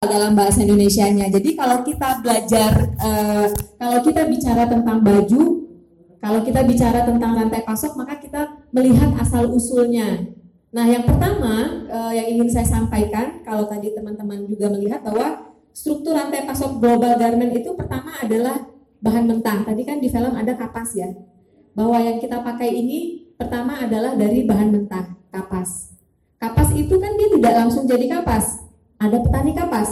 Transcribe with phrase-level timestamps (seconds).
[0.00, 1.28] dalam bahasa Indonesianya.
[1.28, 5.42] Jadi kalau kita belajar, uh, kalau kita bicara tentang baju,
[6.24, 10.24] kalau kita bicara tentang rantai pasok, maka kita melihat asal usulnya.
[10.72, 16.16] Nah, yang pertama uh, yang ingin saya sampaikan, kalau tadi teman-teman juga melihat bahwa struktur
[16.16, 18.72] rantai pasok global garment itu pertama adalah
[19.04, 19.68] bahan mentah.
[19.68, 21.12] Tadi kan di film ada kapas ya,
[21.76, 25.92] bahwa yang kita pakai ini pertama adalah dari bahan mentah, kapas.
[26.40, 28.69] Kapas itu kan dia tidak langsung jadi kapas,
[29.00, 29.90] ada petani kapas.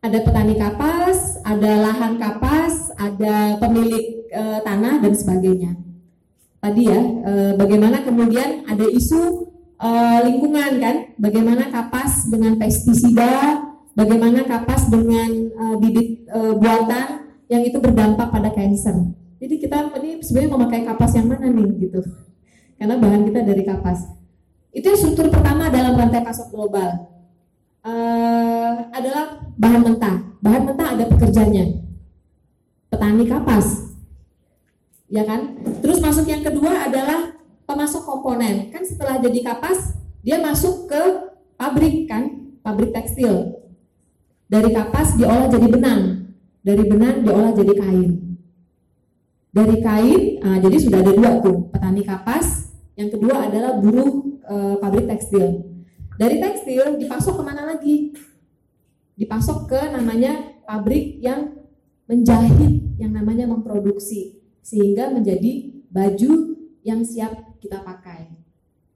[0.00, 5.72] Ada petani kapas, ada lahan kapas, ada pemilik e, tanah dan sebagainya.
[6.58, 13.64] Tadi ya, e, bagaimana kemudian ada isu uh, lingkungan kan, bagaimana kapas dengan pestisida,
[13.96, 19.16] bagaimana kapas dengan uh, bibit uh, buatan yang itu berdampak pada kanker.
[19.40, 22.00] Jadi kita ini sebenarnya memakai kapas yang mana nih gitu,
[22.76, 24.04] karena bahan kita dari kapas.
[24.70, 27.09] Itu struktur pertama dalam rantai pasok global
[27.84, 30.16] uh, adalah bahan mentah.
[30.40, 31.84] Bahan mentah ada pekerjanya,
[32.88, 33.92] petani kapas,
[35.12, 35.60] ya kan.
[35.84, 37.36] Terus masuk yang kedua adalah
[37.68, 38.72] pemasok komponen.
[38.72, 41.02] Kan setelah jadi kapas, dia masuk ke
[41.60, 43.60] pabrik kan, pabrik tekstil.
[44.50, 46.32] Dari kapas diolah jadi benang,
[46.64, 48.10] dari benang diolah jadi kain.
[49.50, 52.70] Dari kain, nah, jadi sudah ada dua tuh, petani kapas.
[52.94, 55.69] Yang kedua adalah buruh e, pabrik tekstil.
[56.20, 58.12] Dari tekstil dipasok ke mana lagi?
[59.16, 61.64] Dipasok ke namanya pabrik yang
[62.04, 68.36] menjahit, yang namanya memproduksi, sehingga menjadi baju yang siap kita pakai.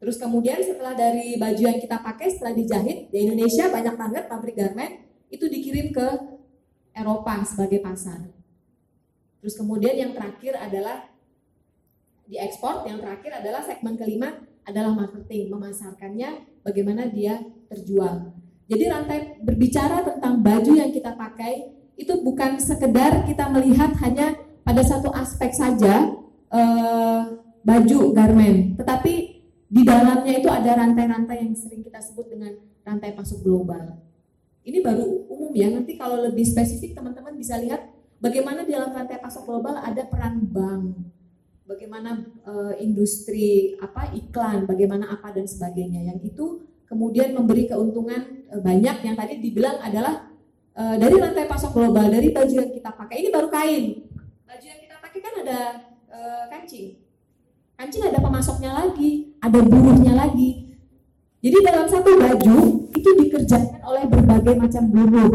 [0.05, 4.53] Terus kemudian setelah dari baju yang kita pakai setelah dijahit di Indonesia banyak banget pabrik
[4.53, 6.07] garment itu dikirim ke
[6.93, 8.21] Eropa sebagai pasar.
[9.41, 11.09] Terus kemudian yang terakhir adalah
[12.29, 18.33] diekspor, yang terakhir adalah segmen kelima adalah marketing, memasarkannya bagaimana dia terjual.
[18.65, 24.81] Jadi rantai berbicara tentang baju yang kita pakai itu bukan sekedar kita melihat hanya pada
[24.81, 26.11] satu aspek saja
[26.49, 27.23] eh,
[27.61, 29.15] baju garment, tetapi
[29.69, 32.53] di dalamnya itu ada rantai-rantai yang sering kita sebut dengan
[32.85, 34.01] rantai pasok global.
[34.65, 37.85] Ini baru umum ya, nanti kalau lebih spesifik teman-teman bisa lihat
[38.17, 41.05] bagaimana di dalam rantai pasok global ada peran bank,
[41.65, 46.05] bagaimana uh, industri apa iklan, bagaimana apa dan sebagainya.
[46.15, 46.47] Yang itu
[46.89, 50.31] kemudian memberi keuntungan uh, banyak yang tadi dibilang adalah
[50.77, 53.25] uh, dari rantai pasok global, dari baju yang kita pakai.
[53.25, 53.85] Ini baru kain.
[54.45, 55.59] Baju yang kita pakai kan ada
[56.13, 57.05] uh, kancing
[57.75, 60.79] Kancing ada pemasoknya lagi, ada buruhnya lagi.
[61.43, 65.33] Jadi dalam satu baju itu dikerjakan oleh berbagai macam buruh.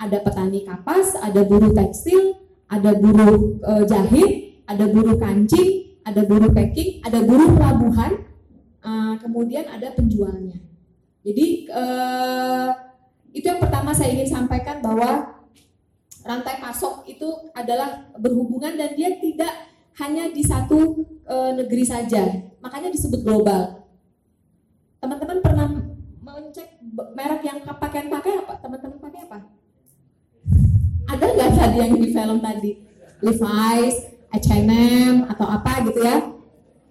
[0.00, 2.36] Ada petani kapas, ada buruh tekstil,
[2.68, 4.30] ada buruh e, jahit,
[4.66, 8.12] ada buruh kancing, ada buruh packing, ada buruh pelabuhan,
[8.82, 8.90] e,
[9.22, 10.58] kemudian ada penjualnya.
[11.22, 11.84] Jadi e,
[13.34, 15.42] itu yang pertama saya ingin sampaikan bahwa
[16.26, 19.70] rantai pasok itu adalah berhubungan dan dia tidak
[20.02, 22.26] hanya di satu e, negeri saja,
[22.58, 23.86] makanya disebut global.
[24.98, 25.66] Teman-teman pernah
[26.18, 26.82] mengecek
[27.14, 28.54] merek yang pakaian pakai apa?
[28.58, 29.38] Teman-teman pakai apa?
[31.06, 32.72] Ada nggak tadi yang di film tadi?
[33.22, 36.20] Levi's, H&M atau apa gitu ya?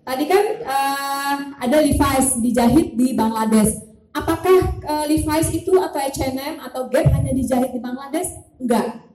[0.06, 3.86] Tadi kan uh, ada Levi's dijahit di Bangladesh.
[4.14, 8.30] Apakah uh, Levi's itu atau H&M atau Gap hanya dijahit di Bangladesh?
[8.58, 9.06] Enggak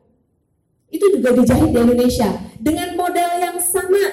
[0.91, 4.05] itu juga dijahit di Indonesia dengan model yang sama,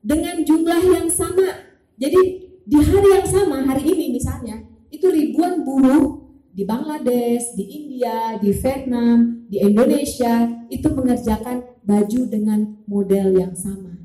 [0.00, 1.74] dengan jumlah yang sama.
[1.98, 2.20] Jadi
[2.62, 6.22] di hari yang sama, hari ini misalnya, itu ribuan buruh
[6.54, 13.98] di Bangladesh, di India, di Vietnam, di Indonesia itu mengerjakan baju dengan model yang sama.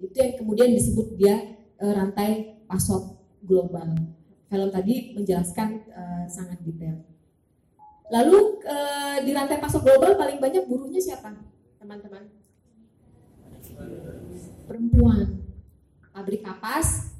[0.00, 1.36] Itu yang kemudian disebut dia
[1.76, 3.92] e, rantai pasok global.
[4.48, 7.04] Film tadi menjelaskan e, sangat detail.
[8.12, 8.76] Lalu e,
[9.28, 11.36] di rantai pasok global paling banyak buruhnya siapa?
[11.80, 12.28] Teman-teman?
[14.68, 15.28] Perempuan.
[16.12, 17.16] Pabrik kapas,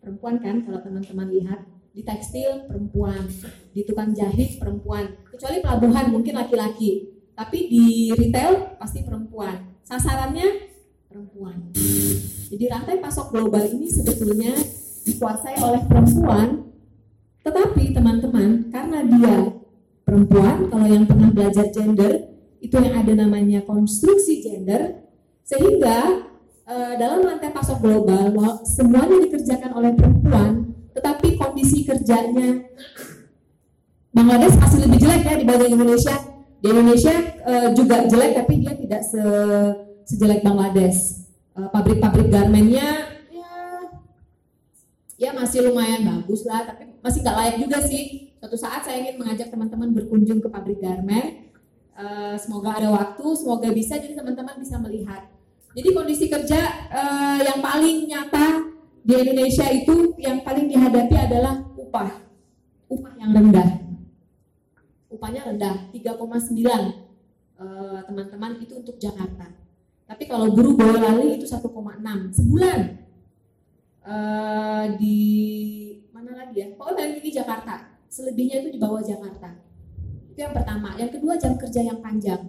[0.00, 1.60] perempuan kan kalau teman-teman lihat.
[1.90, 3.26] Di tekstil, perempuan.
[3.74, 5.10] Di tukang jahit, perempuan.
[5.26, 7.19] Kecuali pelabuhan, mungkin laki-laki.
[7.34, 9.80] Tapi di retail, pasti perempuan.
[9.82, 10.70] Sasarannya,
[11.10, 11.74] perempuan.
[12.50, 14.54] Jadi rantai pasok global ini sebetulnya
[15.06, 16.70] dikuasai oleh perempuan,
[17.42, 19.36] tetapi teman-teman, karena dia
[20.06, 22.30] perempuan, kalau yang pernah belajar gender,
[22.60, 25.02] itu yang ada namanya konstruksi gender,
[25.42, 26.30] sehingga
[26.68, 28.30] e, dalam rantai pasok global
[28.62, 32.70] semuanya dikerjakan oleh perempuan, tetapi kondisi kerjanya
[34.10, 36.29] Bangladesh masih lebih jelek ya dibanding Indonesia.
[36.60, 39.22] Di Indonesia e, juga jelek, tapi dia tidak se
[40.04, 41.20] sejelek Bangladesh.
[41.60, 43.52] pabrik-pabrik garmennya ya,
[45.20, 48.32] ya masih lumayan bagus lah, tapi masih nggak layak juga sih.
[48.40, 51.52] Suatu saat saya ingin mengajak teman-teman berkunjung ke pabrik garment.
[51.92, 55.28] Uh, semoga ada waktu, semoga bisa jadi teman-teman bisa melihat.
[55.76, 58.72] Jadi kondisi kerja uh, yang paling nyata
[59.04, 62.10] di Indonesia itu yang paling dihadapi adalah upah,
[62.88, 63.79] upah yang rendah.
[65.20, 66.16] Upahnya rendah, 3,9
[67.60, 69.52] uh, teman-teman itu untuk Jakarta.
[70.08, 71.68] Tapi kalau buruh Boyolali itu 1,6
[72.40, 72.80] sebulan.
[74.00, 75.20] Uh, di
[76.08, 76.66] mana lagi ya?
[76.72, 78.00] Pokoknya paling tinggi Jakarta.
[78.08, 79.60] Selebihnya itu di bawah Jakarta.
[80.32, 80.96] Itu yang pertama.
[80.96, 82.48] Yang kedua jam kerja yang panjang.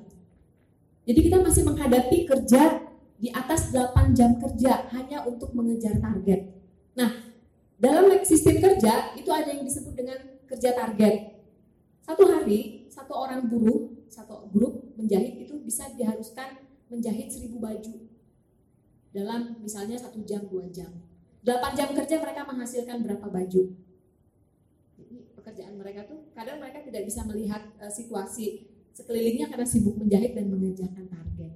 [1.04, 2.88] Jadi kita masih menghadapi kerja
[3.20, 6.56] di atas 8 jam kerja hanya untuk mengejar target.
[6.96, 7.36] Nah,
[7.78, 10.18] dalam sistem kerja itu ada yang disebut dengan
[10.50, 11.31] kerja target.
[12.02, 16.60] Satu hari, satu orang buruh, satu grup menjahit itu bisa diharuskan
[16.92, 18.12] menjahit seribu baju
[19.12, 20.92] dalam misalnya satu jam, dua jam.
[21.42, 23.64] 8 jam kerja mereka menghasilkan berapa baju.
[24.94, 30.38] Jadi pekerjaan mereka tuh kadang mereka tidak bisa melihat uh, situasi sekelilingnya karena sibuk menjahit
[30.38, 31.52] dan mengejarkan target.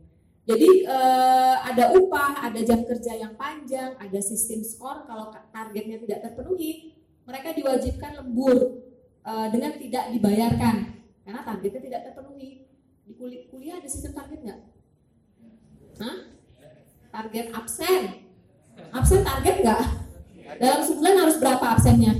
[0.45, 6.19] Jadi uh, ada upah, ada jam kerja yang panjang, ada sistem skor kalau targetnya tidak
[6.21, 8.84] terpenuhi, mereka diwajibkan lembur
[9.25, 10.75] uh, dengan tidak dibayarkan
[11.25, 12.69] karena targetnya tidak terpenuhi.
[13.05, 13.13] Di
[13.49, 14.61] kuliah ada sistem target nggak?
[16.01, 16.17] Hah?
[17.13, 18.25] Target absen,
[18.91, 19.81] Absen target nggak?
[20.59, 22.13] Dalam sebulan harus berapa absennya?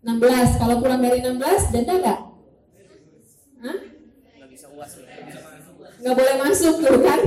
[0.00, 0.60] 16.
[0.60, 2.20] Kalau kurang dari 16, denda nggak?
[3.60, 3.78] Hah?
[6.00, 7.20] Nggak boleh masuk tuh kan?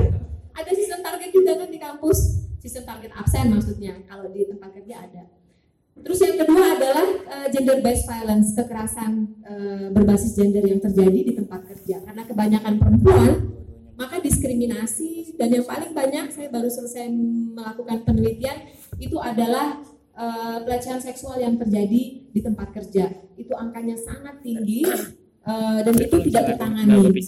[0.54, 2.20] Ada sistem target juga kan di kampus.
[2.62, 3.94] Sistem target absen maksudnya.
[4.10, 5.24] Kalau di tempat kerja ada.
[5.94, 9.12] Terus yang kedua adalah uh, gender based violence, kekerasan
[9.46, 12.02] uh, berbasis gender yang terjadi di tempat kerja.
[12.02, 13.54] Karena kebanyakan perempuan
[13.94, 17.14] maka diskriminasi dan yang paling banyak saya baru selesai
[17.54, 19.86] melakukan penelitian itu adalah
[20.18, 23.14] uh, pelecehan seksual yang terjadi di tempat kerja.
[23.38, 24.82] Itu angkanya sangat tinggi
[25.46, 27.22] uh, dan itu tidak tertangani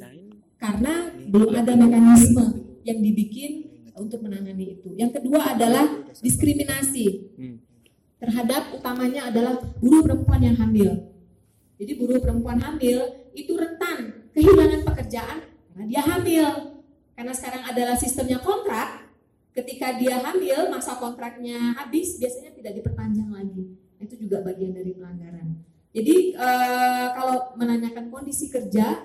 [0.57, 2.45] karena belum ada mekanisme
[2.81, 4.89] yang dibikin untuk menangani itu.
[4.97, 5.85] Yang kedua adalah
[6.19, 7.38] diskriminasi
[8.25, 11.16] terhadap utamanya adalah buruh perempuan yang hamil
[11.75, 15.38] jadi buruh perempuan hamil itu rentan kehilangan pekerjaan
[15.75, 16.48] karena dia hamil.
[17.16, 19.12] Karena sekarang adalah sistemnya kontrak,
[19.56, 23.75] ketika dia hamil, masa kontraknya habis, biasanya tidak diperpanjang lagi.
[24.00, 25.63] Itu juga bagian dari pelanggaran.
[25.95, 26.50] Jadi e,
[27.16, 29.04] kalau menanyakan kondisi kerja,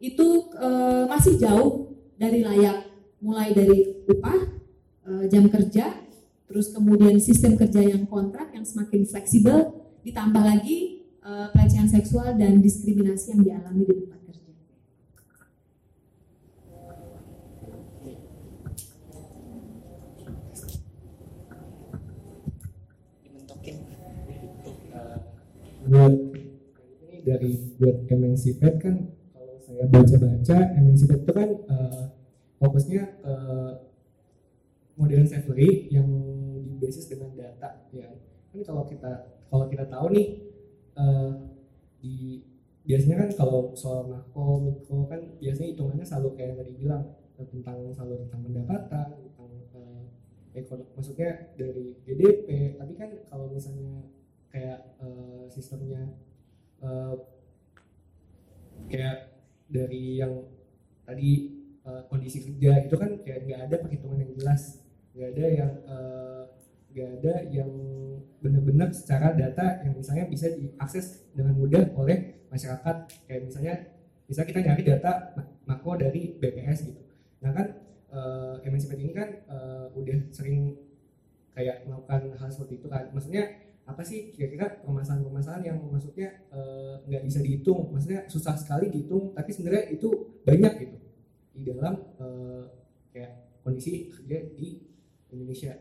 [0.00, 0.68] itu e,
[1.08, 2.92] masih jauh dari layak.
[3.24, 4.40] Mulai dari upah,
[5.08, 5.96] e, jam kerja,
[6.46, 11.02] terus kemudian sistem kerja yang kontrak yang semakin fleksibel, ditambah lagi
[11.50, 14.16] pelecehan seksual dan diskriminasi yang dialami di tempat
[25.86, 27.96] buat ini dari buat
[28.58, 28.96] Pet kan
[29.30, 32.02] kalau saya baca-baca Pet itu kan uh,
[32.58, 33.34] fokusnya ke
[34.96, 36.08] modern slavery yang
[36.76, 38.12] berbasis dengan data ya.
[38.52, 39.12] Kan kalau kita
[39.52, 40.26] kalau kita tahu nih
[40.96, 41.32] uh,
[42.00, 42.42] di
[42.86, 47.02] biasanya kan kalau soal makro mikro kan biasanya hitungannya selalu kayak yang tadi bilang
[47.36, 50.02] tentang selalu tentang pendapatan tentang uh,
[50.54, 54.06] ekonomi maksudnya dari GDP tapi kan kalau misalnya
[54.54, 56.14] kayak uh, sistemnya
[56.80, 57.18] uh,
[58.86, 59.34] kayak
[59.66, 60.46] dari yang
[61.02, 64.85] tadi uh, kondisi kerja itu kan kayak nggak ada perhitungan yang jelas
[65.16, 65.72] nggak ada yang
[66.92, 67.70] nggak uh, ada yang
[68.44, 72.96] benar-benar secara data yang misalnya bisa diakses dengan mudah oleh masyarakat.
[73.24, 73.74] Kayak misalnya
[74.28, 75.12] misalnya kita nyari data
[75.64, 77.02] makro dari BPS gitu.
[77.40, 77.66] Nah kan
[78.12, 80.76] uh, MNCPT ini kan uh, udah sering
[81.56, 83.08] kayak melakukan hal seperti itu kan.
[83.16, 88.90] Maksudnya apa sih kira-kira permasalahan-permasalahan yang maksudnya eh, nggak uh, bisa dihitung, maksudnya susah sekali
[88.90, 90.10] dihitung, tapi sebenarnya itu
[90.42, 90.96] banyak gitu.
[91.54, 92.66] Di dalam uh,
[93.14, 94.85] kayak kondisi kerja di
[95.36, 95.76] Indonesia.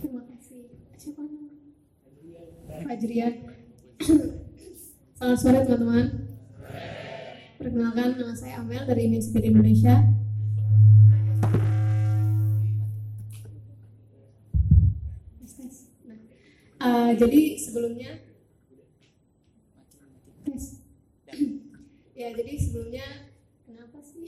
[0.00, 0.72] Terima kasih.
[0.96, 1.20] Siapa
[2.88, 3.34] Fajrian.
[5.20, 6.06] Selamat sore teman-teman.
[7.60, 10.08] Perkenalkan nama saya Amel dari Universitas Indonesia.
[16.80, 18.24] Uh, jadi sebelumnya
[20.48, 20.80] tes.
[22.24, 23.04] ya jadi sebelumnya
[23.68, 24.24] kenapa sih?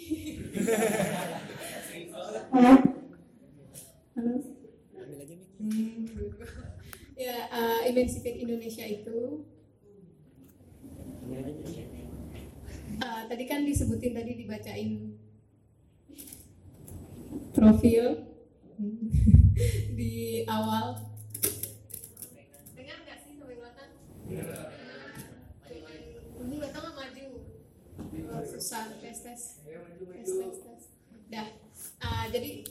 [2.32, 2.72] Halo.
[7.12, 7.80] Ya, eh,
[8.40, 9.44] Indonesia itu
[13.04, 15.12] uh, tadi kan disebutin tadi dibacain
[17.52, 18.32] profil
[20.00, 21.12] di awal.
[22.72, 23.92] Dengar nggak sih sampai belakang?
[25.68, 27.28] Cuman ini nggak maju.
[28.48, 29.42] Susah tes tes.
[30.16, 30.82] Tes tes tes.
[31.28, 31.61] Dah.
[32.02, 32.66] Ah, jadi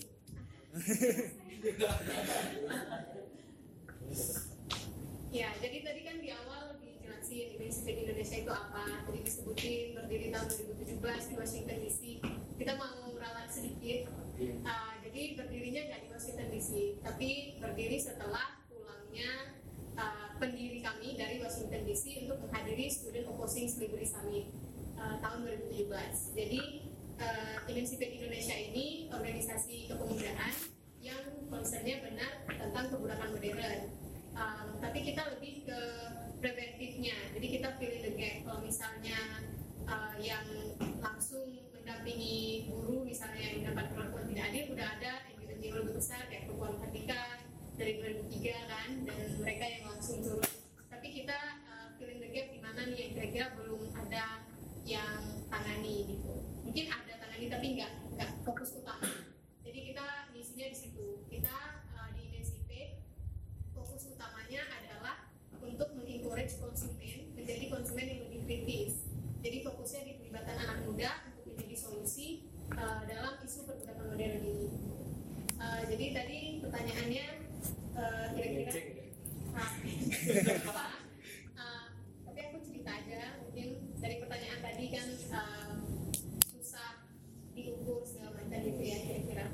[5.32, 10.48] ya jadi tadi kan di awal dijelasin Universitas Indonesia itu apa tadi disebutin berdiri tahun
[10.52, 12.02] 2017 di Washington DC
[12.60, 14.12] kita mau ralat sedikit.
[14.66, 16.70] Ah, jadi berdirinya nggak di Washington DC
[17.06, 17.30] tapi
[17.62, 19.56] berdiri setelah pulangnya
[19.96, 24.50] ah, pendiri kami dari Washington DC untuk menghadiri Student Opposing Slavery Summit
[24.98, 25.88] ah, tahun 2017
[26.36, 26.62] jadi
[27.22, 30.54] uh, Universitas Indonesia ini organisasi kepemudaan
[31.02, 33.82] yang concernnya benar tentang kebudakan modern.
[34.32, 35.80] Um, tapi kita lebih ke
[36.42, 37.16] preventifnya.
[37.38, 38.42] Jadi kita pilih the.
[38.42, 39.20] Kalau misalnya
[39.86, 40.46] uh, yang
[41.00, 45.14] langsung mendampingi guru misalnya yang mendapat perlakuan tidak adil udah ada
[45.62, 47.22] NGO lebih besar kayak Perempuan Kartika
[47.78, 50.52] dari 2003 kan dan mereka yang langsung turun.
[50.90, 51.38] Tapi kita
[51.70, 54.42] uh, filling the gap di mana nih yang kira-kira belum ada
[54.90, 55.22] yang
[55.54, 56.51] tangani gitu.
[56.72, 59.12] Mungkin ada tangani tapi nggak nggak fokus utama.
[59.60, 61.20] Jadi kita misinya di situ.
[61.28, 62.72] Kita uh, di INSIP
[63.76, 65.28] fokus utamanya adalah
[65.60, 69.04] untuk mengencourage konsumen menjadi konsumen yang lebih kritis.
[69.44, 74.72] Jadi fokusnya di pelibatan anak muda untuk menjadi solusi uh, dalam isu perbudakan modern ini.
[75.60, 77.26] Uh, jadi tadi pertanyaannya
[78.00, 78.72] uh, kira-kira
[80.64, 81.04] apa?
[81.60, 81.84] Ah,
[82.32, 85.76] tapi aku cerita aja mungkin dari pertanyaan tadi kan ah,
[86.72, 87.04] susah
[87.52, 89.46] diukur segala macam gitu ya kira-kira.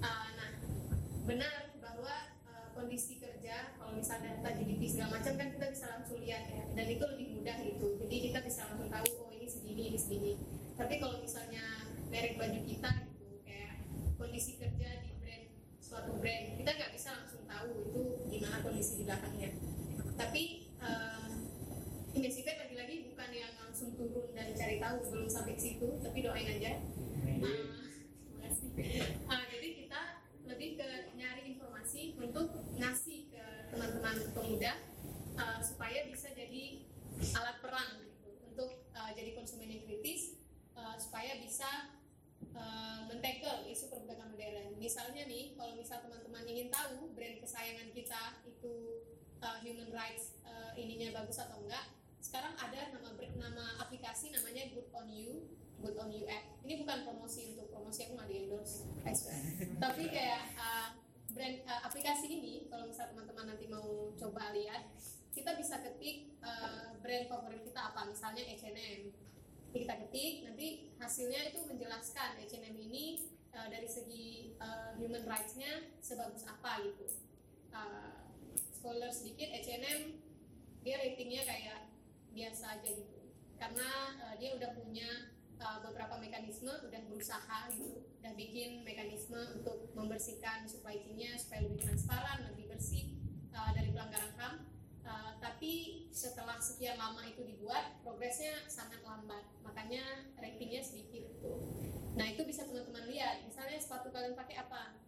[0.00, 0.50] Ah, nah
[1.28, 2.14] benar bahwa
[2.48, 6.64] ah, kondisi kerja kalau misalnya data GDP segala macam kan kita bisa langsung lihat ya
[6.72, 7.86] dan itu lebih mudah gitu.
[8.00, 10.32] Jadi kita bisa langsung tahu oh ini segini ini segini.
[10.74, 11.64] Tapi kalau misalnya
[12.08, 13.84] merek baju kita gitu kayak
[14.16, 15.44] kondisi kerja di brand
[15.78, 18.02] suatu brand kita nggak bisa langsung tahu itu
[18.32, 19.50] gimana kondisi di belakangnya.
[20.18, 20.42] Tapi
[22.18, 26.50] Investify lagi-lagi bukan yang langsung turun dan cari tahu belum sampai ke situ tapi doain
[26.50, 26.74] aja.
[27.46, 27.77] Ah,
[29.30, 30.00] Ah, jadi kita
[30.46, 33.44] lebih ke nyari informasi untuk ngasih ke
[33.74, 34.72] teman-teman pemuda
[35.34, 36.86] ah, supaya bisa jadi
[37.34, 40.38] alat perang gitu, untuk ah, jadi konsumen yang kritis
[40.78, 41.98] ah, supaya bisa
[42.54, 44.78] uh, men-tackle isu perbudakan modern.
[44.78, 49.02] Misalnya nih, kalau misal teman-teman ingin tahu brand kesayangan kita itu
[49.42, 51.82] uh, human rights uh, ininya bagus atau enggak,
[52.22, 55.46] sekarang ada nama nama aplikasi namanya Good on You,
[55.78, 56.26] Good on You.
[56.26, 56.44] App.
[56.66, 58.84] Ini bukan promosi untuk promosi aku nggak di endorse.
[59.78, 60.88] Tapi kayak uh,
[61.30, 64.90] brand uh, aplikasi ini, kalau misal teman-teman nanti mau coba lihat,
[65.30, 69.14] kita bisa ketik uh, brand favorit kita apa, misalnya H&M
[69.68, 73.20] kita ketik nanti hasilnya itu menjelaskan H&M ini
[73.52, 77.06] uh, dari segi uh, human rights-nya sebagus apa gitu.
[77.70, 78.32] Uh,
[78.72, 80.18] spoiler sedikit H&M
[80.82, 81.92] dia ratingnya kayak
[82.32, 83.20] biasa aja gitu.
[83.60, 89.90] Karena uh, dia udah punya uh, beberapa mekanisme udah berusaha gitu udah bikin mekanisme untuk
[89.94, 93.18] membersihkan supply chain-nya supaya lebih transparan lebih bersih
[93.54, 94.54] uh, dari pelanggaran HAM
[95.08, 99.40] Uh, tapi setelah sekian lama itu dibuat, progresnya sangat lambat.
[99.64, 101.24] Makanya ratingnya sedikit.
[102.12, 103.40] Nah itu bisa teman-teman lihat.
[103.48, 105.00] Misalnya sepatu kalian pakai apa?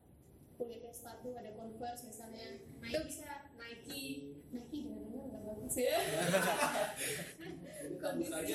[0.60, 2.60] Kulitnya sepatu ada Converse misalnya.
[2.84, 4.36] Nah itu bisa Nike.
[4.52, 5.96] Nike dengar-dengar nggak bagus ya.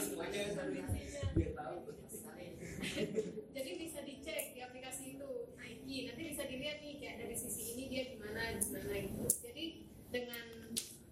[0.06, 1.24] Semuanya kondisinya.
[1.34, 1.78] biar tahu.
[3.58, 5.98] Jadi bisa dicek di aplikasi itu Nike.
[6.06, 9.26] Nanti bisa dilihat nih kayak dari sisi ini dia gimana gimana gitu.
[9.42, 9.64] Jadi
[10.14, 10.46] dengan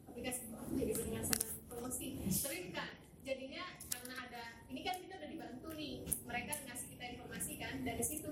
[0.05, 0.45] aplikasi
[0.77, 2.21] jadi dengan sangat promosi.
[2.21, 2.89] Tapi bukan.
[3.23, 6.05] Jadinya karena ada ini kan kita udah dibantu nih.
[6.05, 7.81] Mereka ngasih kita informasi kan.
[7.81, 8.22] Dari situ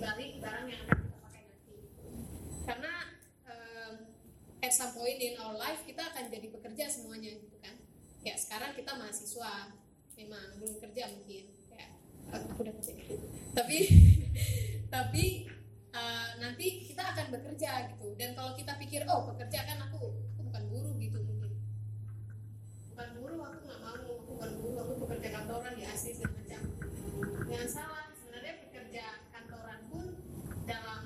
[0.00, 1.76] di balik barang yang akan kita pakai nanti.
[2.64, 2.92] Karena
[3.44, 3.94] em,
[4.64, 7.76] at some point in our life kita akan jadi pekerja semuanya gitu kan.
[8.24, 9.76] Ya sekarang kita mahasiswa,
[10.16, 11.52] memang belum kerja mungkin.
[11.76, 11.92] Ya
[12.32, 12.96] aku udah kerja.
[13.52, 13.78] Tapi
[14.96, 15.24] tapi
[15.92, 18.16] eh, nanti kita akan bekerja gitu.
[18.16, 21.52] Dan kalau kita pikir oh bekerja kan aku aku bukan buruh gitu mungkin
[22.88, 26.62] bukan buruh aku nggak mau aku bukan buruh aku pekerja kantoran di asli segala macam
[27.52, 30.06] jangan salah sebenarnya pekerja kantoran pun
[30.70, 31.02] dalam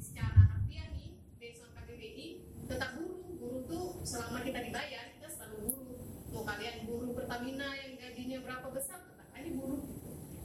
[0.00, 2.28] secara harfiah nih based on KBBI
[2.64, 6.00] tetap buruh buruh tuh selama kita dibayar kita selalu buruh
[6.32, 9.80] mau kalian buruh Pertamina yang gajinya berapa besar tetap aja buruh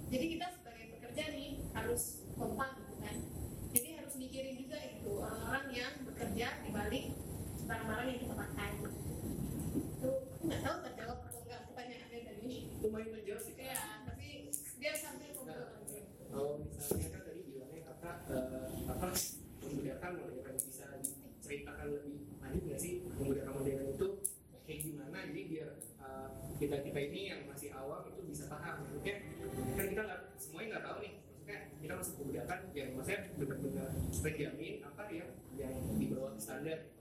[0.07, 3.15] jadi kita sebagai pekerja nih harus kompak gitu kan.
[3.75, 7.11] Jadi harus mikirin juga itu orang-orang yang bekerja di balik
[7.67, 8.71] barang-barang yang kita pakai.
[9.75, 10.11] Itu
[10.47, 10.96] nggak tahu terjawab
[34.27, 36.97] terjamin apa yang yang di bawah standar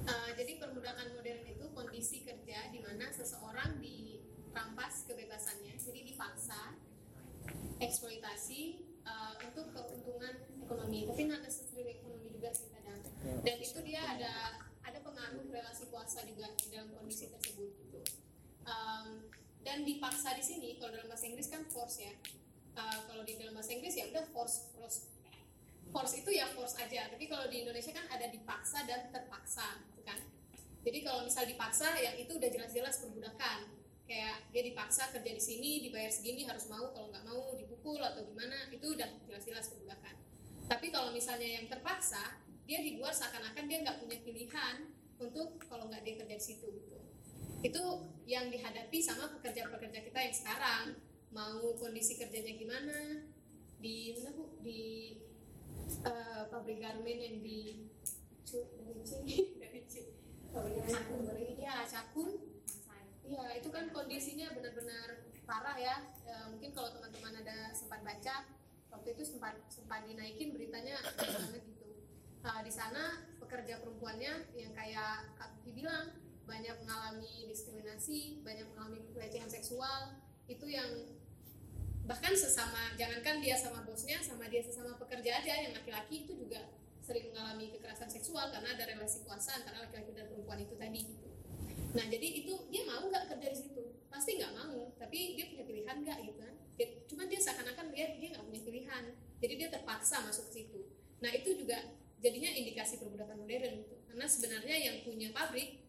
[0.00, 6.74] Uh, jadi perbudakan modern itu kondisi kerja di mana seseorang dirampas kebebasannya, jadi dipaksa
[7.78, 11.04] eksploitasi uh, untuk keuntungan ekonomi.
[11.04, 13.00] Tapi nggak necessarily ekonomi juga sih kadang.
[13.44, 14.32] Dan itu dia ada
[14.82, 18.00] ada pengaruh relasi kuasa juga dalam kondisi tersebut gitu.
[18.64, 19.30] Um,
[19.60, 22.12] dan dipaksa di sini kalau dalam bahasa Inggris kan force ya.
[22.74, 25.19] Uh, kalau di dalam bahasa Inggris ya udah force force
[25.90, 27.10] force itu ya force aja.
[27.10, 30.18] Tapi kalau di Indonesia kan ada dipaksa dan terpaksa gitu kan?
[30.80, 33.76] Jadi kalau misal dipaksa yang itu udah jelas-jelas perbudakan
[34.08, 38.26] kayak dia dipaksa kerja di sini dibayar segini harus mau kalau nggak mau dipukul atau
[38.26, 40.18] gimana itu udah jelas-jelas perbudakan
[40.66, 44.86] tapi kalau misalnya yang terpaksa dia dibuat seakan-akan dia nggak punya pilihan
[45.18, 46.98] untuk kalau nggak dia kerja di situ gitu.
[47.66, 47.82] Itu
[48.30, 50.84] yang dihadapi sama pekerja-pekerja kita yang sekarang.
[51.34, 53.26] Mau kondisi kerjanya gimana?
[53.82, 54.62] Di mana bu?
[54.62, 55.18] Di
[56.06, 57.90] uh, pabrik garmen yang di
[59.60, 59.80] dari
[61.90, 62.30] Cakun
[63.30, 65.96] ya itu kan kondisinya benar-benar parah ya.
[66.26, 68.46] E, mungkin kalau teman-teman ada sempat baca
[68.90, 71.90] waktu itu sempat sempat dinaikin beritanya banget gitu.
[72.42, 76.10] Nah, di sana pekerja perempuannya yang kayak Kak Kiki bilang
[76.46, 80.18] banyak mengalami diskriminasi, banyak mengalami pelecehan seksual
[80.50, 80.90] itu yang
[82.10, 86.58] bahkan sesama jangankan dia sama bosnya sama dia sesama pekerja aja yang laki-laki itu juga
[87.06, 91.30] sering mengalami kekerasan seksual karena ada relasi kuasa antara laki-laki dan perempuan itu tadi gitu.
[91.94, 93.82] Nah jadi itu dia mau nggak kerja di situ?
[94.10, 96.54] Pasti nggak mau, tapi dia punya pilihan nggak gitu kan?
[96.74, 99.02] Dia, cuman dia seakan-akan dia dia nggak punya pilihan,
[99.38, 100.80] jadi dia terpaksa masuk ke situ.
[101.22, 101.78] Nah itu juga
[102.18, 103.94] jadinya indikasi perbudakan modern gitu.
[104.10, 105.82] Karena sebenarnya yang punya pabrik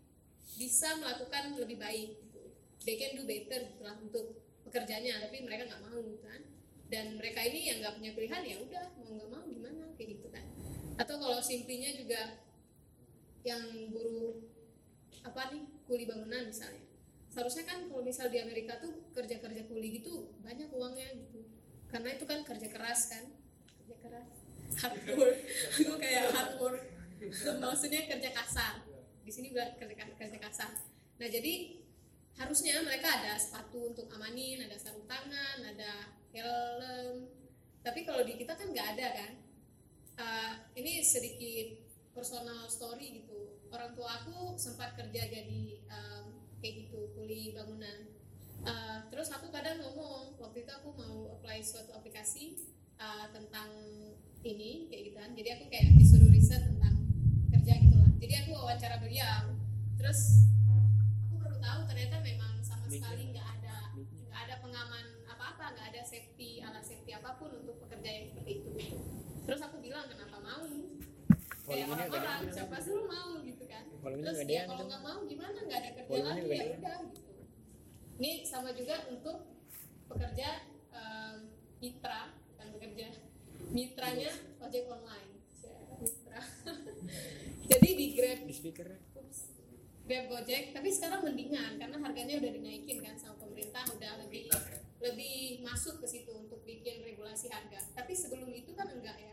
[0.58, 2.10] bisa melakukan lebih baik.
[2.18, 2.42] Gitu.
[2.82, 4.41] They can do better gitu lah untuk
[4.72, 6.42] pekerjanya, tapi mereka nggak mau kan?
[6.88, 10.28] Dan mereka ini yang nggak punya pilihan ya udah mau nggak mau gimana kayak gitu
[10.32, 10.46] kan?
[10.96, 12.40] Atau kalau simplinya juga
[13.44, 14.40] yang buruh
[15.28, 16.88] apa nih kuli bangunan misalnya.
[17.28, 21.44] Seharusnya kan kalau misal di Amerika tuh kerja kerja kuli gitu banyak uangnya gitu.
[21.92, 23.24] Karena itu kan kerja keras kan?
[23.84, 24.30] Kerja keras.
[24.80, 25.38] Hard work.
[25.84, 26.84] Itu kayak hard work.
[27.60, 28.80] Maksudnya kerja kasar.
[29.28, 30.72] Di sini bilang kerja kerja kasar.
[31.20, 31.81] Nah jadi
[32.40, 37.28] harusnya mereka ada sepatu untuk amanin ada sarung tangan ada helm.
[37.82, 39.32] Tapi kalau di kita kan nggak ada kan.
[40.22, 41.82] Uh, ini sedikit
[42.14, 43.58] personal story gitu.
[43.72, 48.12] Orang tua aku sempat kerja jadi um, kayak gitu kuli bangunan.
[48.62, 52.62] Uh, terus aku kadang ngomong waktu itu aku mau apply suatu aplikasi
[53.02, 53.72] uh, tentang
[54.46, 55.32] ini kayak gitu kan.
[55.34, 56.96] Jadi aku kayak disuruh riset tentang
[57.50, 58.12] kerja gitu lah.
[58.22, 59.58] Jadi aku wawancara beliau.
[59.98, 60.46] Terus
[61.62, 66.82] tahu ternyata memang sama sekali nggak ada nggak ada pengaman apa-apa nggak ada safety alat
[66.82, 68.98] safety apa pun untuk pekerja yang seperti itu gitu.
[69.46, 70.66] terus aku bilang kenapa mau?
[71.62, 73.38] Kayak orang-orang siapa suruh mau?
[73.46, 73.86] gitu kan.
[73.86, 75.58] Terus ya kalau nggak mau gimana?
[75.62, 77.26] Nggak ada kerja lagi ya udah gitu.
[78.22, 79.38] Ini sama juga untuk
[80.10, 80.50] pekerja
[80.94, 81.36] em,
[81.82, 83.08] mitra bukan bekerja
[83.72, 85.32] mitranya ojek online.
[86.02, 86.40] Mitra
[87.72, 89.11] jadi di grab di.
[90.12, 94.52] Grab Gojek, tapi sekarang mendingan karena harganya udah dinaikin kan sama pemerintah udah lebih
[95.00, 97.80] lebih masuk ke situ untuk bikin regulasi harga.
[97.96, 99.32] Tapi sebelum itu kan enggak ya.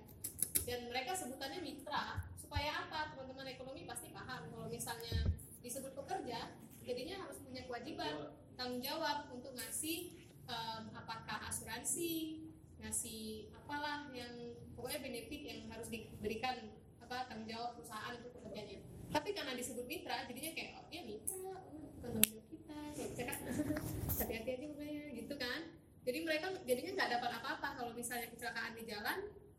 [0.62, 3.10] Dan mereka sebutannya mitra supaya apa?
[3.10, 5.26] Teman-teman ekonomi pasti paham kalau misalnya
[5.66, 6.54] disebut pekerja,
[6.86, 10.14] jadinya harus punya kewajiban tanggung jawab untuk ngasih
[10.46, 12.46] em, apakah asuransi,
[12.78, 16.70] ngasih apalah yang pokoknya benefit yang harus diberikan
[17.02, 21.36] apa tanggung jawab perusahaan untuk pekerjanya tapi karena disebut mitra jadinya kayak oh ya mitra
[21.40, 23.38] oh, bukan jawab kita kayak kita kan
[24.20, 25.60] hati-hati aja makanya gitu kan.
[26.08, 27.68] Jadi mereka jadinya nggak dapat apa-apa.
[27.76, 29.18] Kalau misalnya kecelakaan di jalan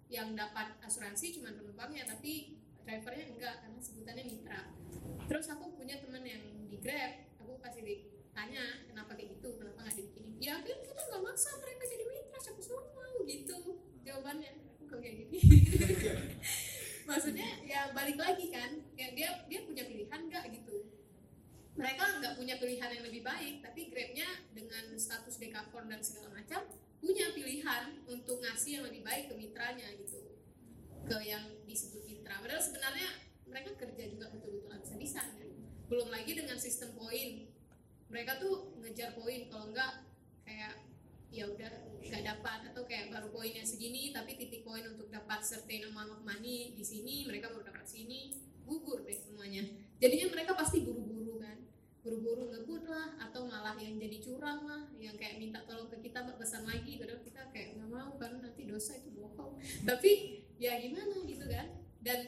[0.09, 4.61] yang dapat asuransi cuma penumpangnya tapi drivernya enggak karena sebutannya mitra.
[5.29, 9.49] Terus aku punya teman yang di grab aku kasih ditanya kenapa kayak gitu?
[9.57, 10.33] Kenapa nggak dibikinin?
[10.41, 12.61] Ya kan kita nggak maksa mereka jadi mitra siapa
[12.97, 13.57] mau gitu
[14.05, 14.51] jawabannya.
[14.89, 15.37] Aku kayak gini
[17.09, 20.85] maksudnya ya balik lagi kan kayak dia dia punya pilihan nggak gitu?
[21.73, 26.69] Mereka nggak punya pilihan yang lebih baik tapi grabnya dengan status dekakorn dan segala macam
[27.01, 30.37] punya pilihan untuk ngasih yang lebih baik ke mitranya gitu.
[31.09, 32.37] Ke yang disebut mitra.
[32.37, 33.09] Padahal sebenarnya
[33.49, 35.49] mereka kerja juga betul-betul bisa-bisa kan.
[35.89, 37.49] Belum lagi dengan sistem poin.
[38.09, 40.05] Mereka tuh ngejar poin kalau enggak
[40.45, 40.88] kayak
[41.29, 45.85] ya udah nggak dapat atau kayak baru poinnya segini tapi titik poin untuk dapat certain
[45.93, 49.65] amount of money di sini mereka baru dapat sini gugur deh semuanya.
[49.97, 51.57] Jadinya mereka pasti buru-buru kan.
[52.05, 56.23] Buru-buru ngebut lah atau malah yang jadi curang lah yang kayak minta tolong ke kita
[56.37, 59.57] pesan lagi padahal kita kayak nggak mau karena nanti dosa itu bohong.
[59.89, 60.11] Tapi
[60.61, 61.67] ya gimana gitu kan.
[61.99, 62.19] Dan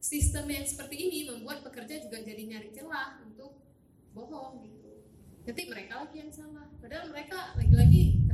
[0.00, 3.62] sistem yang seperti ini membuat pekerja juga jadi nyari celah untuk
[4.16, 5.04] bohong gitu.
[5.46, 6.66] Nanti mereka lagi yang salah.
[6.82, 8.25] Padahal mereka lagi-lagi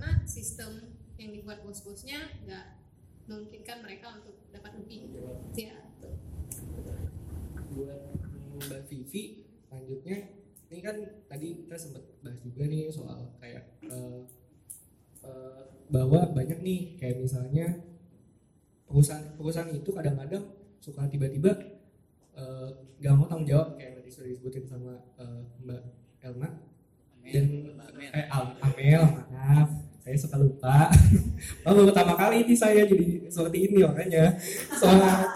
[0.00, 2.80] karena sistem yang dibuat bos-bosnya nggak
[3.28, 5.12] memungkinkan mereka untuk dapat lebih.
[5.52, 5.76] Ya
[7.76, 8.16] buat
[8.64, 10.40] Mbak Vivi selanjutnya
[10.72, 10.96] ini kan
[11.28, 14.24] tadi kita sempat bahas juga nih soal kayak uh,
[15.20, 17.84] uh, bahwa banyak nih kayak misalnya
[18.88, 20.48] perusahaan perusahaan itu kadang-kadang
[20.80, 21.60] suka tiba-tiba
[22.96, 25.82] nggak uh, mau tanggung jawab kayak tadi sudah disebutin sama uh, Mbak
[26.24, 26.48] Elma.
[27.20, 27.68] Dan
[28.00, 30.88] eh Amel maaf saya suka lupa.
[31.64, 34.36] Oh pertama kali ini saya jadi seperti ini makanya
[34.76, 35.24] soalnya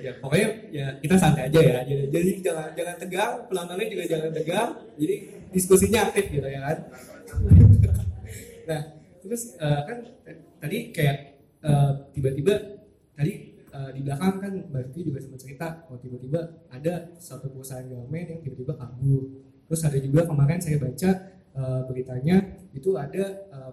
[0.00, 1.84] ya pokoknya ya kita santai aja ya.
[1.84, 4.70] Jadi, jadi jangan jangan tegang penontonnya juga jangan tegang.
[4.96, 5.14] Jadi
[5.52, 6.78] diskusinya aktif gitu ya kan.
[8.70, 8.86] Nah
[9.18, 9.98] terus uh, kan
[10.62, 12.54] tadi kayak uh, tiba-tiba
[13.18, 18.26] tadi uh, di belakang kan Mbak juga sempat cerita oh tiba-tiba ada satu perusahaan BUMN
[18.36, 19.22] yang tiba-tiba kabur.
[19.70, 21.10] Terus ada juga kemarin saya baca
[21.54, 22.36] uh, beritanya
[22.74, 23.72] itu ada uh,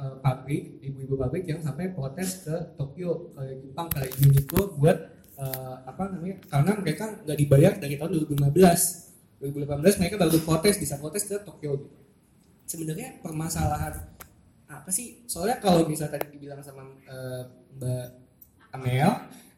[0.00, 4.98] uh, pabrik ibu-ibu pabrik yang sampai protes ke Tokyo ke Jepang ke Uniqlo buat
[5.40, 11.00] uh, apa namanya karena mereka nggak dibayar dari tahun 2015 2018 mereka baru protes bisa
[11.00, 11.96] protes ke Tokyo gitu.
[12.68, 13.96] Sebenarnya permasalahan
[14.70, 15.26] apa sih?
[15.26, 17.42] Soalnya kalau misalnya tadi dibilang sama uh,
[17.80, 18.29] Mbak
[18.74, 19.10] Amel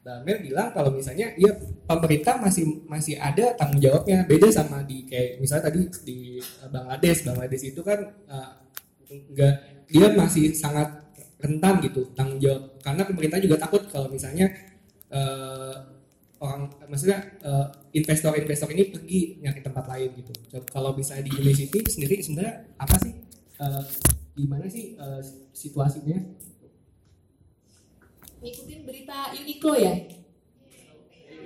[0.03, 1.53] Mbak Amel bilang kalau misalnya ya
[1.87, 6.19] pemerintah masih masih ada tanggung jawabnya beda sama di kayak misalnya tadi di
[6.71, 8.03] Bangladesh Bangladesh itu kan
[9.07, 9.55] enggak
[9.87, 10.91] dia masih sangat
[11.39, 14.51] rentan gitu tanggung jawab karena pemerintah juga takut kalau misalnya
[15.11, 15.93] uh,
[16.43, 20.35] orang maksudnya uh, investor-investor ini pergi nyari tempat lain gitu.
[20.67, 23.15] Kalau misalnya di Indonesia sendiri sebenarnya apa sih
[23.63, 23.85] uh,
[24.35, 25.23] gimana sih uh,
[25.55, 26.19] situasinya?
[28.43, 29.95] Ngikutin berita Uniqlo ya,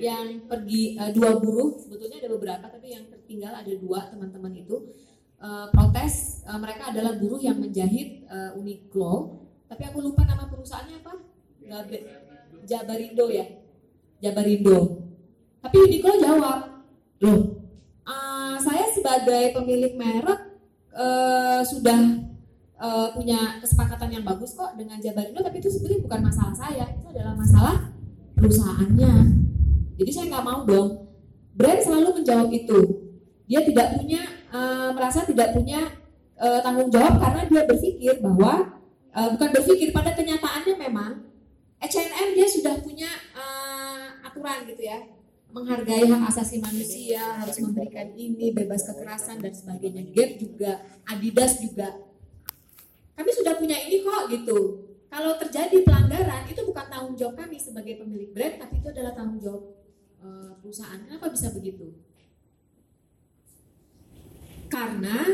[0.01, 4.97] yang pergi uh, dua buruh sebetulnya ada beberapa tapi yang tertinggal ada dua teman-teman itu.
[5.37, 9.45] Uh, protes uh, mereka adalah buruh yang menjahit uh, Uniqlo.
[9.69, 11.15] Tapi aku lupa nama perusahaannya apa?
[11.67, 11.99] Gabe,
[12.65, 13.45] Jabarindo ya?
[14.25, 15.05] Jabarindo.
[15.61, 16.59] Tapi Uniqlo jawab
[17.21, 17.57] loh
[18.07, 20.41] uh, saya sebagai pemilik merek
[20.95, 22.23] uh, sudah
[22.81, 27.07] uh, punya kesepakatan yang bagus kok dengan Jabarindo tapi itu sebenarnya bukan masalah saya itu
[27.12, 27.77] adalah masalah
[28.37, 29.15] perusahaannya.
[29.97, 30.89] Jadi saya nggak mau dong.
[31.57, 32.81] Brand selalu menjawab itu.
[33.49, 35.89] Dia tidak punya uh, merasa tidak punya
[36.37, 38.77] uh, tanggung jawab karena dia berpikir bahwa
[39.17, 41.12] uh, bukan berpikir pada kenyataannya memang
[41.81, 45.01] H&M dia sudah punya uh, aturan gitu ya.
[45.47, 50.05] Menghargai hak asasi manusia harus memberikan ini bebas kekerasan dan sebagainya.
[50.12, 51.97] Gap juga Adidas juga
[53.17, 54.85] kami sudah punya ini kok gitu.
[55.09, 59.41] Kalau terjadi pelanggaran itu bukan tanggung jawab kami sebagai pemilik brand tapi itu adalah tanggung
[59.41, 59.65] jawab
[60.21, 61.01] uh, perusahaan.
[61.01, 61.97] Kenapa bisa begitu?
[64.69, 65.25] Karena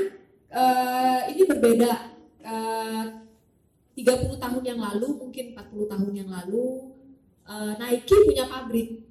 [0.55, 1.93] uh, ini berbeda
[2.47, 3.05] uh,
[3.99, 6.95] 30 tahun yang lalu mungkin 40 tahun yang lalu
[7.51, 9.03] uh, Nike punya pabrik.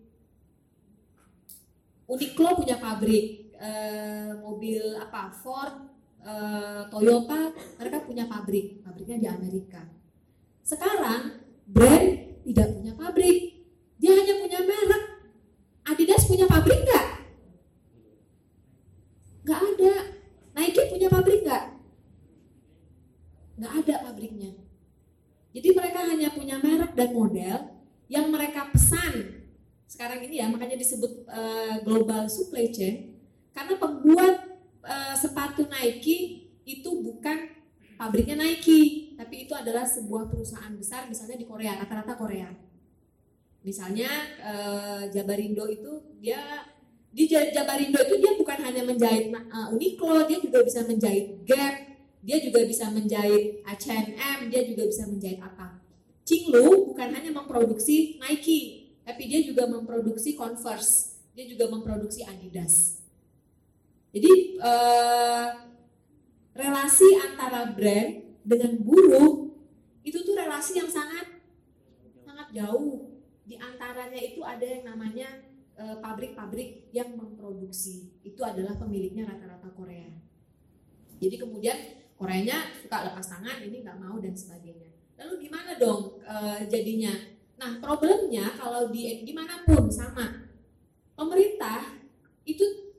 [2.08, 5.90] Uniqlo punya pabrik uh, mobil apa Ford
[6.26, 9.82] uh, Toyota mereka punya pabrik pabriknya di Amerika.
[10.62, 12.10] Sekarang brand
[12.46, 13.40] tidak punya pabrik.
[14.02, 15.04] Dia hanya punya merek.
[15.86, 17.08] Adidas punya pabrik nggak?
[19.46, 19.96] Nggak ada.
[20.58, 21.66] Nike punya pabrik nggak?
[23.62, 24.52] Nggak ada pabriknya.
[25.52, 27.58] Jadi mereka hanya punya merek dan model
[28.08, 29.46] yang mereka pesan.
[29.88, 33.20] Sekarang ini ya makanya disebut uh, global supply chain.
[33.52, 34.51] Karena pembuat
[34.86, 37.50] uh, sepatu Nike itu bukan
[37.98, 42.50] pabriknya Nike tapi itu adalah sebuah perusahaan besar misalnya di Korea rata-rata Korea.
[43.62, 44.10] Misalnya
[44.41, 46.65] uh, Jabarindo itu dia
[47.13, 51.76] di Jabarindo itu dia bukan hanya menjahit uh, Uniqlo dia juga bisa menjahit Gap
[52.22, 55.78] dia juga bisa menjahit H&M dia juga bisa menjahit apa.
[56.26, 63.01] Cinglu bukan hanya memproduksi Nike tapi dia juga memproduksi Converse dia juga memproduksi Adidas
[64.12, 65.47] jadi uh,
[66.52, 69.52] relasi antara brand dengan buruh
[70.04, 71.39] itu tuh relasi yang sangat
[72.28, 73.08] sangat jauh.
[73.47, 75.28] Di antaranya itu ada yang namanya
[75.82, 78.13] pabrik-pabrik yang memproduksi.
[78.21, 80.06] Itu adalah pemiliknya rata-rata Korea.
[81.17, 81.78] Jadi kemudian
[82.21, 84.93] Koreanya suka lepas tangan ini nggak mau dan sebagainya.
[85.17, 87.10] Lalu gimana dong uh, jadinya?
[87.58, 90.50] Nah, problemnya kalau di di mana pun sama.
[91.17, 91.97] Pemerintah
[92.45, 92.90] itu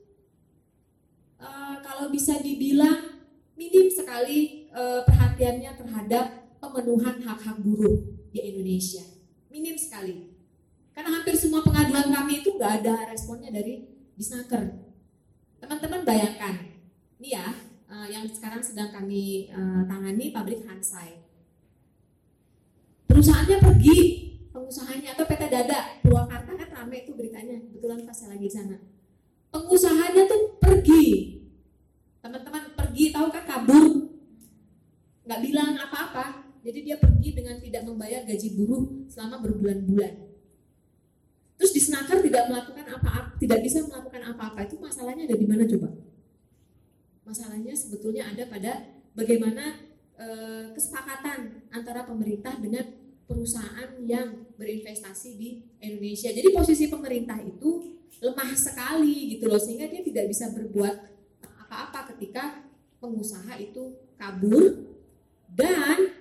[1.43, 3.27] uh, kalau bisa dibilang
[3.59, 7.99] minim sekali uh, perhatiannya terhadap pemenuhan hak-hak buruh
[8.31, 9.03] di Indonesia.
[9.51, 10.31] Minim sekali.
[10.95, 13.83] Karena hampir semua pengaduan kami itu nggak ada responnya dari
[14.15, 14.93] Disnaker.
[15.59, 16.55] Teman-teman bayangkan,
[17.19, 17.51] ini ya,
[17.91, 21.19] uh, yang sekarang sedang kami uh, tangani pabrik Hansai.
[23.09, 23.99] Perusahaannya pergi
[24.53, 28.77] pengusahanya atau PT Dada Purwakarta kan rame itu beritanya kebetulan pas saya lagi di sana
[29.53, 31.05] pengusahanya tuh pergi
[32.25, 33.85] teman-teman pergi tahu kan kabur
[35.29, 40.13] nggak bilang apa-apa jadi dia pergi dengan tidak membayar gaji buruh selama berbulan-bulan.
[41.57, 44.59] Terus di Senaker tidak melakukan apa-apa tidak bisa melakukan apa-apa.
[44.63, 45.89] Itu masalahnya ada di mana coba?
[47.27, 48.71] Masalahnya sebetulnya ada pada
[49.11, 49.83] bagaimana
[50.15, 50.27] e,
[50.71, 52.87] kesepakatan antara pemerintah dengan
[53.27, 55.49] perusahaan yang berinvestasi di
[55.83, 56.31] Indonesia.
[56.31, 60.95] Jadi posisi pemerintah itu lemah sekali gitu loh sehingga dia tidak bisa berbuat
[61.67, 62.63] apa-apa ketika
[63.03, 64.93] pengusaha itu kabur.
[65.53, 66.12] Dan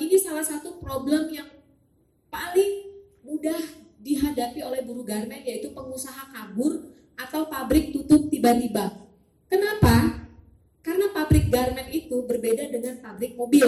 [0.00, 1.48] ini salah satu problem yang
[2.28, 2.72] paling
[3.24, 3.58] mudah
[4.00, 8.92] dihadapi oleh buruh garmen yaitu pengusaha kabur atau pabrik tutup tiba-tiba.
[9.48, 10.26] Kenapa?
[10.84, 13.66] Karena pabrik garmen itu berbeda dengan pabrik mobil.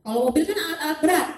[0.00, 1.28] Kalau mobil kan alat-alat berat.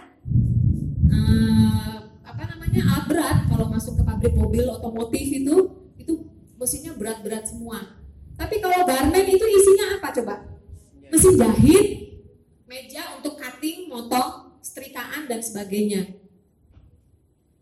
[1.11, 5.57] Uh, apa namanya alat berat kalau masuk ke pabrik mobil otomotif itu
[5.99, 6.15] itu
[6.55, 7.99] mesinnya berat-berat semua.
[8.39, 10.35] Tapi kalau garment itu isinya apa coba?
[11.11, 11.87] Mesin jahit,
[12.65, 13.32] meja untuk
[13.63, 16.19] cutting, motong, setrikaan dan sebagainya.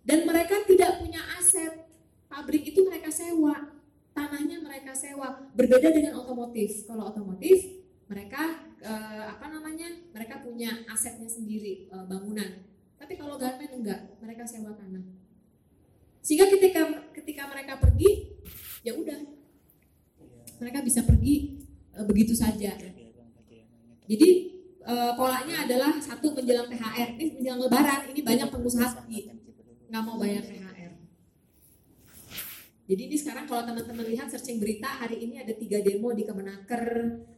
[0.00, 1.84] Dan mereka tidak punya aset.
[2.24, 3.68] Pabrik itu mereka sewa,
[4.16, 5.44] tanahnya mereka sewa.
[5.52, 6.88] Berbeda dengan otomotif.
[6.88, 12.66] Kalau otomotif mereka uh, apa namanya mereka punya asetnya sendiri uh, bangunan
[12.98, 15.06] tapi kalau garmen enggak mereka sewa tanah
[16.18, 18.34] sehingga ketika ketika mereka pergi
[18.82, 19.14] ya udah
[20.58, 21.62] mereka bisa pergi
[21.94, 22.74] uh, begitu saja
[24.10, 24.49] jadi
[24.90, 28.88] uh, polanya adalah satu menjelang THR ini menjelang Lebaran ini banyak pengusaha
[29.90, 30.92] nggak mau bayar THR
[32.90, 36.82] jadi ini sekarang kalau teman-teman lihat searching berita hari ini ada tiga demo di Kemenaker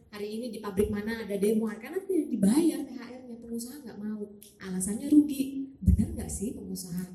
[0.09, 1.69] hari ini di pabrik mana ada demo.
[1.77, 4.33] Karena tidak dibayar THR-nya pengusaha nggak mau.
[4.65, 5.69] Alasannya rugi.
[5.77, 7.05] Benar nggak sih pengusaha?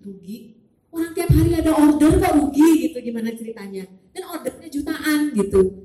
[0.00, 0.64] Rugi.
[0.96, 3.84] Orang tiap hari ada order kok rugi gitu gimana ceritanya?
[4.16, 5.83] Dan ordernya jutaan gitu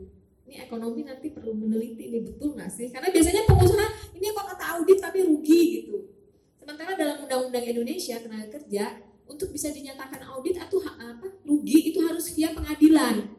[0.49, 2.89] ini ekonomi nanti perlu meneliti ini betul nggak sih?
[2.89, 3.85] Karena biasanya pengusaha
[4.17, 6.09] ini kok kata audit tapi rugi gitu.
[6.57, 8.97] Sementara dalam undang-undang Indonesia tenaga kerja
[9.29, 13.38] untuk bisa dinyatakan audit atau apa rugi itu harus via pengadilan.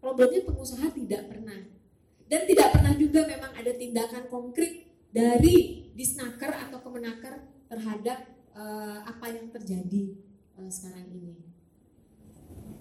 [0.00, 1.60] Problemnya pengusaha tidak pernah.
[2.26, 7.38] Dan tidak pernah juga memang ada tindakan konkret dari disnaker atau kemenaker
[7.70, 8.18] terhadap
[8.56, 10.16] uh, apa yang terjadi
[10.58, 11.45] uh, sekarang ini.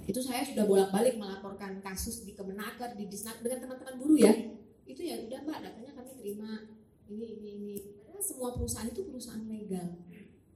[0.06, 4.34] Itu saya sudah bolak-balik melaporkan kasus di kemenaker, di disnaker dengan teman-teman buruh ya.
[4.86, 6.52] Itu ya udah mbak datanya kami terima
[7.10, 7.76] ini ini ini.
[8.06, 9.98] Karena semua perusahaan itu perusahaan legal.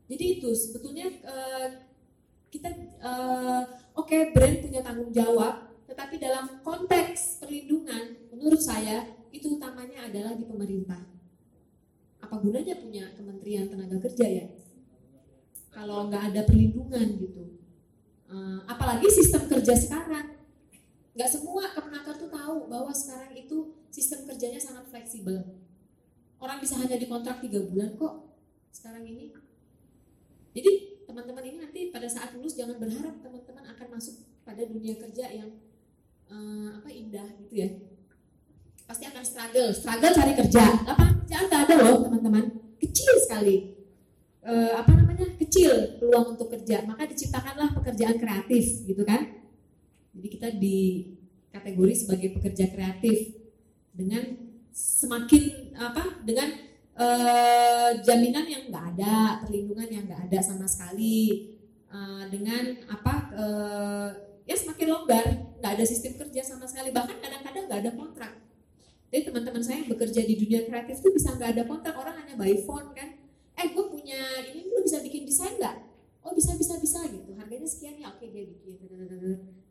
[0.09, 1.69] Jadi itu sebetulnya uh,
[2.49, 2.69] kita
[3.01, 3.61] uh,
[3.93, 10.37] oke okay, brand punya tanggung jawab tetapi dalam konteks perlindungan, menurut saya itu utamanya adalah
[10.37, 11.01] di pemerintah.
[12.21, 14.45] Apa gunanya punya Kementerian Tenaga Kerja ya?
[15.73, 17.58] Kalau nggak ada perlindungan gitu.
[18.29, 20.37] Uh, apalagi sistem kerja sekarang.
[21.17, 25.41] Nggak semua kemenaker tuh tahu bahwa sekarang itu sistem kerjanya sangat fleksibel.
[26.39, 28.37] Orang bisa hanya dikontrak tiga bulan kok
[28.71, 29.33] sekarang ini.
[30.53, 30.71] Jadi
[31.09, 35.49] teman-teman ini nanti pada saat lulus jangan berharap teman-teman akan masuk pada dunia kerja yang
[36.29, 37.69] uh, apa indah gitu ya
[38.85, 42.45] pasti akan struggle struggle cari kerja apa kerjaan nggak ada loh teman-teman
[42.81, 43.78] kecil sekali
[44.49, 46.81] uh, apa namanya kecil peluang untuk kerja.
[46.89, 49.45] Maka diciptakanlah pekerjaan kreatif gitu kan?
[50.17, 50.79] Jadi kita di
[51.53, 53.37] kategori sebagai pekerja kreatif
[53.93, 54.21] dengan
[54.73, 56.49] semakin apa dengan
[56.97, 61.57] uh, jaminan yang nggak ada perlindungan yang nggak ada sama sekali
[61.89, 63.13] uh, dengan apa
[64.49, 65.25] ya semakin longgar
[65.61, 66.89] nggak ada sistem kerja sama sekali.
[66.89, 68.33] Bahkan kadang-kadang nggak ada kontrak.
[69.09, 71.97] Jadi teman-teman saya yang bekerja di dunia kreatif itu bisa nggak ada kontrak.
[71.97, 73.18] Orang hanya by phone kan
[73.59, 75.77] eh gue punya ini lu bisa bikin desain nggak?
[76.23, 77.35] Oh bisa bisa bisa gitu.
[77.35, 78.79] Harganya sekian ya oke dia bikin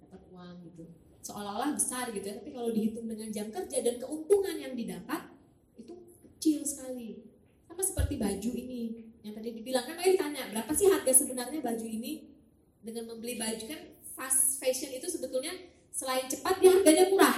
[0.05, 0.85] dapat uang gitu.
[1.25, 2.37] Seolah-olah besar gitu ya.
[2.37, 5.33] Tapi kalau dihitung dengan jam kerja dan keuntungan yang didapat
[5.81, 5.93] itu
[6.25, 7.25] kecil sekali.
[7.65, 9.85] Sama seperti baju ini yang tadi dibilang.
[9.89, 12.37] Kan tadi tanya berapa sih harga sebenarnya baju ini?
[12.85, 13.81] Dengan membeli baju kan
[14.17, 15.53] fast fashion itu sebetulnya
[15.93, 17.37] selain cepat dia harganya murah.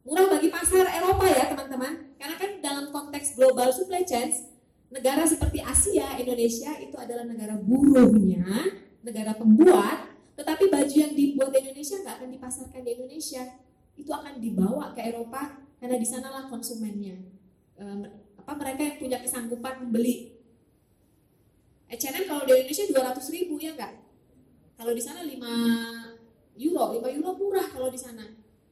[0.00, 2.16] Murah bagi pasar Eropa ya teman-teman.
[2.16, 4.49] Karena kan dalam konteks global supply chain
[4.90, 8.42] negara seperti Asia, Indonesia itu adalah negara buruhnya,
[9.06, 13.42] negara pembuat, tetapi baju yang dibuat di Indonesia nggak akan dipasarkan di Indonesia,
[13.94, 17.16] itu akan dibawa ke Eropa karena di sanalah konsumennya.
[17.78, 17.84] E,
[18.36, 20.36] apa mereka yang punya kesanggupan membeli
[21.90, 23.94] H&M kalau di Indonesia 200 ribu ya enggak?
[24.74, 25.38] Kalau di sana 5
[26.58, 28.26] euro, 5 euro murah kalau di sana.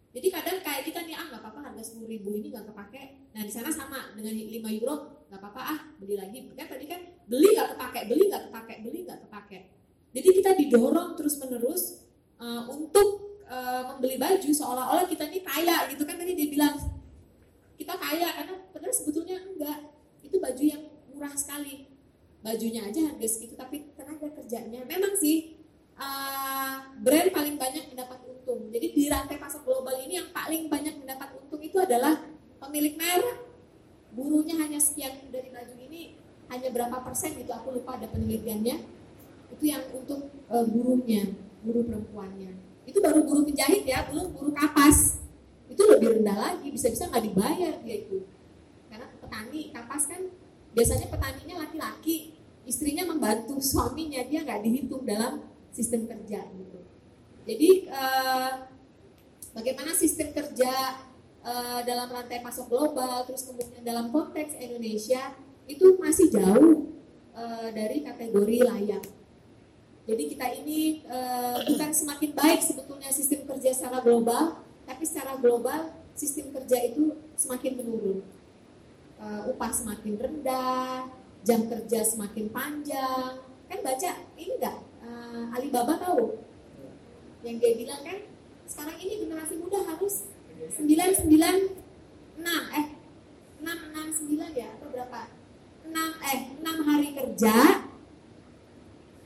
[0.09, 3.28] Jadi kadang kayak kita nih ah nggak apa-apa harga 10 ribu ini nggak kepake.
[3.37, 6.49] Nah di sana sama dengan 5 euro nggak apa-apa ah beli lagi.
[6.57, 9.59] Kan tadi kan beli nggak kepake, beli nggak kepake, beli nggak kepake.
[10.17, 12.09] Jadi kita didorong terus menerus
[12.41, 16.75] uh, untuk uh, membeli baju seolah-olah kita ini kaya gitu kan tadi dia bilang
[17.77, 19.79] kita kaya karena padahal sebetulnya enggak
[20.25, 21.87] itu baju yang murah sekali
[22.43, 25.59] bajunya aja harga segitu tapi tenaga kerjanya memang sih
[25.99, 28.71] uh, brand paling banyak mendapat untung.
[28.71, 32.23] Jadi di rantai pasar global ini yang paling banyak mendapat untung itu adalah
[32.62, 33.47] pemilik merek.
[34.18, 36.18] Buruhnya hanya sekian dari baju ini
[36.50, 38.76] hanya berapa persen itu aku lupa ada penelitiannya.
[39.54, 42.59] Itu yang untuk uh, buruhnya, buruh perempuannya.
[42.83, 45.22] Itu baru buruh penjahit ya, belum buruh kapas.
[45.70, 48.26] Itu lebih rendah lagi, bisa-bisa nggak dibayar dia itu.
[48.90, 50.20] Karena petani kapas kan
[50.74, 52.35] biasanya petaninya laki-laki,
[52.66, 56.78] istrinya membantu suaminya, dia nggak dihitung dalam sistem kerja gitu.
[57.46, 58.66] Jadi uh,
[59.54, 61.07] bagaimana sistem kerja
[61.48, 65.32] uh, dalam rantai pasok global, terus kemudian dalam konteks Indonesia
[65.64, 66.92] itu masih jauh
[67.32, 69.04] uh, dari kategori layak.
[70.08, 75.92] Jadi kita ini uh, bukan semakin baik sebetulnya sistem kerja secara global, tapi secara global
[76.12, 78.20] sistem kerja itu semakin menurun.
[79.50, 81.11] Upah semakin rendah,
[81.42, 83.42] jam kerja semakin panjang.
[83.66, 84.78] Kan baca ini enggak
[85.58, 86.38] Alibaba tahu
[87.42, 88.18] yang dia bilang kan
[88.70, 91.79] sekarang ini generasi muda harus 996
[92.75, 92.87] eh
[93.62, 94.68] 669 ya?
[94.75, 95.21] Atau berapa?
[95.87, 95.94] 6
[96.35, 97.57] eh 6 hari kerja.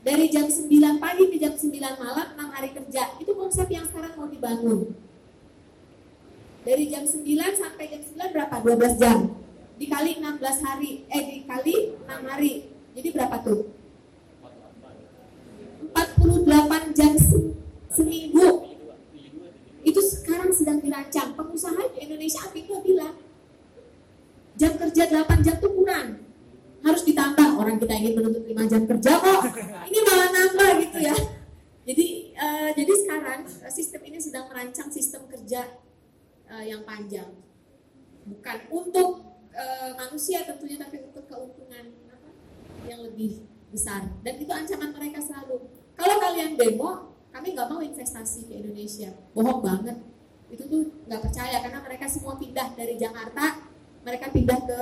[0.02, 3.16] Dari jam 9 pagi ke jam 9 malam 6 hari kerja.
[3.16, 4.92] Itu konsep yang sekarang mau dibangun.
[6.62, 7.24] Dari jam 9
[7.56, 8.56] sampai jam 9 berapa?
[8.60, 9.18] 12 jam.
[9.80, 10.90] Dikali 16 hari.
[11.08, 12.52] Eh dikali 6 hari.
[12.92, 13.72] Jadi berapa tuh?
[15.92, 17.12] 48 jam
[17.92, 18.61] seminggu
[19.92, 21.36] itu sekarang sedang dirancang.
[21.36, 23.14] Pengusaha di Indonesia akhirnya bilang
[24.56, 26.08] jam kerja 8 jam itu kurang
[26.82, 27.48] harus ditambah.
[27.60, 29.42] Orang kita ingin menuntut 5 jam kerja kok.
[29.92, 31.16] Ini malah nambah gitu ya.
[31.82, 32.06] Jadi
[32.38, 35.78] uh, jadi sekarang uh, sistem ini sedang merancang sistem kerja
[36.48, 37.30] uh, yang panjang.
[38.22, 39.10] Bukan untuk
[39.52, 42.28] uh, manusia tentunya tapi untuk keuntungan apa,
[42.88, 44.08] yang lebih besar.
[44.22, 45.68] Dan itu ancaman mereka selalu.
[45.92, 49.08] Kalau kalian demo, kami nggak mau investasi ke Indonesia.
[49.32, 49.96] Bohong banget.
[50.52, 53.64] Itu tuh nggak percaya karena mereka semua pindah dari Jakarta,
[54.04, 54.80] mereka pindah ke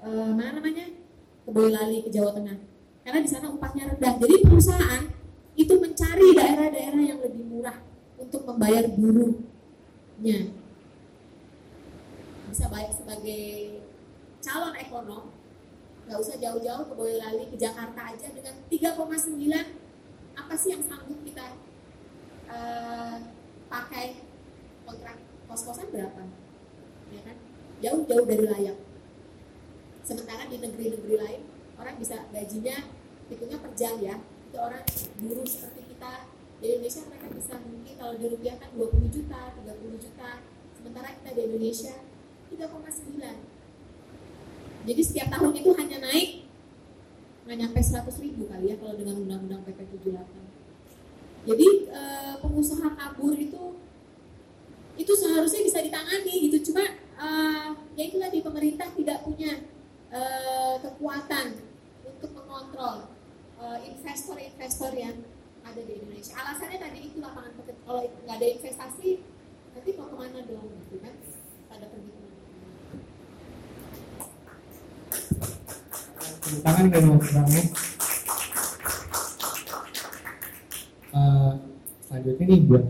[0.00, 0.88] uh, mana namanya
[1.44, 2.56] ke Boyolali ke Jawa Tengah.
[3.04, 4.16] Karena di sana upahnya rendah.
[4.16, 5.04] Jadi perusahaan
[5.54, 7.76] itu mencari daerah-daerah yang lebih murah
[8.16, 10.56] untuk membayar buruhnya.
[12.48, 13.44] Bisa baik sebagai
[14.40, 15.24] calon ekonom,
[16.08, 19.84] nggak usah jauh-jauh ke Boyolali ke Jakarta aja dengan 3,9
[20.34, 21.46] apa sih yang sanggup kita
[22.50, 23.16] uh,
[23.70, 24.20] pakai
[24.84, 25.16] kontrak
[25.48, 26.22] kos-kosan berapa
[27.14, 27.36] ya kan
[27.84, 28.78] jauh-jauh dari layak.
[30.00, 31.42] Sementara di negeri-negeri lain
[31.76, 32.88] orang bisa gajinya
[33.28, 34.16] hitungnya per jam ya.
[34.48, 34.82] Itu orang
[35.20, 36.32] buruh seperti kita.
[36.64, 40.30] Di Indonesia mereka bisa mungkin kalau dirupiahkan 20 juta 30 juta.
[40.72, 41.94] Sementara kita di Indonesia
[42.48, 43.54] 3,9
[44.84, 46.44] jadi setiap tahun itu hanya naik
[47.44, 52.02] nggak nyampe 100 ribu kali ya kalau dengan undang-undang PP 78 jadi e,
[52.40, 53.76] pengusaha kabur itu
[54.94, 56.70] itu seharusnya bisa ditangani gitu.
[56.70, 57.28] Cuma e,
[57.94, 59.52] ya itu tadi pemerintah tidak punya
[60.10, 60.20] e,
[60.82, 61.46] kekuatan
[62.06, 63.10] untuk mengontrol
[63.64, 65.24] investor-investor yang
[65.64, 66.36] ada di Indonesia.
[66.36, 69.24] Alasannya tadi itu lapangan pekerjaan kalau nggak ada investasi
[69.72, 71.14] nanti mau ke mana dong gitu kan?
[71.72, 72.14] Pada pergi
[76.44, 77.62] tangan dan ngobrolnya
[81.16, 81.52] uh,
[82.04, 82.84] selanjutnya nih buat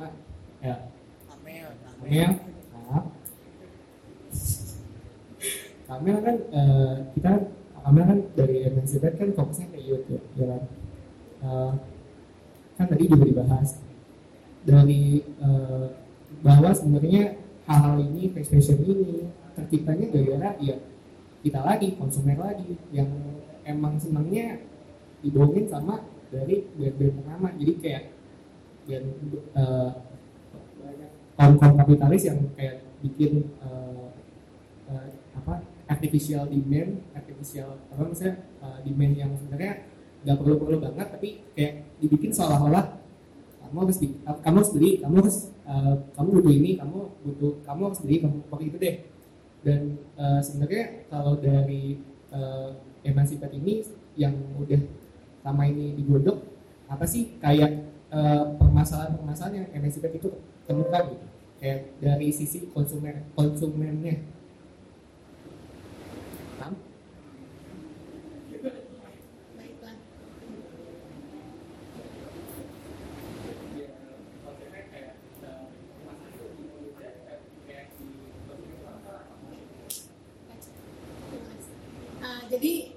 [0.00, 0.12] uh,
[0.64, 0.76] ya.
[1.36, 1.68] Amel.
[2.00, 2.32] Amel
[2.72, 3.04] maaf
[5.88, 7.48] Amel kan uh, kita
[7.84, 10.62] Amel kan dari MNC kan fokusnya ke youth ya, ya kan?
[11.40, 11.72] Uh,
[12.76, 13.80] kan tadi juga dibahas
[14.68, 15.90] dari uh,
[16.44, 19.26] bahwa sebenarnya hal-hal ini fashion ini
[19.56, 20.76] terciptanya gara-gara ya
[21.42, 23.08] kita lagi konsumen lagi yang
[23.66, 24.62] emang senangnya
[25.24, 28.04] dibohongin sama dari brand-brand ternama jadi kayak
[28.86, 29.08] brand
[29.56, 29.90] uh,
[31.38, 34.10] kaum kapitalis yang kayak bikin uh,
[34.90, 35.06] uh,
[35.38, 37.00] apa artificial demand
[37.38, 39.88] inisial apa misalnya uh, demand yang sebenarnya
[40.26, 42.98] nggak perlu-perlu banget tapi kayak dibikin seolah-olah
[43.68, 47.80] kamu harus di, kamu harus beli kamu harus uh, kamu butuh ini kamu butuh kamu
[47.92, 48.96] harus beli kamu pakai itu deh.
[49.60, 49.80] Dan
[50.16, 52.00] uh, sebenarnya kalau dari
[52.32, 52.72] uh,
[53.04, 53.84] emansipet ini
[54.16, 54.80] yang udah
[55.44, 56.40] sama ini digodok
[56.88, 57.84] apa sih kayak
[58.56, 60.32] permasalahan-permasalahan uh, yang emansipet itu
[60.64, 61.26] temukan gitu?
[61.60, 64.16] Kayak dari sisi konsumen konsumennya
[82.48, 82.96] jadi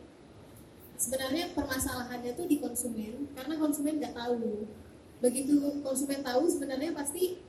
[0.95, 4.65] sebenarnya permasalahannya tuh di konsumen karena konsumen nggak tahu.
[5.21, 7.39] Begitu konsumen tahu sebenarnya pasti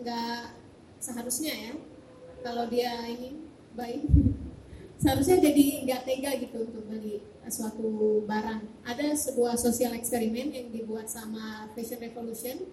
[0.00, 0.56] nggak
[0.98, 1.72] seharusnya ya.
[2.40, 3.42] Kalau dia ini
[3.74, 4.06] baik
[5.02, 8.84] seharusnya jadi nggak tega gitu untuk beli suatu barang.
[8.84, 12.68] Ada sebuah sosial eksperimen yang dibuat sama Fashion Revolution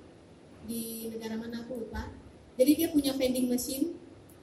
[0.67, 2.11] di negara mana aku lupa.
[2.55, 3.95] Jadi dia punya vending machine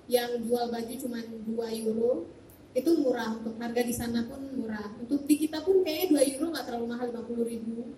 [0.08, 2.28] yang jual baju cuma 2 euro.
[2.72, 4.96] Itu murah untuk harga di sana pun murah.
[4.96, 7.92] Untuk di kita pun kayaknya 2 euro nggak terlalu mahal 50 ribu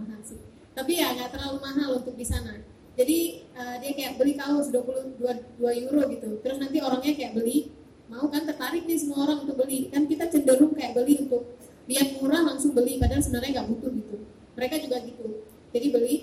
[0.00, 0.40] mahal sih.
[0.76, 2.60] Tapi ya nggak terlalu mahal untuk di sana.
[2.96, 6.40] Jadi uh, dia kayak beli kaos 22 2 euro gitu.
[6.40, 7.72] Terus nanti orangnya kayak beli
[8.06, 9.92] mau kan tertarik nih semua orang untuk beli.
[9.92, 14.16] Kan kita cenderung kayak beli untuk lihat murah langsung beli padahal sebenarnya nggak butuh gitu.
[14.56, 15.26] Mereka juga gitu.
[15.72, 16.16] Jadi beli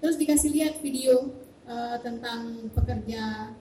[0.00, 1.32] terus dikasih lihat video
[1.68, 3.52] uh, tentang pekerja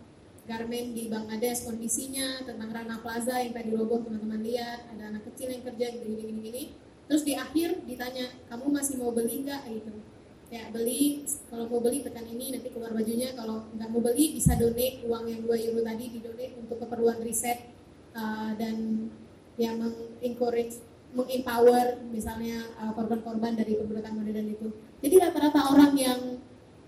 [0.45, 5.49] garmen di Bangladesh kondisinya tentang Rana Plaza yang tadi roboh teman-teman lihat ada anak kecil
[5.49, 6.64] yang kerja gini gini gini
[7.06, 9.62] terus di akhir ditanya kamu masih mau beli nggak?
[9.70, 9.93] Gitu.
[10.53, 13.34] Ya beli kalau mau beli tekan ini nanti keluar bajunya.
[13.34, 17.20] Kalau nggak mau beli bisa donate uang yang 2 euro tadi di donate untuk keperluan
[17.22, 17.74] riset
[18.14, 19.10] uh, dan
[19.56, 20.84] yang mengencourage
[21.16, 24.68] mengempower misalnya uh, korban-korban dari perbuatan modern itu.
[24.99, 26.20] Jadi rata-rata orang yang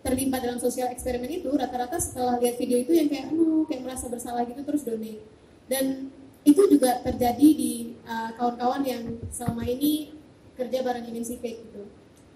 [0.04, 4.12] terlibat dalam sosial eksperimen itu rata-rata setelah lihat video itu yang kayak aduh kayak merasa
[4.12, 5.24] bersalah gitu terus donate.
[5.68, 6.12] Dan
[6.48, 10.16] itu juga terjadi di uh, kawan-kawan uh, yang selama ini
[10.56, 11.84] kerja bareng Emancipate gitu.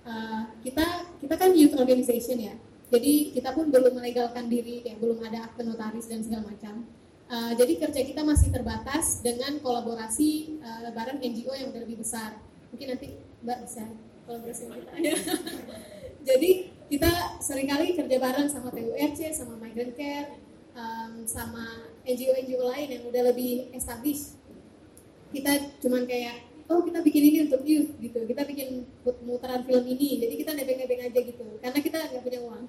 [0.05, 2.53] Uh, kita kita kan youth organization ya.
[2.91, 6.83] Jadi kita pun belum melegalkan diri belum ada akte notaris dan segala macam.
[7.31, 12.35] Uh, jadi kerja kita masih terbatas dengan kolaborasi uh, bareng NGO yang lebih besar.
[12.75, 13.87] Mungkin nanti mbak bisa
[14.27, 14.91] kolaborasi kita.
[16.29, 16.51] Jadi
[16.91, 20.37] kita sering kali kerja bareng sama PURC, sama Migrant Care,
[20.75, 24.37] um, sama NGO-NGO lain yang udah lebih established.
[25.31, 30.19] Kita cuman kayak, oh kita bikin ini untuk youth gitu, kita bikin pemutaran film ini,
[30.19, 32.63] jadi kita nebeng-nebeng aja gitu, karena kita nggak punya uang.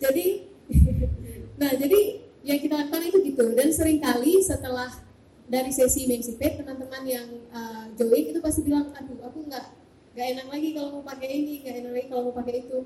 [0.00, 0.26] Jadi,
[1.60, 2.00] nah jadi
[2.42, 4.88] yang kita lakukan itu gitu, dan sering kali setelah
[5.48, 9.66] dari sesi Emancipate, teman-teman yang uh, join itu pasti bilang, aduh aku nggak
[10.12, 12.78] nggak enak lagi kalau mau pakai ini, nggak enak lagi kalau mau pakai itu.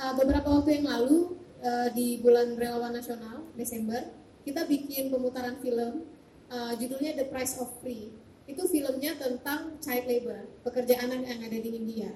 [0.00, 4.00] Uh, beberapa waktu yang lalu uh, di bulan relawan nasional Desember
[4.44, 6.08] kita bikin pemutaran film
[6.48, 8.12] uh, judulnya The Price of Free
[8.48, 12.10] itu filmnya tentang child labor pekerja anak yang ada di India.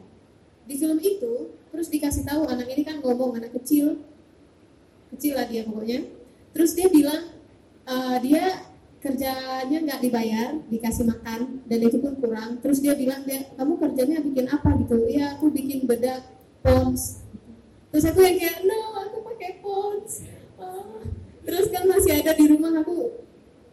[0.65, 4.01] Di film itu terus dikasih tahu anak ini kan ngomong anak kecil.
[5.15, 6.09] Kecil lah dia pokoknya.
[6.57, 7.23] Terus dia bilang
[7.87, 8.67] uh, dia
[9.05, 12.59] kerjanya nggak dibayar dikasih makan dan itu pun kurang.
[12.65, 14.97] Terus dia bilang dia kamu kerjanya bikin apa gitu?
[15.07, 16.25] Ya aku bikin bedak
[16.65, 17.23] pons.
[17.93, 20.25] Terus aku yang kayak no aku pakai pons.
[20.57, 21.05] Uh,
[21.45, 23.24] terus kan masih ada di rumah aku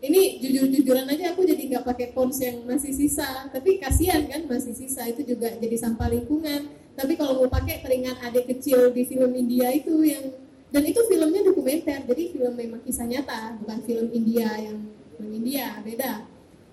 [0.01, 3.45] ini jujur-jujuran aja aku jadi nggak pakai pons yang masih sisa.
[3.53, 6.73] Tapi kasihan kan masih sisa itu juga jadi sampah lingkungan.
[6.97, 10.33] Tapi kalau mau pakai teringat adik kecil di film India itu yang
[10.73, 12.01] dan itu filmnya dokumenter.
[12.09, 16.25] Jadi film memang kisah nyata bukan film India yang film India beda.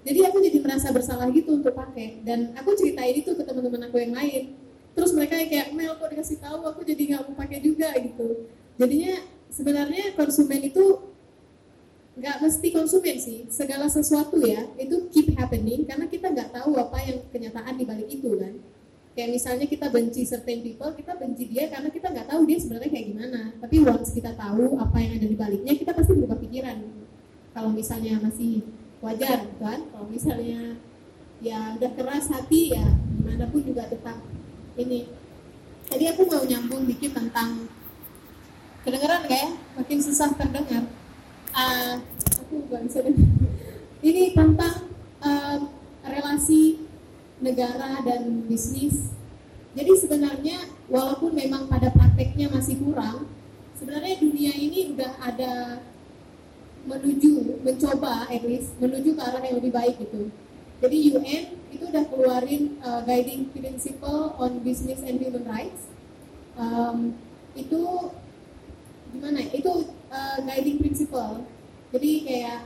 [0.08, 2.24] Jadi aku jadi merasa bersalah gitu untuk pakai.
[2.24, 4.56] Dan aku ceritain itu ke teman-teman aku yang lain.
[4.96, 6.64] Terus mereka kayak Mel kok dikasih tahu?
[6.64, 8.48] Aku jadi nggak mau pakai juga gitu.
[8.80, 9.20] Jadinya
[9.52, 10.96] sebenarnya konsumen itu
[12.18, 13.46] nggak mesti konsumen sih.
[13.48, 18.08] Segala sesuatu ya itu keep happening karena kita nggak tahu apa yang kenyataan di balik
[18.10, 18.54] itu kan.
[19.14, 22.90] Kayak misalnya kita benci certain people kita benci dia karena kita nggak tahu dia sebenarnya
[22.90, 23.40] kayak gimana.
[23.62, 26.78] Tapi once kita tahu apa yang ada di baliknya kita pasti berubah pikiran.
[27.54, 28.66] Kalau misalnya masih
[28.98, 29.80] wajar kan.
[29.86, 30.74] Kalau misalnya
[31.38, 32.82] ya udah keras hati ya
[33.14, 34.18] gimana pun juga tetap
[34.74, 35.06] ini.
[35.88, 37.64] Tadi aku mau nyambung dikit tentang
[38.84, 39.50] kedengeran gak ya?
[39.80, 40.84] Makin susah terdengar
[41.54, 41.94] uh,
[42.44, 42.98] aku nggak bisa
[44.02, 44.90] ini tentang
[45.22, 45.58] uh,
[46.04, 46.84] relasi
[47.38, 49.14] negara dan bisnis
[49.76, 50.58] jadi sebenarnya
[50.90, 53.28] walaupun memang pada prakteknya masih kurang
[53.78, 55.84] sebenarnya dunia ini udah ada
[56.88, 60.32] menuju mencoba at least menuju ke arah yang lebih baik gitu
[60.78, 61.44] Jadi UN
[61.74, 65.90] itu udah keluarin uh, guiding principle on business and human rights.
[66.54, 67.18] Um,
[67.58, 68.14] itu
[69.10, 69.42] gimana?
[69.42, 69.58] Ya?
[69.58, 71.44] Itu uh, guiding principle.
[71.88, 72.60] Jadi kayak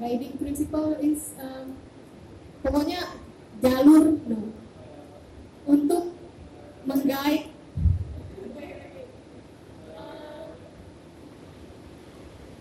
[0.00, 1.76] guiding principle is um,
[2.64, 3.20] pokoknya
[3.60, 4.52] jalur no,
[5.68, 6.16] untuk
[6.88, 7.52] menggait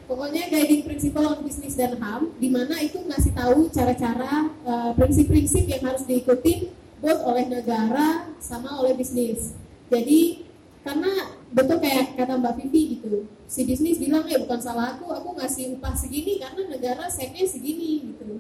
[0.10, 5.70] pokoknya guiding principle on business dan HAM di mana itu ngasih tahu cara-cara uh, prinsip-prinsip
[5.70, 9.56] yang harus diikuti both oleh negara sama oleh bisnis.
[9.88, 10.49] Jadi
[10.80, 11.12] karena
[11.52, 15.76] betul kayak kata Mbak Vivi gitu, si bisnis bilang ya bukan salah aku, aku ngasih
[15.76, 18.40] upah segini karena negara setnya segini gitu.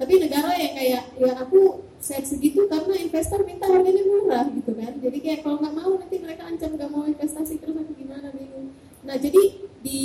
[0.00, 4.96] Tapi negara yang kayak ya aku set segitu karena investor minta harganya murah gitu kan.
[4.96, 8.72] Jadi kayak kalau nggak mau nanti mereka ancam nggak mau investasi terus aku gimana bingung.
[9.04, 10.00] Nah jadi di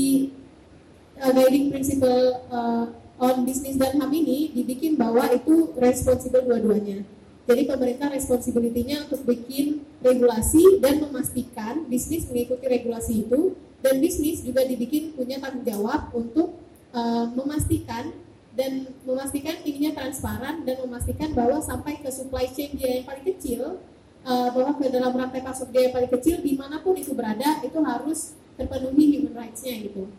[1.15, 7.07] uh, guiding principle uh, on business dan HAM ini dibikin bahwa itu responsible dua-duanya.
[7.45, 13.53] Jadi pemerintah responsibility-nya untuk bikin regulasi dan memastikan bisnis mengikuti regulasi itu
[13.85, 16.57] dan bisnis juga dibikin punya tanggung jawab untuk
[16.89, 18.09] uh, memastikan
[18.57, 23.77] dan memastikan ininya transparan dan memastikan bahwa sampai ke supply chain dia yang paling kecil
[24.25, 27.61] uh, bahwa ke dalam rantai pasok dia yang paling kecil di mana pun itu berada
[27.61, 30.09] itu harus terpenuhi human rights-nya gitu.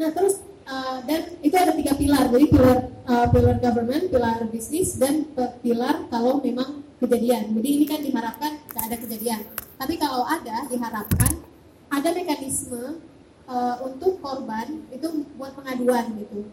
[0.00, 4.96] Nah terus uh, dan itu ada tiga pilar, jadi pilar uh, pilar government, pilar bisnis
[4.96, 5.28] dan
[5.60, 7.52] pilar kalau memang kejadian.
[7.56, 9.40] Jadi ini kan diharapkan tidak ada kejadian.
[9.76, 11.32] Tapi kalau ada diharapkan
[11.92, 13.02] ada mekanisme
[13.46, 15.06] uh, untuk korban itu
[15.36, 16.48] buat pengaduan gitu.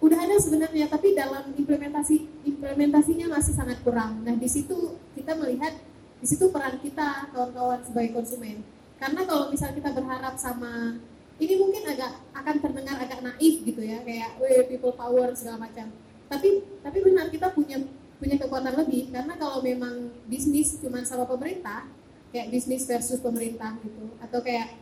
[0.00, 4.24] Udah ada sebenarnya, tapi dalam implementasi implementasinya masih sangat kurang.
[4.24, 5.76] Nah di situ kita melihat
[6.20, 8.64] di situ peran kita kawan-kawan sebagai konsumen.
[9.00, 11.00] Karena kalau misal kita berharap sama
[11.40, 15.88] ini mungkin agak akan terdengar agak naif gitu ya kayak we people power segala macam.
[16.28, 17.80] Tapi tapi benar kita punya
[18.20, 19.08] punya kekuatan lebih.
[19.08, 21.88] Karena kalau memang bisnis cuma sama pemerintah
[22.30, 24.78] kayak bisnis versus pemerintah gitu atau kayak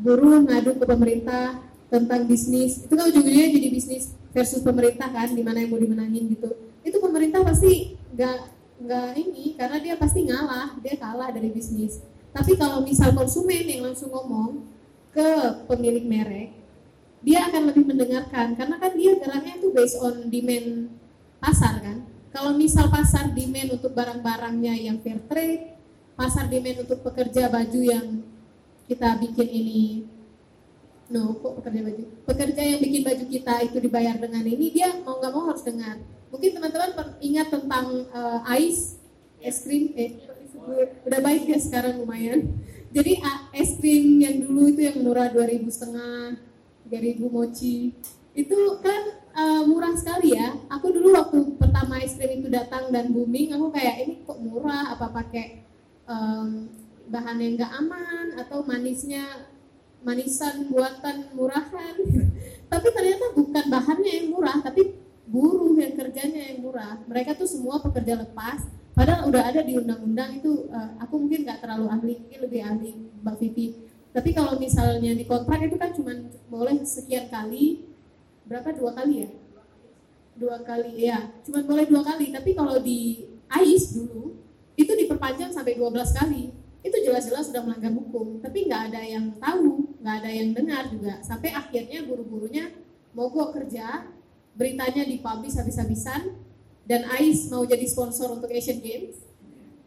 [0.00, 1.60] buruh ngadu ke pemerintah
[1.92, 6.32] tentang bisnis itu kan ujung-ujungnya jadi bisnis versus pemerintah kan di mana yang mau dimenangin
[6.32, 6.48] gitu.
[6.80, 8.38] Itu pemerintah pasti nggak
[8.82, 12.00] nggak ini karena dia pasti ngalah dia kalah dari bisnis.
[12.32, 14.71] Tapi kalau misal konsumen yang langsung ngomong
[15.12, 15.28] ke
[15.68, 16.50] pemilik merek,
[17.20, 18.56] dia akan lebih mendengarkan.
[18.56, 20.90] Karena kan dia geraknya itu based on demand
[21.38, 21.98] pasar kan.
[22.32, 25.76] Kalau misal pasar demand untuk barang-barangnya yang fair trade,
[26.16, 28.24] pasar demand untuk pekerja baju yang
[28.88, 29.82] kita bikin ini
[31.12, 32.04] no kok pekerja baju?
[32.24, 36.00] Pekerja yang bikin baju kita itu dibayar dengan ini dia mau nggak mau harus dengar.
[36.32, 38.96] Mungkin teman-teman ingat tentang uh, ice
[39.42, 40.22] es krim eh
[41.04, 42.46] udah baik ya sekarang lumayan
[42.92, 43.24] jadi
[43.56, 46.36] es krim yang dulu itu yang murah dua ribu setengah
[46.84, 47.96] tiga ribu mochi.
[48.36, 50.60] Itu kan uh, murah sekali ya.
[50.68, 54.92] Aku dulu waktu pertama es krim itu datang dan booming aku kayak ini kok murah?
[54.92, 55.64] Apa pakai
[56.04, 56.68] um,
[57.08, 59.48] bahan yang nggak aman atau manisnya
[60.04, 61.96] manisan buatan murahan?
[62.72, 64.96] Tapi ternyata bukan bahannya yang murah tapi
[65.28, 67.00] buruh yang kerjanya yang murah.
[67.04, 71.64] Mereka tuh semua pekerja lepas Padahal udah ada di undang-undang itu, uh, aku mungkin nggak
[71.64, 72.90] terlalu ahli, mungkin lebih ahli
[73.24, 73.66] Mbak Vivi.
[74.12, 76.12] Tapi kalau misalnya di kontrak itu kan cuma
[76.52, 77.88] boleh sekian kali,
[78.44, 79.30] berapa dua kali ya?
[80.36, 82.28] Dua kali, ya, cuma boleh dua kali.
[82.28, 84.36] Tapi kalau di AIS dulu,
[84.76, 86.52] itu diperpanjang sampai 12 kali.
[86.82, 91.14] Itu jelas-jelas sudah melanggar hukum, tapi nggak ada yang tahu, nggak ada yang dengar juga.
[91.22, 92.74] Sampai akhirnya buru-burunya
[93.14, 94.10] mogok kerja,
[94.58, 96.41] beritanya dipublish habis-habisan,
[96.82, 99.18] dan AIS mau jadi sponsor untuk Asian Games.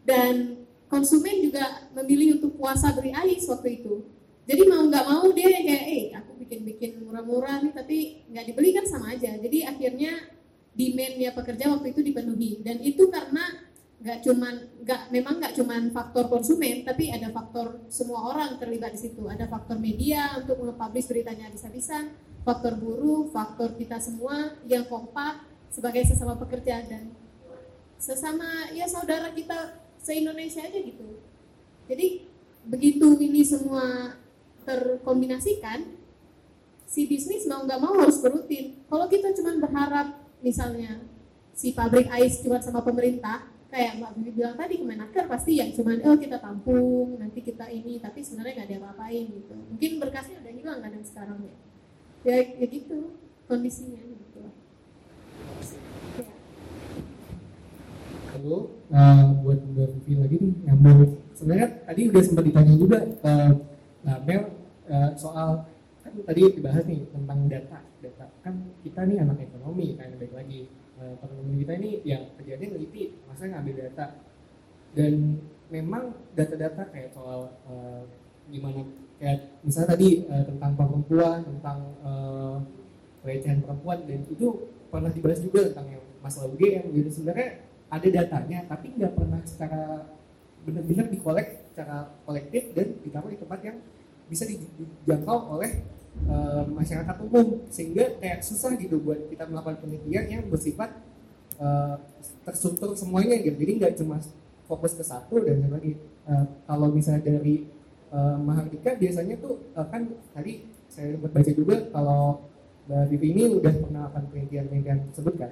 [0.06, 4.06] Dan konsumen juga memilih untuk puasa beri AIS waktu itu.
[4.46, 7.98] Jadi mau nggak mau dia kayak eh aku bikin-bikin murah-murah nih tapi
[8.30, 9.34] nggak dibeli kan sama aja.
[9.34, 10.30] Jadi akhirnya
[10.78, 12.62] demandnya pekerja waktu itu dipenuhi.
[12.62, 13.66] Dan itu karena
[13.96, 14.54] nggak cuman
[14.86, 19.26] nggak memang nggak cuman faktor konsumen tapi ada faktor semua orang terlibat di situ.
[19.26, 22.14] Ada faktor media untuk mempublish beritanya habis-habisan
[22.46, 25.42] faktor buruh faktor kita semua yang kompak
[25.76, 27.12] sebagai sesama pekerja dan
[28.00, 31.20] sesama ya saudara kita se-Indonesia aja gitu.
[31.84, 32.24] Jadi
[32.64, 34.16] begitu ini semua
[34.64, 35.84] terkombinasikan,
[36.88, 38.80] si bisnis mau nggak mau harus berutin.
[38.88, 41.04] Kalau kita cuma berharap misalnya
[41.52, 45.92] si pabrik ais cuma sama pemerintah, kayak Mbak Bibi bilang tadi Kemenaker pasti yang cuma
[45.92, 50.54] oh kita tampung nanti kita ini tapi sebenarnya nggak ada apa-apain gitu mungkin berkasnya udah
[50.54, 51.54] hilang kadang sekarang ya
[52.22, 53.18] ya, ya gitu
[53.50, 54.05] kondisinya
[58.46, 58.60] Lalu
[58.94, 61.18] uh, buat Mbak Vivi lagi nih nyambung.
[61.34, 63.50] Sebenarnya tadi udah sempat ditanya juga uh,
[64.06, 64.42] nah, Mel
[64.86, 65.66] uh, soal
[66.06, 67.82] kan tadi dibahas nih tentang data.
[67.98, 68.54] Data kan
[68.86, 70.70] kita nih anak ekonomi kan baik lagi.
[71.02, 71.12] uh,
[71.58, 74.16] kita ini yang kejadian neliti masa ngambil data
[74.94, 78.06] dan memang data-data kayak soal uh,
[78.48, 78.86] gimana
[79.18, 82.56] kayak misalnya tadi uh, tentang perempuan tentang uh,
[83.20, 87.50] pelecehan perempuan dan itu pernah dibahas juga tentang yang masalah UGM jadi sebenarnya
[87.86, 90.10] ada datanya tapi nggak pernah secara
[90.66, 93.78] benar-benar dikolek secara kolektif dan ditaruh di tempat yang
[94.26, 95.86] bisa dijangkau oleh
[96.26, 97.62] uh, masyarakat umum.
[97.70, 100.98] Sehingga kayak susah gitu buat kita melakukan penelitian yang bersifat
[101.62, 102.02] uh,
[102.42, 103.54] terstruktur semuanya gitu.
[103.54, 104.18] Jadi nggak cuma
[104.66, 105.94] fokus ke satu dan lagi.
[106.26, 107.70] Uh, kalau misalnya dari
[108.10, 112.50] uh, Mahardika biasanya tuh uh, kan tadi saya sempat baca juga kalau
[112.86, 115.50] Mbak Vivi ini udah pernah melakukan penelitian-penelitian tersebut kan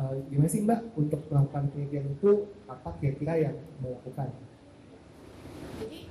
[0.00, 4.32] uh, gimana sih Mbak untuk melakukan penelitian itu apa kira-kira yang melakukan?
[5.80, 6.10] Jadi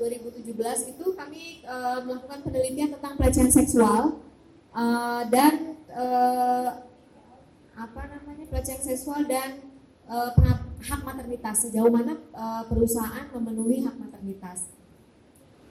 [0.00, 4.24] 2017 itu kami uh, melakukan penelitian tentang pelecehan seksual
[4.72, 6.88] uh, dan uh,
[7.76, 9.60] apa namanya pelecehan seksual dan
[10.08, 10.32] uh,
[10.80, 14.72] hak maternitas sejauh mana uh, perusahaan memenuhi hak maternitas.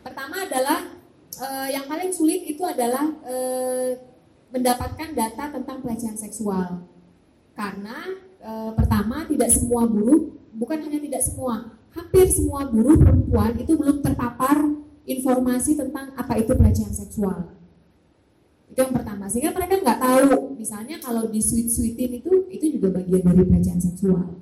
[0.05, 0.93] Pertama adalah
[1.41, 3.97] uh, yang paling sulit itu adalah uh,
[4.49, 6.85] mendapatkan data tentang pelecehan seksual
[7.59, 13.75] karena uh, pertama tidak semua buruh bukan hanya tidak semua hampir semua buruh perempuan itu
[13.75, 14.79] belum terpapar
[15.09, 17.57] informasi tentang apa itu pelecehan seksual.
[18.69, 19.25] Itu yang pertama.
[19.25, 24.37] Sehingga mereka nggak tahu, misalnya kalau di sweet-sweetin itu, itu juga bagian dari pelecehan seksual.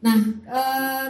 [0.00, 0.60] Nah, e,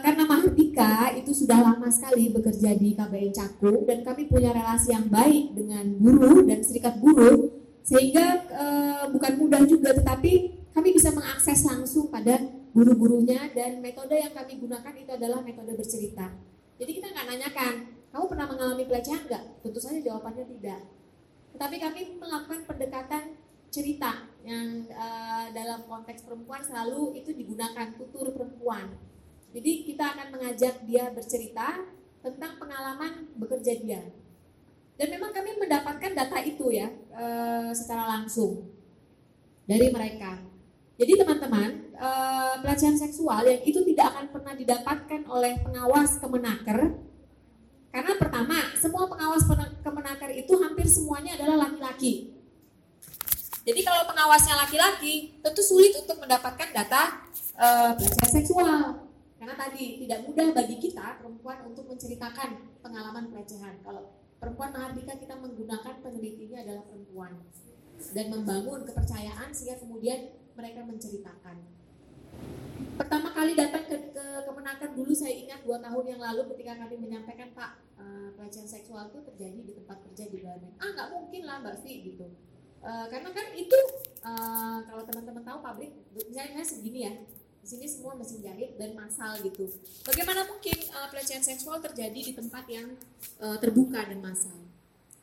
[0.02, 5.06] karena Mahardika itu sudah lama sekali bekerja di KBN Cakung dan kami punya relasi yang
[5.06, 7.54] baik dengan buruh dan serikat buruh,
[7.86, 8.66] sehingga e,
[9.14, 12.40] bukan mudah juga, tetapi kami bisa mengakses langsung pada
[12.72, 16.32] guru-gurunya dan metode yang kami gunakan itu adalah metode bercerita.
[16.80, 17.74] Jadi kita nggak nanyakan,
[18.08, 19.44] kamu pernah mengalami pelecehan nggak?
[19.60, 20.80] Tentu saja jawabannya tidak.
[21.52, 23.36] Tetapi kami melakukan pendekatan
[23.68, 28.88] cerita yang uh, dalam konteks perempuan selalu itu digunakan tutur perempuan.
[29.52, 31.84] Jadi kita akan mengajak dia bercerita
[32.24, 34.00] tentang pengalaman bekerja dia.
[34.96, 38.64] Dan memang kami mendapatkan data itu ya uh, secara langsung
[39.68, 40.49] dari mereka.
[41.00, 47.08] Jadi teman-teman, uh, pelecehan seksual yang itu tidak akan pernah didapatkan oleh pengawas kemenaker
[47.90, 49.42] karena pertama, semua pengawas
[49.82, 52.38] kemenaker itu hampir semuanya adalah laki-laki.
[53.66, 57.18] Jadi kalau pengawasnya laki-laki, tentu sulit untuk mendapatkan data
[57.58, 59.10] uh, pelecehan seksual.
[59.42, 63.82] Karena tadi tidak mudah bagi kita perempuan untuk menceritakan pengalaman pelecehan.
[63.82, 67.42] Kalau perempuan Mahardika kita menggunakan penelitinya adalah perempuan
[68.14, 71.56] dan membangun kepercayaan sehingga kemudian mereka menceritakan.
[72.96, 76.96] Pertama kali datang ke, ke kemenaker dulu saya ingat dua tahun yang lalu ketika kami
[77.00, 80.68] menyampaikan Pak uh, pelecehan seksual itu terjadi di tempat kerja di Bali.
[80.80, 82.26] Ah nggak mungkin lah Mbak Vi gitu.
[82.80, 83.78] Uh, karena kan itu
[84.24, 87.12] uh, kalau teman-teman tahu pabrik misalnya segini ya
[87.60, 89.68] di sini semua mesin jahit dan massal gitu.
[90.08, 92.96] Bagaimana mungkin uh, pelecehan seksual terjadi di tempat yang
[93.40, 94.56] uh, terbuka dan massal?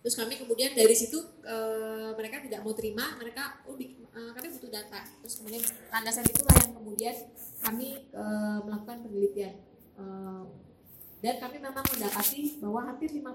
[0.06, 3.74] Terus kami kemudian dari situ uh, mereka tidak mau terima, mereka oh
[4.18, 5.02] uh, kami butuh data.
[5.22, 5.64] Terus kemudian
[5.94, 7.16] landasan itulah yang kemudian
[7.62, 9.54] kami uh, melakukan penelitian.
[9.94, 10.50] Uh,
[11.22, 13.30] dan kami memang mendapati bahwa hampir 50%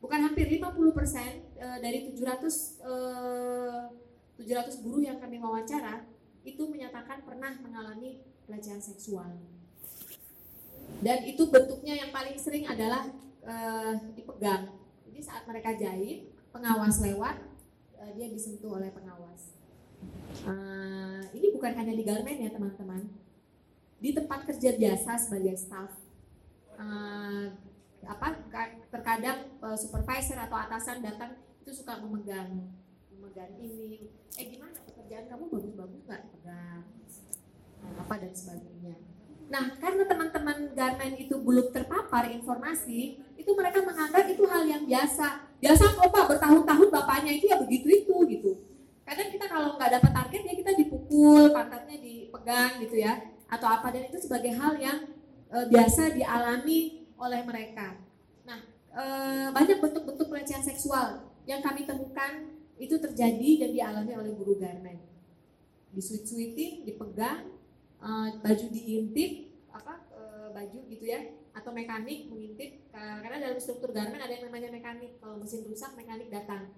[0.00, 3.92] bukan hampir 50% uh, dari 700 uh,
[4.40, 6.04] 700 buruh yang kami wawancara
[6.42, 9.28] itu menyatakan pernah mengalami pelecehan seksual.
[11.00, 13.08] Dan itu bentuknya yang paling sering adalah
[13.46, 17.36] uh, dipegang jadi saat mereka jahit, pengawas lewat,
[18.00, 19.21] uh, dia disentuh oleh pengawas.
[20.42, 23.02] Uh, ini bukan hanya di garmen ya teman-teman.
[24.02, 25.94] Di tempat kerja biasa sebagai staff,
[26.74, 27.46] uh,
[28.02, 28.34] apa
[28.90, 32.66] terkadang uh, supervisor atau atasan datang itu suka memegang
[33.14, 36.82] memegang ini eh gimana pekerjaan kamu bagus-bagus nggak pegang
[37.94, 38.98] apa dan sebagainya
[39.52, 45.44] Nah, karena teman-teman garmen itu belum terpapar informasi, itu mereka menganggap itu hal yang biasa.
[45.60, 48.50] Biasa kok Pak, bertahun-tahun bapaknya itu ya begitu-itu gitu.
[49.02, 53.18] Kadang kita kalau nggak dapat target ya kita dipukul, pantatnya dipegang gitu ya,
[53.50, 54.98] atau apa dan itu sebagai hal yang
[55.50, 57.98] e, biasa dialami oleh mereka.
[58.46, 58.62] Nah,
[58.94, 59.04] e,
[59.50, 65.02] banyak bentuk-bentuk pelecehan seksual yang kami temukan itu terjadi dan dialami oleh guru garmen.
[65.92, 67.52] Disuit-suitin, dipegang,
[68.02, 69.30] uh, baju diintip
[69.70, 71.20] apa uh, baju gitu ya
[71.52, 76.32] atau mekanik mengintip karena dalam struktur garmen ada yang namanya mekanik kalau mesin rusak mekanik
[76.32, 76.72] datang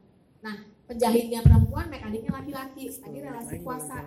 [0.44, 2.92] nah penjahitnya perempuan mekaniknya laki-laki.
[2.92, 3.98] Tadi relasi kuasa.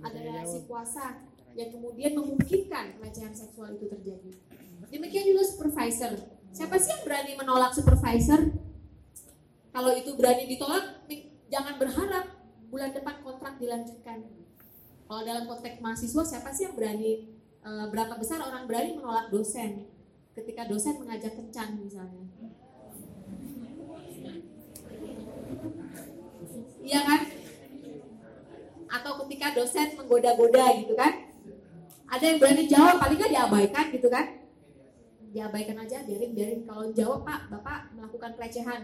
[0.00, 4.32] ada relasi kuasa yang kemudian memungkinkan pelecehan seksual itu terjadi.
[4.88, 6.16] Demikian juga supervisor.
[6.56, 8.48] Siapa sih yang berani menolak supervisor?
[9.70, 11.04] Kalau itu berani ditolak
[11.52, 12.26] jangan berharap
[12.70, 14.24] bulan depan kontrak dilanjutkan.
[15.04, 17.28] Kalau dalam konteks mahasiswa siapa sih yang berani
[17.60, 19.90] e, berapa besar orang berani menolak dosen?
[20.32, 22.24] Ketika dosen mengajak kencan misalnya?
[26.80, 27.20] Iya kan?
[28.90, 31.30] Atau ketika dosen menggoda-goda gitu kan?
[32.10, 34.26] Ada yang berani jawab, paling nggak diabaikan gitu kan?
[35.30, 36.60] Diabaikan aja, biarin biarin.
[36.66, 38.82] Kalau jawab pak, bapak melakukan pelecehan,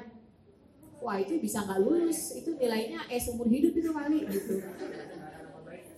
[1.02, 4.62] wah itu bisa nggak lulus, itu nilainya eh seumur hidup itu kali gitu.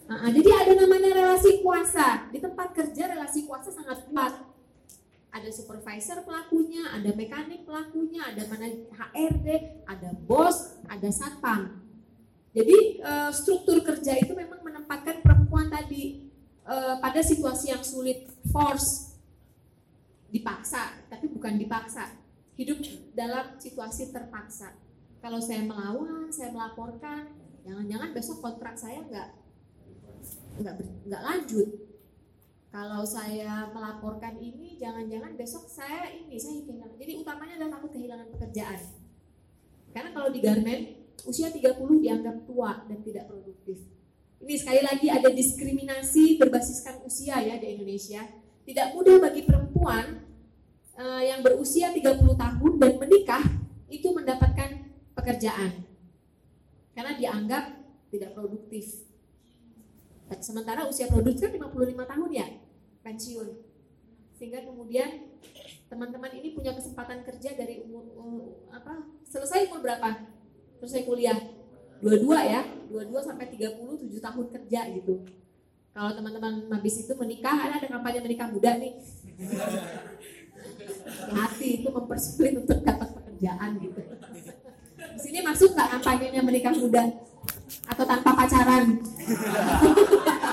[0.09, 4.41] Nah, jadi ada namanya relasi kuasa di tempat kerja relasi kuasa sangat kuat.
[5.29, 9.49] Ada supervisor pelakunya, ada mekanik pelakunya, ada mana HRD,
[9.85, 11.88] ada bos, ada satpam.
[12.57, 16.33] Jadi uh, struktur kerja itu memang menempatkan perempuan tadi
[16.65, 19.17] uh, pada situasi yang sulit, force,
[20.33, 22.17] dipaksa, tapi bukan dipaksa.
[22.59, 22.83] Hidup
[23.15, 24.75] dalam situasi terpaksa.
[25.23, 27.31] Kalau saya melawan, saya melaporkan,
[27.63, 29.29] jangan-jangan besok kontrak saya nggak
[30.59, 30.75] nggak
[31.07, 31.69] nggak lanjut.
[32.69, 37.01] Kalau saya melaporkan ini, jangan-jangan besok saya ini saya kehilangan.
[37.01, 38.81] Jadi utamanya adalah takut kehilangan pekerjaan.
[39.89, 43.83] Karena kalau di garment usia 30 dianggap tua dan tidak produktif.
[44.39, 48.23] Ini sekali lagi ada diskriminasi berbasiskan usia ya di Indonesia.
[48.63, 50.23] Tidak mudah bagi perempuan
[50.95, 53.45] uh, yang berusia 30 tahun dan menikah
[53.91, 55.83] itu mendapatkan pekerjaan.
[56.95, 57.65] Karena dianggap
[58.15, 59.09] tidak produktif.
[60.45, 62.47] Sementara usia produktif kan 55 tahun ya,
[63.01, 63.49] pensiun.
[64.37, 65.35] Sehingga kemudian
[65.89, 69.09] teman-teman ini punya kesempatan kerja dari umur uh, apa?
[69.27, 70.38] Selesai umur berapa?
[70.79, 71.39] Selesai kuliah
[71.99, 75.27] dua-dua ya dua-dua sampai 37 tahun kerja gitu.
[75.91, 78.95] Kalau teman-teman habis itu menikah ada ada kampanye menikah muda nih.
[81.35, 84.01] Hati itu mempersulit untuk dapat pekerjaan gitu.
[84.99, 87.03] Di sini masuk nggak kampanyenya menikah muda?
[87.91, 88.87] Atau tanpa pacaran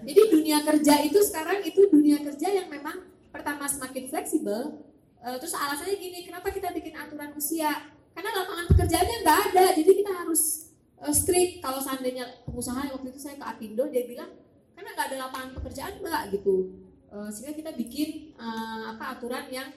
[0.00, 4.82] Jadi dunia kerja itu sekarang itu dunia kerja yang memang pertama semakin fleksibel.
[5.22, 7.70] Uh, terus alasannya gini, kenapa kita bikin aturan usia?
[8.10, 11.62] Karena lapangan pekerjaannya nggak ada, jadi kita harus uh, strict.
[11.62, 14.26] Kalau seandainya pengusaha waktu itu saya ke Apindo, dia bilang
[14.74, 16.82] karena nggak ada lapangan pekerjaan mbak gitu.
[17.14, 19.70] Uh, sehingga kita bikin uh, apa aturan yang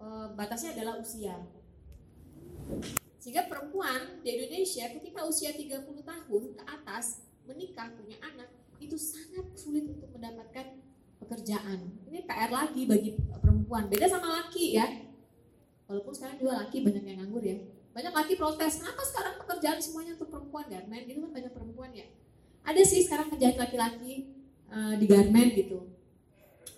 [0.00, 1.36] uh, batasnya adalah usia.
[3.20, 8.53] Sehingga perempuan di Indonesia ketika usia 30 tahun ke atas menikah punya anak
[8.86, 10.84] itu sangat sulit untuk mendapatkan
[11.24, 11.78] pekerjaan.
[12.08, 13.88] Ini PR lagi bagi perempuan.
[13.88, 14.86] Beda sama laki ya.
[15.88, 17.56] Walaupun sekarang juga laki banyak yang nganggur ya.
[17.94, 21.02] Banyak laki protes, kenapa sekarang pekerjaan semuanya untuk perempuan garmen?
[21.06, 22.06] Gitu kan banyak perempuan ya.
[22.64, 24.34] Ada sih sekarang kerjaan laki-laki
[24.72, 25.78] uh, di garmen gitu.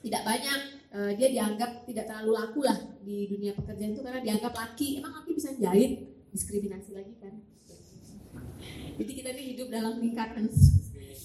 [0.04, 0.60] Tidak banyak,
[0.92, 5.00] uh, dia dianggap tidak terlalu laku lah di dunia pekerjaan itu karena dianggap laki.
[5.00, 6.12] Emang laki bisa jahit?
[6.34, 7.34] Diskriminasi lagi kan.
[8.96, 10.48] Jadi kita ini hidup dalam lingkaran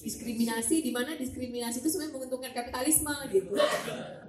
[0.02, 3.54] diskriminasi di mana diskriminasi itu sebenarnya menguntungkan kapitalisme gitu.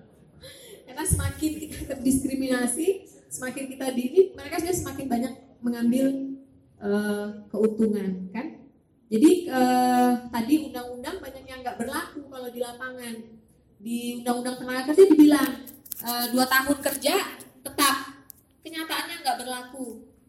[0.87, 5.33] Karena semakin kita terdiskriminasi semakin kita di mereka sudah semakin banyak
[5.65, 6.37] mengambil
[6.79, 8.69] uh, keuntungan kan?
[9.13, 13.17] Jadi uh, tadi undang-undang banyak yang nggak berlaku kalau di lapangan.
[13.83, 15.53] Di undang-undang tenaga kerja dibilang
[16.05, 17.15] uh, dua tahun kerja
[17.65, 17.97] tetap.
[18.63, 19.87] Kenyataannya nggak berlaku.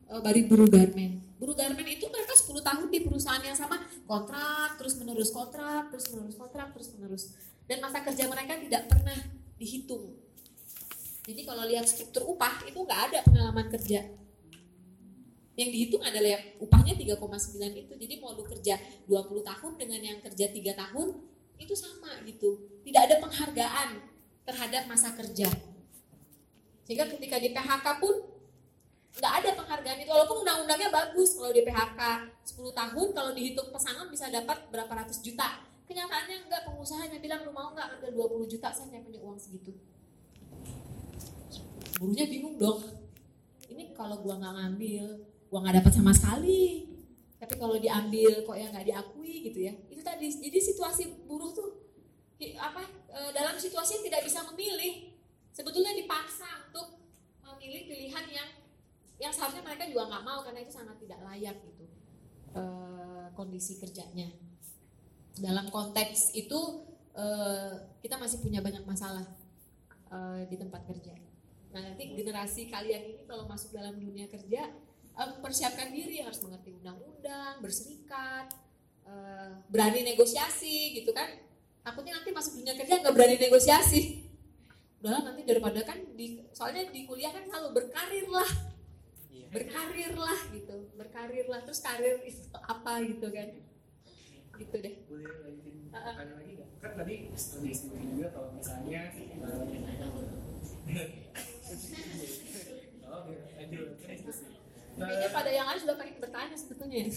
[0.07, 3.83] Uh, bagi buruh garmen buruh garmen itu mereka 10 tahun di perusahaan yang sama.
[4.07, 7.23] Kontrak terus menerus kontrak terus menerus kontrak terus menerus.
[7.67, 9.19] Dan masa kerja mereka tidak pernah
[9.59, 10.15] dihitung.
[11.27, 14.07] Jadi kalau lihat struktur upah itu nggak ada pengalaman kerja.
[15.59, 17.19] Yang dihitung adalah upahnya 3,9
[17.75, 17.91] itu.
[17.91, 18.79] Jadi mau lu kerja
[19.11, 21.07] 20 tahun dengan yang kerja 3 tahun
[21.59, 22.71] itu sama gitu.
[22.87, 23.99] Tidak ada penghargaan
[24.47, 25.51] terhadap masa kerja.
[26.87, 28.32] Sehingga ketika di PHK pun
[29.13, 30.09] nggak ada penghargaan itu.
[30.09, 32.01] Walaupun undang-undangnya bagus kalau di PHK
[32.57, 35.61] 10 tahun kalau dihitung pesangon bisa dapat berapa ratus juta.
[35.83, 38.09] Kenyataannya enggak pengusahanya bilang lu mau nggak ambil
[38.41, 38.73] 20 juta?
[38.73, 39.75] Saya punya uang segitu.
[42.01, 42.81] Buruhnya bingung dong.
[43.69, 45.05] Ini kalau gua nggak ngambil
[45.53, 46.89] gua nggak dapat sama sekali.
[47.37, 49.73] Tapi kalau diambil kok ya nggak diakui gitu ya?
[49.91, 50.31] Itu tadi.
[50.31, 51.83] Jadi situasi buruh tuh
[52.59, 55.15] apa e, dalam situasi yang tidak bisa memilih
[55.53, 56.99] sebetulnya dipaksa untuk
[57.39, 58.49] memilih pilihan yang
[59.23, 61.85] yang seharusnya mereka juga nggak mau karena itu sangat tidak layak gitu
[62.51, 62.61] e,
[63.31, 64.27] kondisi kerjanya.
[65.39, 66.59] Dalam konteks itu
[67.15, 67.25] e,
[68.03, 69.23] kita masih punya banyak masalah
[70.11, 71.15] e, di tempat kerja.
[71.71, 74.67] Nah nanti generasi kalian ini kalau masuk dalam dunia kerja
[75.39, 78.49] persiapkan diri harus mengerti undang-undang berserikat
[79.69, 81.27] berani negosiasi gitu kan.
[81.85, 84.25] Takutnya nanti masuk dunia kerja nggak berani negosiasi.
[85.01, 88.72] Udahlah nanti daripada kan di soalnya di kuliah kan selalu berkarir lah
[89.53, 93.49] berkarir lah gitu berkarir lah terus karir itu apa gitu kan?
[94.57, 94.95] Gitu deh.
[95.09, 96.69] Boleh lanjutin lagi nggak?
[96.81, 99.13] Kan tadi juga kalau misalnya
[103.07, 103.93] oh, lanjut
[104.93, 107.09] Kayaknya pada yang lain sudah pengen bertanya sebetulnya.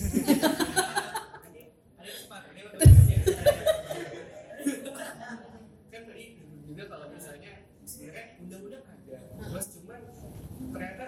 [2.00, 2.40] ada sempat,
[5.92, 10.08] kan tadi juga kalau misalnya sebenarnya undang-undang ada, terus cuman
[10.72, 11.04] ternyata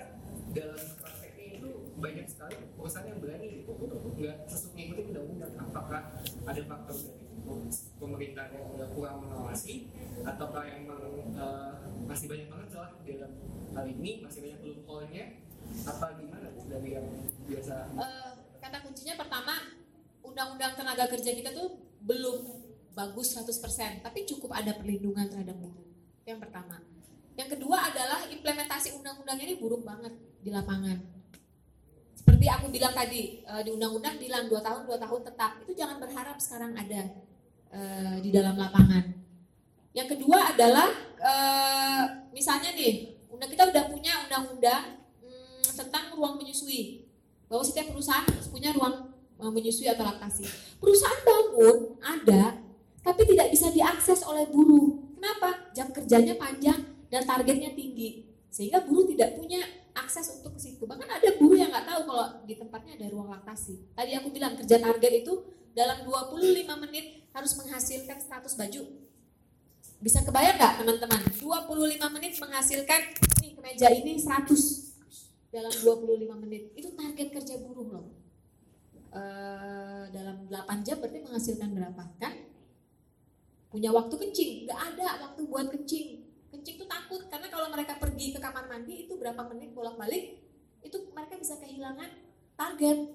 [0.53, 5.53] dalam prakteknya itu banyak sekali perusahaan yang berani itu nggak sesuai mengikuti undang-undang.
[5.89, 6.05] Apakah
[6.45, 9.89] ada faktor dari pemerintah yang kurang mengawasi
[10.21, 11.01] ataukah emang
[11.33, 13.33] uh, masih banyak banget salah dalam
[13.73, 15.41] hal ini masih banyak loophole-nya
[15.89, 17.09] apa gimana dari yang
[17.49, 17.89] biasa?
[17.97, 19.81] Uh, kata kuncinya pertama
[20.21, 25.89] undang-undang tenaga kerja kita tuh belum bagus 100% tapi cukup ada perlindungan terhadap buruh.
[26.29, 26.85] Yang pertama.
[27.33, 30.13] Yang kedua adalah implementasi undang-undang ini buruk banget
[30.45, 31.18] di lapangan
[32.29, 35.97] seperti aku bilang tadi uh, di undang-undang bilang dua tahun dua tahun tetap itu jangan
[35.97, 37.09] berharap sekarang ada
[37.73, 39.17] uh, di dalam lapangan
[39.97, 40.93] yang kedua adalah
[41.25, 43.17] uh, misalnya nih
[43.59, 44.99] kita udah punya undang-undang
[45.75, 47.11] tentang ruang menyusui.
[47.51, 50.47] Bahwa setiap perusahaan punya ruang menyusui atau laktasi.
[50.83, 52.59] Perusahaan bangun ada,
[53.03, 55.15] tapi tidak bisa diakses oleh buruh.
[55.19, 55.75] Kenapa?
[55.75, 58.31] Jam kerjanya panjang dan targetnya tinggi.
[58.51, 59.59] Sehingga buruh tidak punya
[60.05, 60.85] akses untuk ke situ.
[60.87, 63.95] Bahkan ada buruh yang nggak tahu kalau di tempatnya ada ruang laktasi.
[63.95, 65.33] Tadi aku bilang kerja target itu
[65.75, 68.83] dalam 25 menit harus menghasilkan 100 baju.
[69.99, 71.21] Bisa kebayang nggak teman-teman?
[71.35, 73.01] 25 menit menghasilkan
[73.43, 74.55] nih kemeja ini 100
[75.51, 76.63] dalam 25 menit.
[76.79, 78.07] Itu target kerja buruh loh.
[79.11, 79.23] E,
[80.15, 82.35] dalam 8 jam berarti menghasilkan berapa kan?
[83.69, 86.28] Punya waktu kencing, nggak ada waktu buat kencing.
[86.59, 90.43] Kencing tuh takut karena kalau mereka pergi ke kamar mandi itu berapa menit bolak-balik,
[90.83, 92.11] itu mereka bisa kehilangan
[92.59, 93.15] target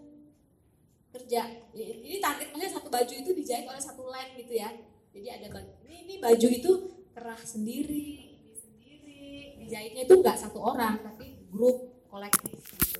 [1.12, 1.42] kerja.
[1.76, 4.72] Ini target maksudnya satu baju itu dijahit oleh satu line gitu ya.
[5.12, 5.48] Jadi ada
[5.84, 6.72] ini, ini baju itu
[7.12, 9.60] kerah sendiri, sendiri.
[9.60, 13.00] Dijahitnya itu nggak satu orang tapi grup kolektif gitu.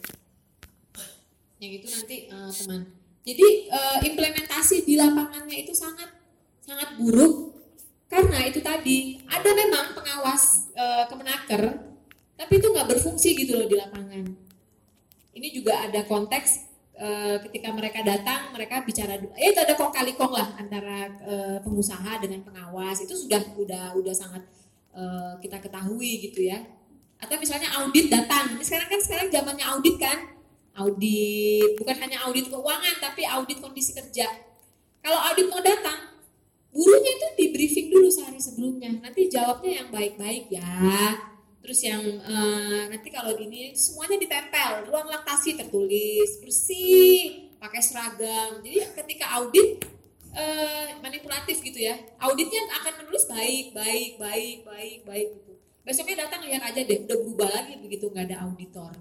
[1.64, 2.82] Yang itu nanti uh, teman.
[3.24, 6.12] Jadi uh, implementasi di lapangannya itu sangat
[6.60, 7.63] sangat buruk
[8.14, 11.82] karena itu tadi ada memang pengawas uh, kemenaker
[12.38, 14.26] tapi itu nggak berfungsi gitu loh di lapangan.
[15.34, 16.50] Ini juga ada konteks
[16.94, 21.58] uh, ketika mereka datang mereka bicara ya itu ada kong kali kong lah antara uh,
[21.66, 23.02] pengusaha dengan pengawas.
[23.02, 24.46] Itu sudah udah udah sangat
[24.94, 26.62] uh, kita ketahui gitu ya.
[27.18, 28.62] Atau misalnya audit datang.
[28.62, 30.38] Sekarang kan sekarang zamannya audit kan?
[30.78, 34.30] Audit bukan hanya audit keuangan tapi audit kondisi kerja.
[35.02, 36.13] Kalau audit mau datang
[36.74, 38.90] buruhnya itu di briefing dulu sehari sebelumnya.
[39.00, 41.14] Nanti jawabnya yang baik-baik ya.
[41.64, 44.90] Terus yang uh, nanti kalau gini semuanya ditempel.
[44.90, 48.60] Ruang laktasi tertulis bersih pakai seragam.
[48.66, 49.86] Jadi ketika audit
[50.34, 51.96] uh, manipulatif gitu ya.
[52.20, 55.54] Auditnya akan menulis baik baik baik baik baik gitu.
[55.86, 58.92] Besoknya datang lihat aja deh udah berubah lagi begitu nggak ada auditor.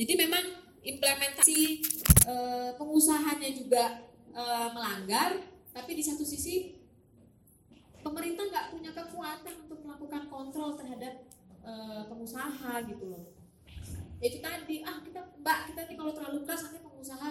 [0.00, 0.44] Jadi memang
[0.82, 1.58] implementasi
[2.26, 2.34] e,
[2.74, 4.42] pengusahanya juga e,
[4.74, 5.38] melanggar
[5.70, 6.81] tapi di satu sisi
[8.02, 11.24] pemerintah nggak punya kekuatan untuk melakukan kontrol terhadap
[11.62, 11.72] e,
[12.10, 13.24] pengusaha gitu loh.
[14.22, 17.30] Itu tadi ah kita mbak kita nih kalau terlalu keras nanti pengusaha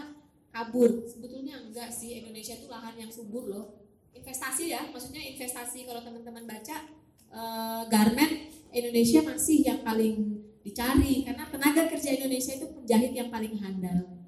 [0.52, 1.04] kabur.
[1.08, 3.66] Sebetulnya enggak sih Indonesia itu lahan yang subur loh.
[4.12, 6.88] Investasi ya maksudnya investasi kalau teman-teman baca
[7.32, 13.56] uh, garment Indonesia masih yang paling dicari karena tenaga kerja Indonesia itu penjahit yang paling
[13.60, 14.20] handal.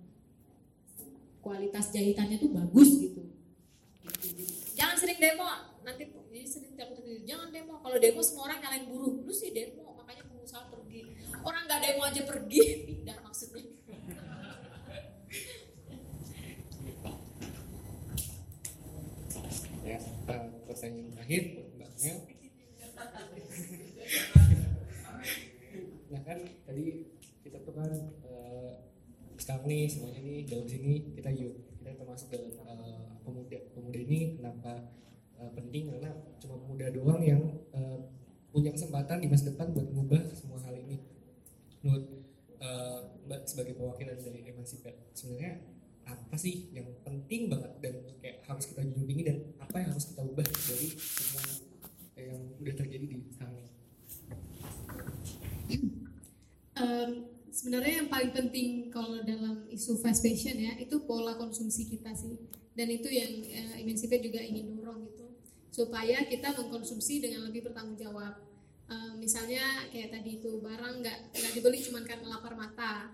[1.44, 3.28] Kualitas jahitannya tuh bagus gitu.
[4.74, 5.48] Jangan sering demo,
[5.84, 6.08] nanti
[6.44, 7.80] jadi sering takut jangan demo.
[7.80, 11.00] Kalau demo semua orang nyalain buruh, lu sih demo, makanya pengusaha pergi.
[11.44, 13.64] Orang nggak demo aja pergi, pindah maksudnya.
[19.84, 21.42] Ya, uh, pertanyaan terakhir,
[21.76, 22.18] Mbak Mel
[26.14, 27.10] nah kan tadi
[27.42, 27.90] kita tuh kan
[28.30, 28.72] uh,
[29.42, 34.38] sekarang nih semuanya nih dalam sini kita yuk kita termasuk dalam uh, pemuda pemuda ini
[34.38, 34.94] kenapa
[35.58, 36.14] penting karena
[36.62, 37.42] pemuda doang yang
[37.74, 38.00] uh,
[38.54, 41.02] punya kesempatan di masa depan buat mengubah semua hal ini.
[41.82, 42.06] Menurut
[42.62, 45.64] uh, mbak sebagai perwakilan dari emansipet sebenarnya
[46.04, 50.06] apa sih yang penting banget dan kayak harus kita junjung tinggi dan apa yang harus
[50.12, 51.44] kita ubah dari semua
[52.20, 53.56] yang udah terjadi di sekarang
[56.78, 57.10] um,
[57.54, 62.38] sebenarnya yang paling penting kalau dalam isu fast fashion ya itu pola konsumsi kita sih.
[62.74, 65.13] Dan itu yang uh, Imensifat juga ingin dorong gitu
[65.74, 68.38] supaya kita mengkonsumsi dengan lebih bertanggung jawab.
[68.86, 73.10] Uh, misalnya kayak tadi itu barang nggak nggak dibeli cuma karena lapar mata.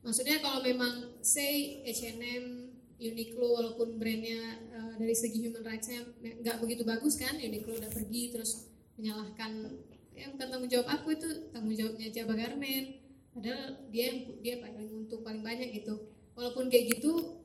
[0.00, 6.00] Maksudnya kalau memang say H&M Uniqlo walaupun brandnya uh, dari segi human rights-nya
[6.40, 9.76] nggak begitu bagus kan Uniqlo udah pergi terus menyalahkan
[10.16, 13.04] ya bukan tanggung jawab aku itu tanggung jawabnya Jaba Garmen
[13.36, 16.08] padahal dia dia paling untung paling banyak gitu.
[16.32, 17.36] Walaupun kayak gitu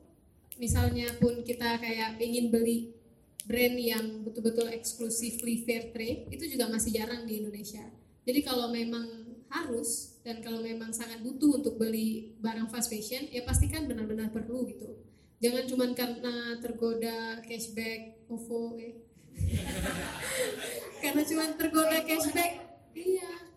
[0.56, 3.01] misalnya pun kita kayak ingin beli
[3.46, 7.82] brand yang betul-betul exclusively fair trade itu juga masih jarang di Indonesia
[8.22, 9.22] jadi kalau memang
[9.52, 14.64] harus dan kalau memang sangat butuh untuk beli barang fast fashion ya pastikan benar-benar perlu
[14.70, 14.96] gitu
[15.42, 18.94] jangan cuma karena tergoda cashback OVO eh.
[21.02, 22.52] karena cuma tergoda cashback
[22.96, 23.52] iya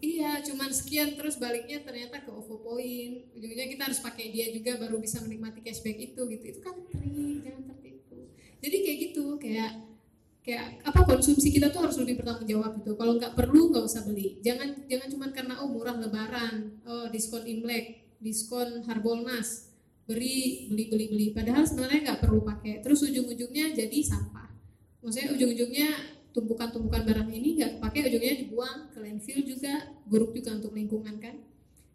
[0.00, 3.36] Iya, cuman sekian terus baliknya ternyata ke OVO Point.
[3.36, 6.44] Ujungnya kita harus pakai dia juga baru bisa menikmati cashback itu gitu.
[6.56, 7.69] Itu kan trik, jangan.
[8.60, 9.72] Jadi kayak gitu, kayak
[10.40, 12.92] kayak apa konsumsi kita tuh harus lebih bertanggung jawab itu.
[12.96, 14.40] Kalau nggak perlu nggak usah beli.
[14.40, 19.72] Jangan jangan cuma karena oh murah lebaran, oh diskon Imlek, diskon Harbolnas,
[20.04, 21.26] beri beli beli beli.
[21.32, 22.84] Padahal sebenarnya nggak perlu pakai.
[22.84, 24.48] Terus ujung-ujungnya jadi sampah.
[25.00, 30.72] Maksudnya ujung-ujungnya tumpukan-tumpukan barang ini nggak pakai ujungnya dibuang ke landfill juga buruk juga untuk
[30.74, 31.34] lingkungan kan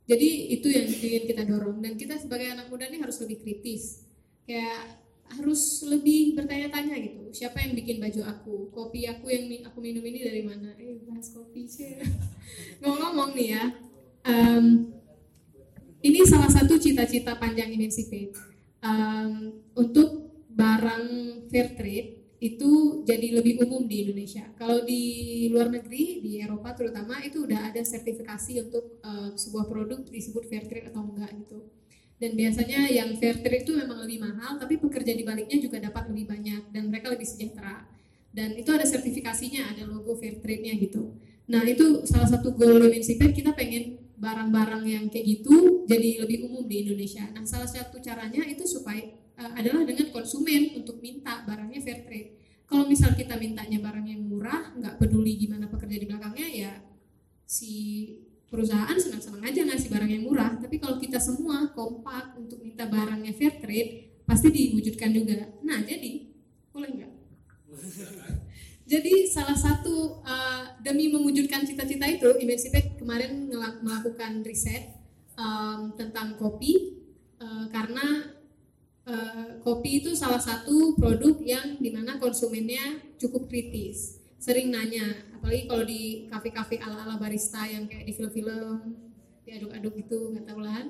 [0.05, 4.03] jadi itu yang ingin kita dorong dan kita sebagai anak muda ini harus lebih kritis
[4.43, 7.33] kayak harus lebih bertanya-tanya gitu.
[7.33, 8.55] Siapa yang bikin baju aku?
[8.69, 10.77] Kopi aku yang aku minum ini dari mana?
[10.77, 11.95] Eh bahas kopi sih
[12.83, 13.63] ngomong-ngomong nih ya
[14.27, 14.65] um,
[16.05, 18.35] ini salah satu cita-cita panjang Emancipate
[18.83, 21.05] um, untuk barang
[21.49, 22.09] fair trade
[22.43, 24.43] itu jadi lebih umum di Indonesia.
[24.59, 25.01] Kalau di
[25.49, 30.67] luar negeri, di Eropa terutama itu udah ada sertifikasi untuk uh, sebuah produk disebut fair
[30.67, 31.63] trade atau enggak gitu.
[32.15, 36.07] Dan biasanya yang fair trade itu memang lebih mahal, tapi pekerja di baliknya juga dapat
[36.11, 37.83] lebih banyak dan mereka lebih sejahtera.
[38.31, 41.15] Dan itu ada sertifikasinya, ada logo fair trade-nya gitu.
[41.51, 46.65] Nah itu salah satu goal Emancipate kita pengen barang-barang yang kayak gitu jadi lebih umum
[46.65, 47.27] di Indonesia.
[47.35, 49.03] Nah salah satu caranya itu supaya
[49.37, 52.29] uh, adalah dengan konsumen untuk minta barangnya fair trade.
[52.65, 56.73] Kalau misal kita mintanya barang yang murah, nggak peduli gimana pekerja di belakangnya, ya
[57.45, 57.71] si
[58.55, 60.55] perusahaan senang-senang aja ngasih barang yang murah.
[60.55, 65.51] Tapi kalau kita semua kompak untuk minta barangnya fair trade, pasti diwujudkan juga.
[65.59, 66.31] Nah, jadi
[66.71, 67.13] boleh nggak?
[68.85, 73.49] Jadi salah satu uh, demi mewujudkan cita-cita itu, Emancipate kemarin
[73.81, 74.93] melakukan riset
[75.33, 77.01] um, tentang kopi
[77.41, 78.29] uh, karena
[79.09, 85.65] uh, kopi itu salah satu produk yang di mana konsumennya cukup kritis sering nanya apalagi
[85.65, 88.93] kalau di kafe-kafe ala-ala barista yang kayak di film-film
[89.41, 90.85] diaduk-aduk gitu nggak tahu lah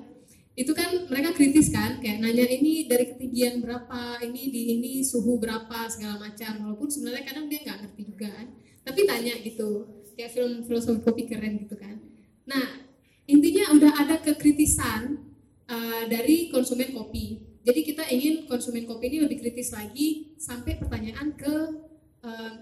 [0.56, 4.24] itu kan mereka kritis kan kayak nanya ini dari ketinggian berapa?
[4.24, 5.84] Ini di ini suhu berapa?
[5.84, 6.64] segala macam.
[6.64, 8.46] Walaupun sebenarnya kadang dia nggak ngerti juga kan.
[8.88, 9.84] Tapi tanya gitu
[10.16, 12.00] kayak film filosofi kopi keren gitu kan.
[12.48, 12.88] Nah
[13.28, 15.28] intinya udah ada kekritisan
[15.68, 17.60] uh, dari konsumen kopi.
[17.60, 21.52] Jadi kita ingin konsumen kopi ini lebih kritis lagi sampai pertanyaan ke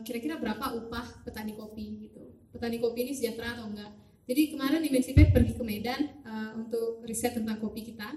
[0.05, 2.23] kira-kira berapa upah petani kopi gitu.
[2.53, 3.93] Petani kopi ini sejahtera atau enggak?
[4.25, 8.17] Jadi kemarin Emancipate pergi ke Medan uh, untuk riset tentang kopi kita.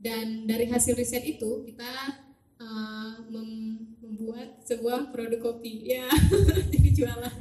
[0.00, 1.90] Dan dari hasil riset itu kita
[2.62, 5.90] uh, mem membuat sebuah produk kopi.
[5.90, 6.06] Ya
[6.72, 7.36] jadi jualan.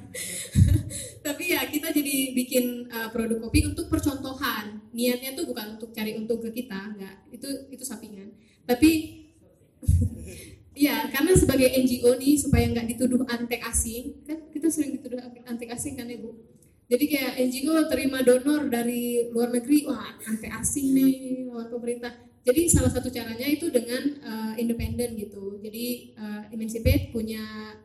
[1.26, 4.90] Tapi ya kita jadi bikin uh, produk kopi untuk percontohan.
[4.90, 7.16] Niatnya tuh bukan untuk cari untung ke kita enggak.
[7.30, 8.34] Itu itu sampingan.
[8.66, 8.92] Tapi
[10.80, 15.68] ya karena sebagai NGO nih supaya nggak dituduh antek asing kan kita sering dituduh antek
[15.76, 16.32] asing kan ibu?
[16.90, 22.16] Jadi kayak NGO terima donor dari luar negeri wah antek asing nih lawan pemerintah.
[22.48, 25.60] Jadi salah satu caranya itu dengan uh, independen gitu.
[25.60, 27.76] Jadi uh, Emancipate punya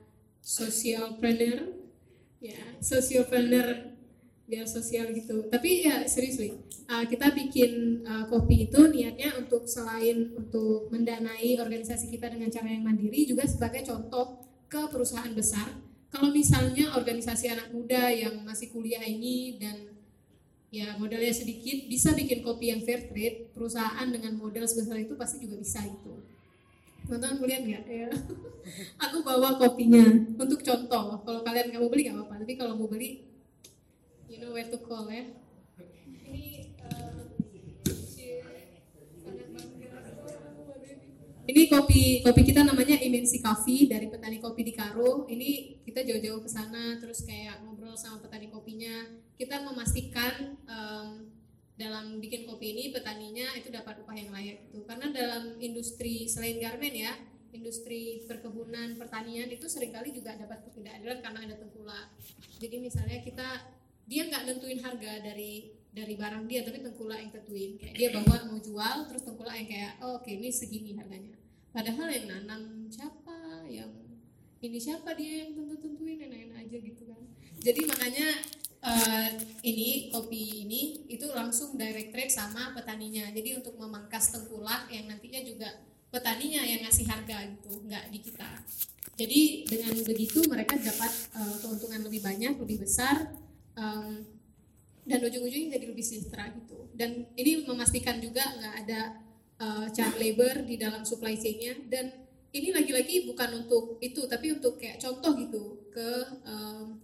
[0.45, 1.85] social planner
[2.45, 3.94] ya social planner
[4.45, 5.49] biar sosial gitu.
[5.49, 12.13] Tapi ya seriously uh, kita bikin uh, kopi itu niatnya untuk selain untuk mendanai organisasi
[12.13, 15.73] kita dengan cara yang mandiri juga sebagai contoh ke perusahaan besar.
[16.13, 19.91] Kalau misalnya organisasi anak muda yang masih kuliah ini dan
[20.71, 25.43] ya modalnya sedikit bisa bikin kopi yang fair trade perusahaan dengan modal sebesar itu pasti
[25.43, 26.15] juga bisa itu
[27.05, 27.85] teman-teman melihat nggak?
[27.85, 28.09] Ya
[29.05, 30.05] aku bawa kopinya.
[30.41, 32.35] Untuk contoh kalau kalian nggak mau beli nggak apa-apa.
[32.43, 33.34] Tapi kalau mau beli
[34.29, 35.25] you know where to call ya.
[36.25, 37.25] Ini uh,
[41.45, 45.29] ini kopi kopi kita namanya Imensi Coffee dari petani kopi di Karo.
[45.29, 49.05] Ini kita jauh-jauh ke sana terus kayak ngobrol sama petani kopinya.
[49.37, 51.29] Kita memastikan um,
[51.75, 54.83] dalam bikin kopi ini petaninya itu dapat upah yang layak itu.
[54.89, 57.13] Karena dalam industri selain garmen ya,
[57.55, 62.09] industri perkebunan pertanian itu sering kali juga dapat ketidakadilan karena ada tengkulak.
[62.59, 63.49] Jadi misalnya kita
[64.05, 68.51] dia nggak nentuin harga dari dari barang dia tapi tengkulak yang tentuin kayak dia bawa
[68.51, 71.39] mau jual terus tengkulak yang kayak oh, oke okay, ini segini harganya.
[71.71, 73.67] Padahal yang nanam siapa?
[73.71, 73.91] Yang
[74.59, 77.23] ini siapa dia yang tentu tentuin enak-enak aja gitu kan.
[77.63, 78.27] Jadi makanya
[78.83, 79.31] uh,
[79.63, 83.31] ini kopi ini itu langsung direct trade sama petaninya.
[83.31, 85.71] Jadi untuk memangkas tengkulak yang nantinya juga
[86.11, 88.51] petaninya yang ngasih harga gitu nggak di kita.
[89.15, 89.41] Jadi
[89.71, 93.31] dengan begitu mereka dapat uh, keuntungan lebih banyak lebih besar
[93.79, 94.25] um,
[95.05, 96.89] dan ujung-ujungnya jadi lebih sejahtera gitu.
[96.97, 99.01] Dan ini memastikan juga nggak ada
[99.61, 101.77] uh, child labor di dalam supply chain-nya.
[101.87, 102.09] Dan
[102.55, 106.09] ini lagi-lagi bukan untuk itu tapi untuk kayak contoh gitu ke
[106.47, 106.97] um,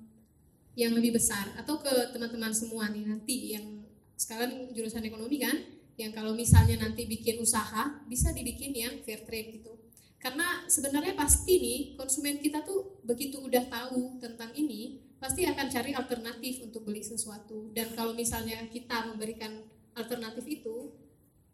[0.79, 3.83] yang lebih besar atau ke teman-teman semua nih nanti yang
[4.15, 5.59] sekarang jurusan ekonomi kan
[5.99, 9.77] yang kalau misalnya nanti bikin usaha bisa dibikin yang fair trade gitu.
[10.21, 15.93] Karena sebenarnya pasti nih konsumen kita tuh begitu udah tahu tentang ini pasti akan cari
[15.93, 17.69] alternatif untuk beli sesuatu.
[17.77, 19.61] Dan kalau misalnya kita memberikan
[19.93, 20.97] alternatif itu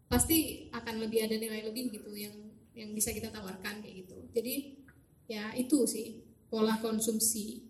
[0.07, 2.33] pasti akan lebih ada nilai lebih gitu yang
[2.71, 4.17] yang bisa kita tawarkan kayak gitu.
[4.31, 4.55] Jadi
[5.27, 7.67] ya itu sih pola konsumsi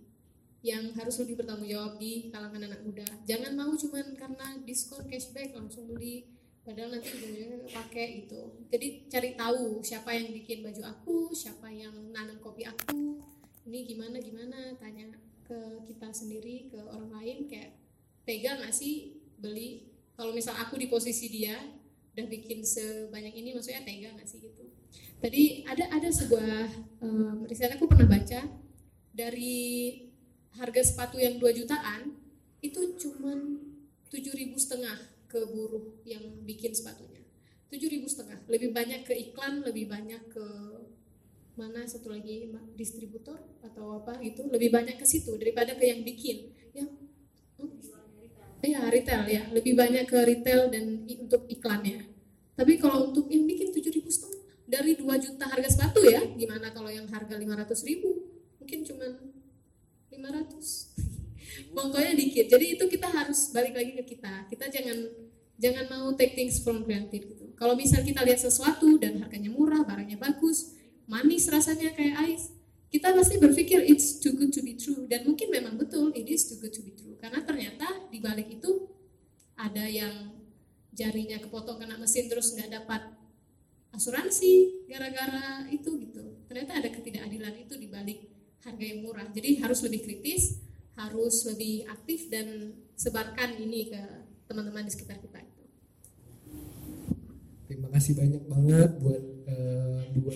[0.61, 3.07] yang harus lebih bertanggung jawab di kalangan anak muda.
[3.25, 6.29] Jangan mau cuman karena diskon cashback langsung beli
[6.61, 8.67] padahal nanti ujungnya pakai gitu.
[8.69, 13.17] Jadi cari tahu siapa yang bikin baju aku siapa yang nanam kopi aku
[13.65, 15.07] ini gimana gimana tanya
[15.47, 17.79] ke kita sendiri ke orang lain kayak
[18.27, 19.87] tega nggak sih beli?
[20.19, 21.55] Kalau misal aku di posisi dia
[22.17, 24.67] udah bikin sebanyak ini maksudnya tega nggak sih gitu?
[25.17, 26.67] Tadi ada ada sebuah
[27.01, 28.45] um, riset aku pernah baca
[29.15, 29.57] dari
[30.57, 32.13] harga sepatu yang 2 jutaan
[32.61, 33.61] itu cuman
[34.09, 34.97] tujuh ribu setengah
[35.29, 37.21] ke buruh yang bikin sepatunya.
[37.67, 40.45] Tujuh ribu setengah lebih banyak ke iklan lebih banyak ke
[41.57, 46.53] mana satu lagi distributor atau apa gitu lebih banyak ke situ daripada ke yang bikin.
[46.71, 46.85] Ya.
[48.61, 49.43] Iya retail ya.
[49.49, 52.05] Lebih banyak ke retail dan untuk iklannya.
[52.53, 54.37] Tapi kalau untuk yang bikin tujuh ribu setengah
[54.69, 58.29] dari 2 juta harga sepatu ya gimana kalau yang harga lima ratus ribu?
[58.61, 59.11] Mungkin cuman
[60.13, 62.45] 500 pokoknya dikit.
[62.53, 64.45] Jadi itu kita harus balik lagi ke kita.
[64.45, 64.97] Kita jangan
[65.57, 67.49] jangan mau take things from granted gitu.
[67.57, 70.76] Kalau misal kita lihat sesuatu dan harganya murah barangnya bagus
[71.07, 72.43] manis rasanya kayak ais.
[72.87, 75.07] Kita pasti berpikir it's too good to be true.
[75.07, 77.15] Dan mungkin memang betul it is too good to be true.
[77.19, 78.87] Karena ternyata di balik itu
[79.59, 80.35] ada yang
[80.95, 83.01] jarinya kepotong kena mesin terus nggak dapat
[83.91, 86.45] asuransi gara-gara itu gitu.
[86.47, 88.19] Ternyata ada ketidakadilan itu di balik
[88.63, 89.27] harga yang murah.
[89.31, 90.63] Jadi harus lebih kritis
[90.97, 94.01] harus lebih aktif dan sebarkan ini ke
[94.49, 95.63] teman-teman di sekitar kita itu.
[97.69, 100.33] Terima kasih banyak banget buat uh, dua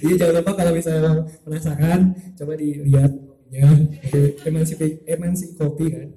[0.00, 1.12] Jadi jangan lupa kalau misalnya
[1.44, 2.00] penasaran,
[2.40, 3.12] coba dilihat
[3.52, 3.68] ya
[4.48, 4.74] emansi
[5.06, 6.08] emansi kopi kan.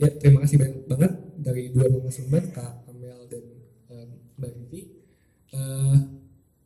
[0.00, 3.44] ya terima kasih banyak banget dari dua narasumber Kak Amel dan
[3.90, 4.08] um,
[4.38, 4.80] Mbak Vivi.
[5.52, 5.98] Uh,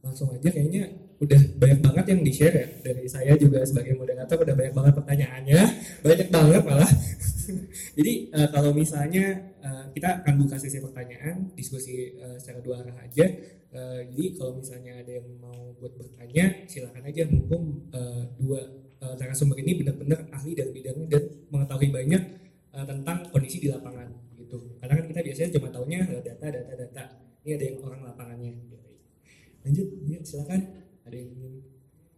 [0.04, 0.86] langsung aja kayaknya
[1.16, 2.66] udah banyak banget yang di share ya.
[2.84, 5.60] Dari saya juga sebagai moderator udah banyak banget pertanyaannya.
[6.04, 6.92] Banyak banget malah.
[7.98, 12.96] Jadi uh, kalau misalnya uh, kita akan buka sesi pertanyaan diskusi uh, secara dua arah
[13.02, 13.26] aja
[13.76, 18.64] Uh, jadi kalau misalnya ada yang mau buat bertanya, silakan aja mumpung uh, dua
[19.04, 21.22] uh, narasumber ini benar-benar ahli dan bidangnya dan
[21.52, 22.22] mengetahui banyak
[22.72, 24.08] uh, tentang kondisi di lapangan
[24.40, 24.80] gitu.
[24.80, 27.04] Karena kan kita biasanya cuma tahunya data, data, data.
[27.44, 28.50] Ini ada yang orang lapangannya.
[28.64, 28.76] Gitu.
[29.60, 30.60] Lanjut, ya silakan.
[31.04, 31.54] Ada yang ingin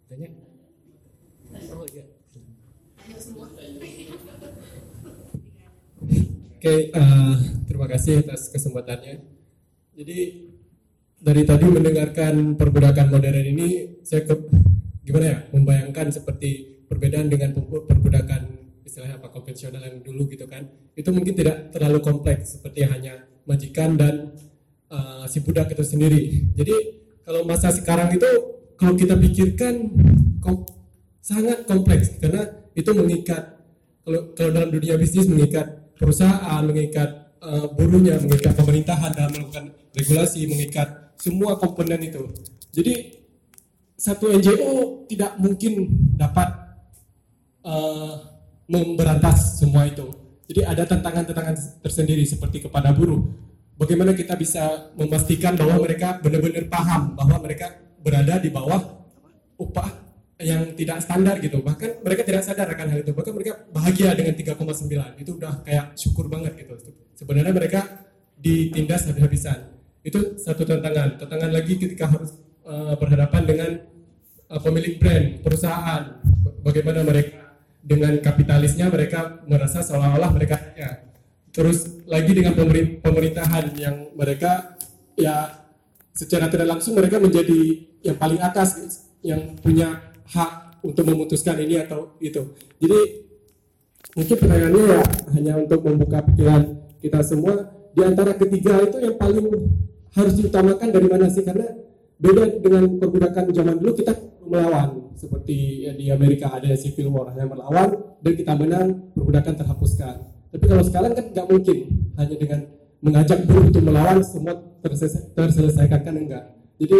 [0.07, 0.29] tanya?
[1.75, 2.05] Oh iya.
[6.55, 7.35] Oke, okay, uh,
[7.67, 9.27] terima kasih atas kesempatannya.
[9.99, 10.48] Jadi
[11.19, 14.35] dari tadi mendengarkan perbudakan modern ini saya ke,
[15.03, 20.65] gimana ya membayangkan seperti perbedaan dengan perbudakan istilahnya apa konvensional yang dulu gitu kan.
[20.95, 24.33] Itu mungkin tidak terlalu kompleks seperti hanya majikan dan
[24.89, 26.55] uh, si budak itu sendiri.
[26.55, 26.75] Jadi
[27.27, 28.31] kalau masa sekarang itu
[28.79, 29.75] kalau kita pikirkan
[30.41, 30.65] kom
[31.21, 32.17] sangat kompleks.
[32.23, 33.59] Karena itu mengikat
[34.07, 40.47] kalau kalau dalam dunia bisnis mengikat perusahaan mengikat uh, buruhnya mengikat pemerintahan dalam melakukan regulasi
[40.47, 42.23] mengikat semua komponen itu.
[42.73, 43.19] Jadi
[43.99, 46.47] satu NGO tidak mungkin dapat
[47.67, 48.15] uh,
[48.71, 50.07] memberantas semua itu.
[50.49, 53.21] Jadi ada tantangan-tantangan tersendiri seperti kepada buruh.
[53.77, 58.81] Bagaimana kita bisa memastikan bahwa mereka benar-benar paham bahwa mereka berada di bawah
[59.59, 59.91] upah
[60.39, 61.61] yang tidak standar gitu.
[61.61, 63.13] Bahkan mereka tidak sadar akan hal itu.
[63.13, 65.23] Bahkan mereka bahagia dengan 3,9.
[65.23, 66.75] Itu udah kayak syukur banget gitu.
[67.19, 68.07] Sebenarnya mereka
[68.39, 69.78] ditindas habis-habisan
[70.09, 71.21] itu satu tantangan.
[71.21, 72.33] Tantangan lagi ketika harus
[72.65, 73.71] uh, berhadapan dengan
[74.49, 76.03] uh, pemilik brand, perusahaan,
[76.65, 81.05] bagaimana mereka dengan kapitalisnya mereka merasa seolah-olah mereka ya.
[81.53, 82.57] Terus lagi dengan
[83.05, 84.77] pemerintahan yang mereka
[85.19, 85.65] ya
[86.17, 92.15] secara tidak langsung mereka menjadi yang paling atas yang punya hak untuk memutuskan ini atau
[92.23, 92.55] itu.
[92.79, 93.01] Jadi
[94.15, 95.01] mungkin pertanyaannya ya
[95.35, 96.63] hanya untuk membuka pikiran
[97.03, 99.47] kita semua di antara ketiga itu yang paling
[100.15, 101.45] harus diutamakan dari mana sih?
[101.45, 101.67] Karena
[102.19, 104.13] beda dengan perbudakan zaman dulu kita
[104.49, 105.13] melawan.
[105.19, 110.15] Seperti ya, di Amerika ada civil war yang melawan dan kita menang perbudakan terhapuskan.
[110.49, 111.79] Tapi kalau sekarang kan nggak mungkin.
[112.19, 112.61] Hanya dengan
[112.99, 116.45] mengajak buruh untuk melawan semua terselesaikan, terselesaikan kan enggak.
[116.79, 116.99] Jadi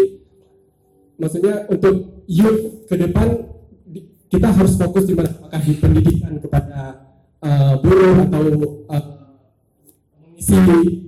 [1.19, 3.59] maksudnya untuk youth ke depan
[4.29, 5.33] kita harus fokus di mana?
[5.33, 6.81] Apakah di pendidikan kepada
[7.41, 8.43] uh, buruh atau
[8.93, 9.05] uh,
[10.21, 11.08] mengisi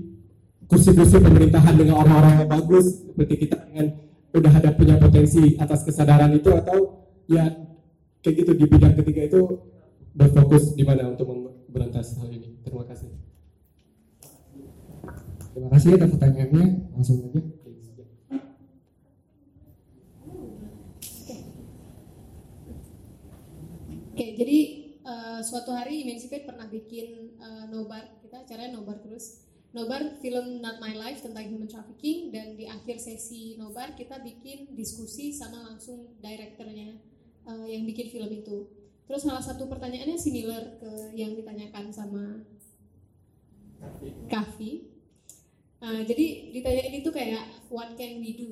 [0.71, 3.91] kursi-kursi pemerintahan dengan orang-orang yang bagus seperti kita dengan
[4.31, 7.51] udah ada punya potensi atas kesadaran itu atau ya
[8.23, 9.41] kayak gitu di bidang ketiga itu
[10.15, 12.63] berfokus di mana untuk memberantas hal ini.
[12.63, 13.11] Terima kasih.
[15.51, 16.67] Terima kasih atas pertanyaannya.
[16.95, 17.43] Langsung aja.
[24.15, 24.59] Oke, jadi
[25.03, 30.83] uh, suatu hari Emancipate pernah bikin uh, nobar, kita caranya nobar terus Nobar film Not
[30.83, 36.19] My Life tentang human trafficking dan di akhir sesi Nobar kita bikin diskusi sama langsung
[36.19, 36.99] direkturnya
[37.47, 38.67] uh, yang bikin film itu.
[39.07, 42.43] Terus salah satu pertanyaannya similar ke yang ditanyakan sama
[44.27, 44.91] Kavi.
[45.81, 48.51] Uh, jadi ditanya ini tuh kayak what can we do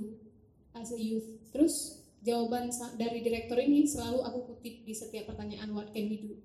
[0.79, 1.27] as a youth?
[1.51, 6.39] Terus jawaban dari direktur ini selalu aku kutip di setiap pertanyaan what can we do.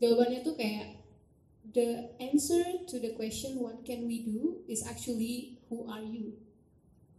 [0.00, 1.05] Jawabannya tuh kayak
[1.74, 6.38] the answer to the question what can we do is actually who are you.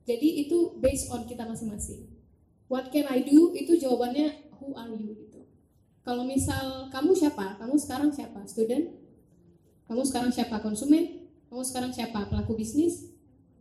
[0.08, 2.08] Jadi itu based on kita masing-masing.
[2.72, 5.44] What can I do itu jawabannya who are you gitu.
[6.08, 7.60] Kalau misal kamu siapa?
[7.60, 8.44] Kamu sekarang siapa?
[8.48, 8.96] Student?
[9.88, 10.64] Kamu sekarang siapa?
[10.64, 11.28] Konsumen?
[11.52, 12.28] Kamu sekarang siapa?
[12.28, 13.12] Pelaku bisnis?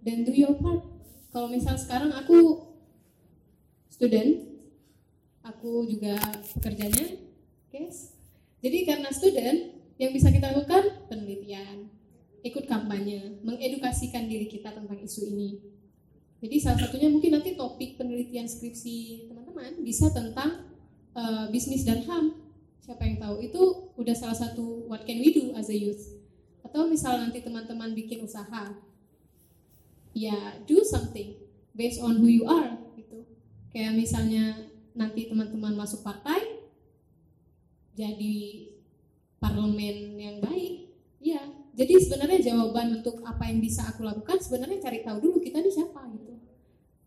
[0.02, 0.82] Dan do your part.
[1.34, 2.70] Kalau misal sekarang aku
[3.90, 4.46] student,
[5.42, 6.16] aku juga
[6.56, 7.18] pekerjanya,
[7.68, 8.14] guys.
[8.62, 11.88] Jadi karena student, yang bisa kita lakukan penelitian,
[12.44, 15.58] ikut kampanye, mengedukasikan diri kita tentang isu ini.
[16.36, 20.68] Jadi salah satunya mungkin nanti topik penelitian skripsi teman-teman bisa tentang
[21.16, 22.44] uh, bisnis dan HAM.
[22.84, 23.40] Siapa yang tahu?
[23.40, 23.62] Itu
[23.96, 26.20] udah salah satu what can we do as a youth.
[26.60, 28.76] Atau misal nanti teman-teman bikin usaha,
[30.12, 31.40] ya do something
[31.72, 33.24] based on who you are gitu.
[33.72, 36.62] Kayak misalnya nanti teman-teman masuk partai,
[37.96, 38.36] jadi
[39.46, 40.90] parlemen yang baik.
[41.22, 41.42] Ya
[41.76, 45.70] jadi sebenarnya jawaban untuk apa yang bisa aku lakukan sebenarnya cari tahu dulu kita ini
[45.70, 46.34] siapa gitu.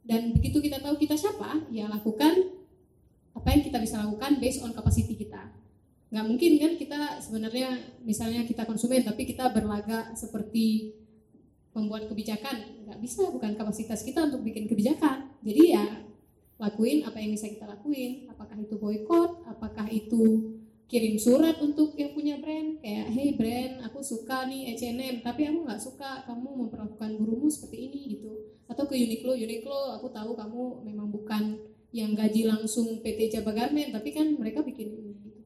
[0.06, 2.56] Dan begitu kita tahu kita siapa ya lakukan
[3.34, 5.52] apa yang kita bisa lakukan based on capacity kita.
[6.14, 7.70] Nggak mungkin kan kita sebenarnya
[8.06, 10.94] misalnya kita konsumen tapi kita berlaga seperti
[11.74, 12.86] membuat kebijakan.
[12.86, 15.34] Nggak bisa bukan kapasitas kita untuk bikin kebijakan.
[15.42, 15.86] Jadi ya
[16.62, 18.30] lakuin apa yang bisa kita lakuin.
[18.30, 20.59] Apakah itu boykot apakah itu
[20.90, 25.70] kirim surat untuk yang punya brand kayak hey brand aku suka nih H&M tapi aku
[25.70, 28.58] nggak suka kamu memperlakukan buruhmu seperti ini gitu.
[28.66, 31.62] Atau ke Uniqlo Uniqlo aku tahu kamu memang bukan
[31.94, 35.46] yang gaji langsung PT Jaba Garment tapi kan mereka bikin gitu.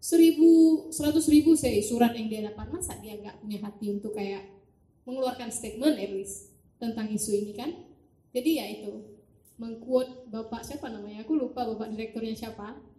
[0.00, 2.72] Seribu seratus ribu saya surat yang dia dapat.
[2.72, 4.40] Masa dia nggak punya hati untuk kayak
[5.04, 7.76] mengeluarkan statement at least tentang isu ini kan?
[8.32, 9.04] Jadi ya itu
[9.60, 11.28] mengquote bapak siapa namanya?
[11.28, 12.95] Aku lupa bapak direkturnya siapa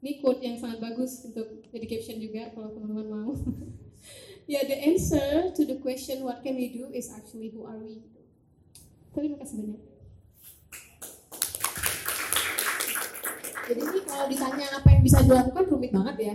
[0.00, 3.32] ini quote yang sangat bagus untuk jadi caption juga kalau teman-teman mau.
[4.48, 7.76] ya, yeah, the answer to the question what can we do is actually who are
[7.76, 8.00] we.
[9.12, 9.82] Terima kasih banyak.
[13.70, 16.34] Jadi ini kalau ditanya apa yang bisa dilakukan rumit banget ya.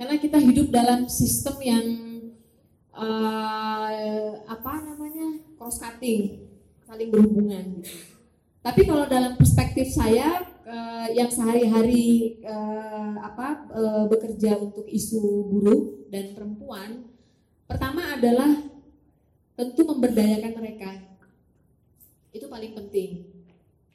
[0.00, 1.86] Karena kita hidup dalam sistem yang
[2.94, 6.46] uh, apa namanya cross cutting,
[6.86, 7.84] saling berhubungan.
[7.84, 7.90] Gitu.
[8.60, 16.06] Tapi kalau dalam perspektif saya uh, yang sehari-hari uh, apa uh, bekerja untuk isu buruh
[16.06, 17.10] dan perempuan,
[17.66, 18.54] pertama adalah
[19.58, 20.90] tentu memberdayakan mereka.
[22.30, 23.10] Itu paling penting.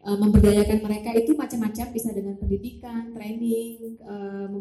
[0.05, 3.97] Memberdayakan mereka itu macam-macam bisa dengan pendidikan, training,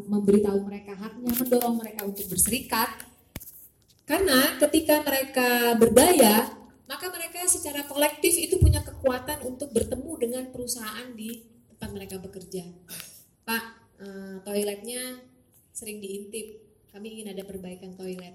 [0.09, 3.05] memberitahu mereka haknya, mendorong mereka untuk berserikat.
[4.09, 6.49] Karena ketika mereka berdaya,
[6.89, 11.45] maka mereka secara kolektif itu punya kekuatan untuk bertemu dengan perusahaan di
[11.95, 12.66] mereka bekerja.
[13.47, 13.65] Pak,
[14.03, 15.23] uh, toiletnya
[15.71, 16.66] sering diintip.
[16.91, 18.35] Kami ingin ada perbaikan toilet.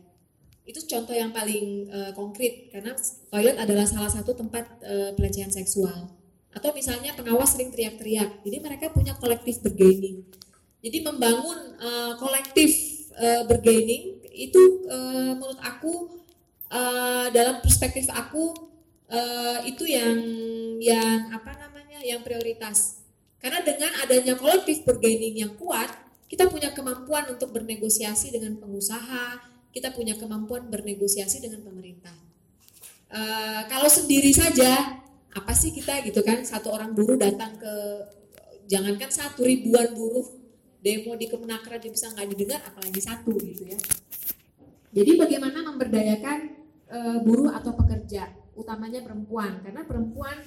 [0.63, 2.95] Itu contoh yang paling uh, konkret karena
[3.31, 6.15] toilet adalah salah satu tempat uh, pelecehan seksual.
[6.55, 8.41] Atau misalnya pengawas sering teriak-teriak.
[8.47, 10.23] Jadi mereka punya kolektif bargaining.
[10.79, 12.71] Jadi membangun uh, kolektif
[13.19, 16.23] uh, bergaining itu uh, menurut aku
[16.71, 18.55] uh, dalam perspektif aku
[19.11, 20.15] uh, itu yang
[20.79, 22.98] yang apa namanya yang prioritas.
[23.39, 25.87] Karena dengan adanya kolektif bergaining yang kuat,
[26.27, 29.39] kita punya kemampuan untuk bernegosiasi dengan pengusaha,
[29.71, 32.13] kita punya kemampuan bernegosiasi dengan pemerintah.
[33.09, 35.01] Uh, kalau sendiri saja,
[35.33, 36.45] apa sih kita gitu kan?
[36.45, 37.73] Satu orang buruh datang ke,
[38.69, 40.29] jangankan satu ribuan buruh
[40.79, 43.79] demo di Kemenaker aja bisa nggak didengar, apalagi satu gitu ya.
[44.93, 46.37] Jadi bagaimana memberdayakan
[46.91, 50.37] uh, buruh atau pekerja, utamanya perempuan, karena perempuan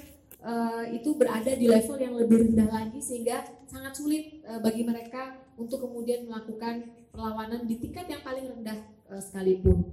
[0.43, 5.39] uh, itu berada di level yang lebih rendah lagi sehingga sangat sulit uh, bagi mereka
[5.55, 8.79] untuk kemudian melakukan perlawanan di tingkat yang paling rendah
[9.09, 9.87] uh, sekalipun.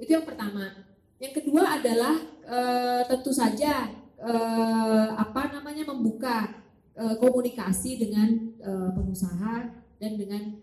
[0.00, 0.88] Itu yang pertama.
[1.22, 2.18] Yang kedua adalah
[3.06, 3.86] tentu saja
[5.14, 6.50] apa namanya membuka
[7.22, 8.58] komunikasi dengan
[8.90, 9.70] pengusaha
[10.02, 10.58] dan dengan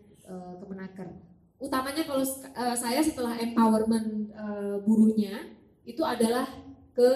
[0.59, 1.15] kemenaker.
[1.63, 2.27] Utamanya kalau
[2.75, 5.55] saya setelah empowerment uh, buruhnya
[5.87, 6.43] itu adalah
[6.91, 7.09] ke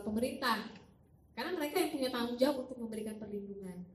[0.00, 0.77] pemerintah
[1.38, 3.86] karena mereka yang punya tanggung jawab untuk memberikan perlindungan.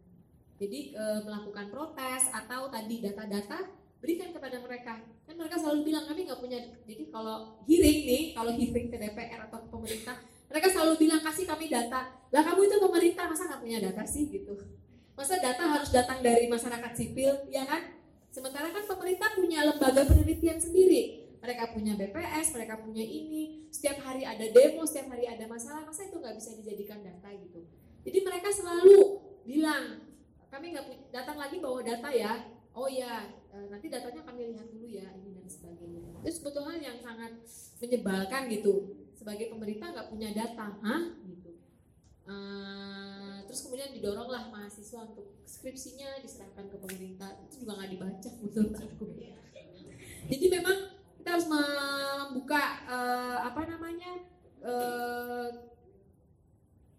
[0.56, 3.68] Jadi e, melakukan protes atau tadi data-data
[4.00, 5.04] berikan kepada mereka.
[5.28, 6.60] Kan mereka selalu bilang kami nggak punya.
[6.88, 11.44] Jadi kalau hearing nih, kalau hearing ke DPR atau ke pemerintah, mereka selalu bilang kasih
[11.44, 12.16] kami data.
[12.32, 14.56] Lah kamu itu pemerintah masa nggak punya data sih gitu?
[15.12, 17.92] Masa data harus datang dari masyarakat sipil, ya kan?
[18.32, 24.24] Sementara kan pemerintah punya lembaga penelitian sendiri mereka punya BPS, mereka punya ini, setiap hari
[24.24, 27.68] ada demo, setiap hari ada masalah, masa itu nggak bisa dijadikan data gitu.
[28.08, 30.08] Jadi mereka selalu bilang,
[30.48, 33.28] kami nggak datang lagi bawa data ya, oh ya
[33.68, 36.00] nanti datanya kami lihat dulu ya ini dan sebagainya.
[36.24, 37.44] Itu sebetulnya yang sangat
[37.84, 38.74] menyebalkan gitu.
[39.12, 41.02] Sebagai pemerintah nggak punya data, hah?
[41.28, 41.52] Gitu.
[42.24, 48.76] Uh, terus kemudian didoronglah mahasiswa untuk skripsinya diserahkan ke pemerintah itu juga nggak dibaca menurut
[48.80, 49.06] aku.
[50.24, 50.93] Jadi memang
[51.24, 54.12] kita harus membuka uh, apa namanya
[54.60, 55.48] uh,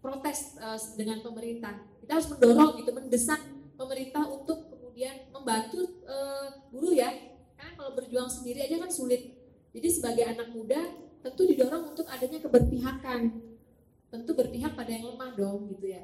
[0.01, 1.77] protes uh, dengan pemerintah.
[2.01, 3.37] Kita harus mendorong gitu, mendesak
[3.77, 7.13] pemerintah untuk kemudian membantu uh, buruh ya.
[7.53, 9.29] Karena kalau berjuang sendiri aja kan sulit.
[9.77, 10.81] Jadi sebagai anak muda
[11.21, 13.29] tentu didorong untuk adanya keberpihakan.
[14.09, 16.01] Tentu berpihak pada yang lemah dong gitu ya.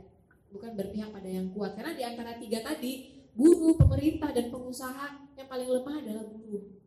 [0.53, 1.73] Bukan berpihak pada yang kuat.
[1.73, 6.81] Karena di antara tiga tadi, buruh, pemerintah, dan pengusaha yang paling lemah adalah buruh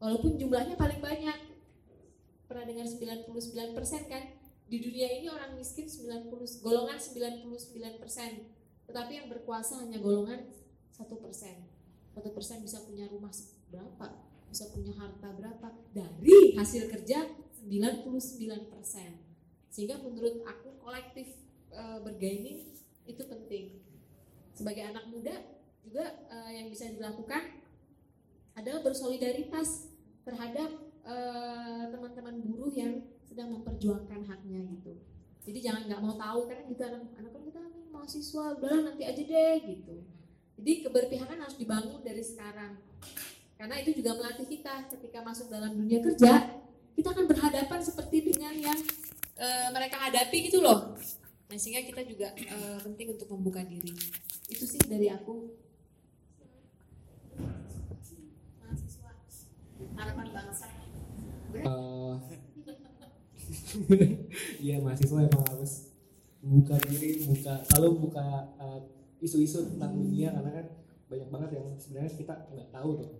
[0.00, 1.38] Walaupun jumlahnya paling banyak.
[2.48, 3.30] Pernah dengar 99%
[4.08, 4.24] kan?
[4.66, 6.32] Di dunia ini orang miskin 90
[6.64, 8.88] golongan 99%.
[8.88, 10.48] Tetapi yang berkuasa hanya golongan
[10.96, 11.04] 1%.
[11.04, 13.30] 1% bisa punya rumah
[13.70, 14.08] berapa?
[14.48, 15.68] Bisa punya harta berapa?
[15.92, 17.28] Dari hasil kerja
[17.60, 18.72] 99%.
[19.70, 21.28] Sehingga menurut aku kolektif
[21.70, 22.72] e, bergaining
[23.06, 23.84] itu penting.
[24.56, 25.38] Sebagai anak muda
[25.84, 27.62] juga e, yang bisa dilakukan
[28.58, 29.89] adalah bersolidaritas
[30.24, 30.70] terhadap
[31.04, 34.92] eh, teman-teman uh, buruh yang sedang memperjuangkan haknya gitu.
[35.40, 37.60] Jadi jangan nggak mau tahu karena gitu anak anak kan kita
[37.90, 39.96] mahasiswa udahlah nanti aja deh gitu.
[40.60, 42.76] Jadi keberpihakan harus dibangun dari sekarang.
[43.56, 46.60] Karena itu juga melatih kita ketika masuk dalam dunia kerja,
[46.96, 48.78] kita akan berhadapan seperti dengan yang
[49.40, 50.96] uh, mereka hadapi gitu loh.
[51.48, 53.92] Nah, sehingga kita juga uh, penting untuk membuka diri.
[54.48, 55.50] Itu sih dari aku.
[61.66, 62.14] Uh,
[64.64, 65.92] Iya mahasiswa emang harus
[66.40, 68.24] buka diri, buka selalu buka
[68.56, 68.80] uh,
[69.20, 70.66] isu-isu tentang dunia karena kan
[71.10, 73.10] banyak banget yang sebenarnya kita nggak tahu tuh.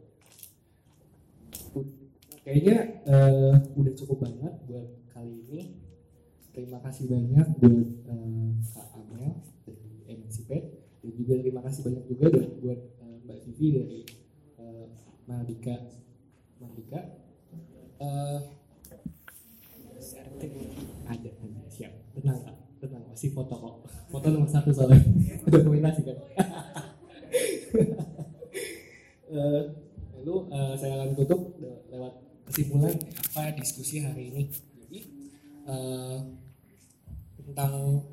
[2.40, 5.60] Kayaknya uh, udah cukup banget buat kali ini.
[6.50, 9.38] Terima kasih banyak buat uh, Kak Amel
[9.68, 10.50] dari MCP
[11.00, 12.26] dan juga terima kasih banyak juga
[12.58, 14.00] buat uh, Mbak Vivi dari
[14.58, 14.86] uh,
[15.28, 15.99] Mardika
[16.80, 17.00] Mardika
[18.00, 18.40] uh,
[21.10, 21.30] ada
[21.68, 21.92] siap.
[22.16, 22.56] Tenang kak.
[22.80, 23.74] Tenang masih foto kok.
[24.08, 25.04] Foto nomor satu soalnya.
[25.44, 26.16] Dokumentasi kan
[29.30, 29.62] uh,
[30.16, 31.60] lalu uh, saya akan tutup
[31.92, 32.12] lewat
[32.48, 34.42] kesimpulan apa diskusi hari ini.
[34.80, 35.00] Jadi
[35.68, 36.18] uh,
[37.44, 38.08] tentang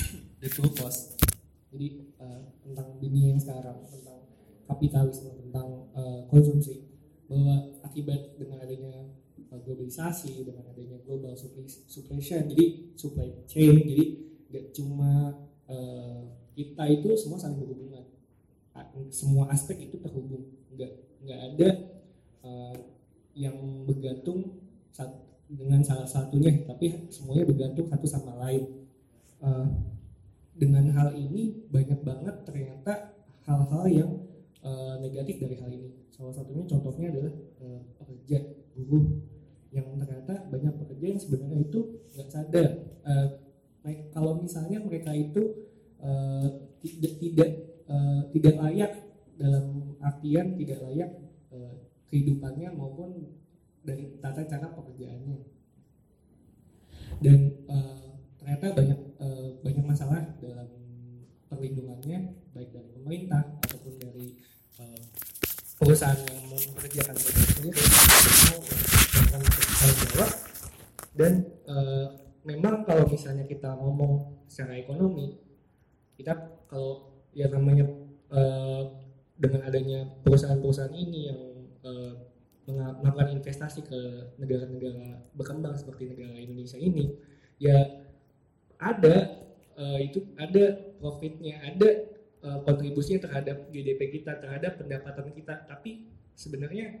[0.40, 1.20] the true cost
[1.70, 4.26] jadi uh, tentang dunia yang sekarang tentang
[4.66, 6.89] kapitalisme tentang uh, konsumsi
[7.30, 9.06] bahwa akibat dengan adanya
[9.54, 11.62] uh, globalisasi dengan adanya global supply,
[12.26, 12.66] jadi
[12.98, 14.04] supply chain jadi
[14.50, 15.38] gak cuma
[15.70, 16.26] uh,
[16.58, 18.04] kita itu semua saling berhubungan.
[19.14, 20.50] Semua aspek itu terhubung.
[20.74, 20.92] Nggak
[21.22, 21.68] nggak ada
[22.42, 22.76] uh,
[23.38, 23.54] yang
[23.86, 24.58] bergantung
[25.50, 28.86] dengan salah satunya tapi semuanya bergantung satu sama lain.
[29.40, 29.66] Uh,
[30.52, 33.16] dengan hal ini banyak banget ternyata
[33.48, 34.10] hal-hal yang
[34.64, 35.90] eh, negatif dari hal ini.
[36.12, 38.38] Salah satunya contohnya adalah eh, pekerja
[38.76, 39.06] buruh
[39.70, 41.80] yang ternyata banyak pekerja yang sebenarnya itu
[42.16, 42.68] nggak sadar
[43.80, 45.42] mereka- kalau misalnya mereka itu
[46.00, 46.48] eh,
[46.84, 47.50] tidak tidak
[47.88, 48.92] eh, tidak layak
[49.40, 51.10] dalam artian tidak layak
[51.52, 51.74] eh,
[52.12, 53.10] kehidupannya maupun
[53.80, 55.38] dari tata cara pekerjaannya
[57.20, 57.38] dan
[57.68, 60.68] eh, ternyata banyak eh, banyak masalah dalam
[61.50, 62.18] perlindungannya
[62.54, 63.92] baik dari pemerintah ataupun
[65.80, 69.42] perusahaan yang mempekerjakan mereka sendiri melakukan
[69.80, 70.30] tanggung jawab
[71.16, 71.32] dan
[71.64, 72.06] eh,
[72.44, 75.40] memang kalau misalnya kita ngomong secara ekonomi
[76.20, 76.36] kita
[76.68, 77.88] kalau ya namanya
[78.28, 78.82] eh,
[79.40, 81.40] dengan adanya perusahaan-perusahaan ini yang
[82.70, 84.00] menga- melakukan investasi ke
[84.38, 87.16] negara-negara berkembang seperti negara Indonesia ini
[87.56, 87.76] ya
[88.76, 89.16] ada
[89.74, 92.09] eh, itu ada profitnya ada
[92.44, 95.64] eh, kontribusinya terhadap GDP kita terhadap pendapatan kita.
[95.68, 97.00] Tapi sebenarnya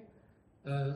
[0.64, 0.92] eh,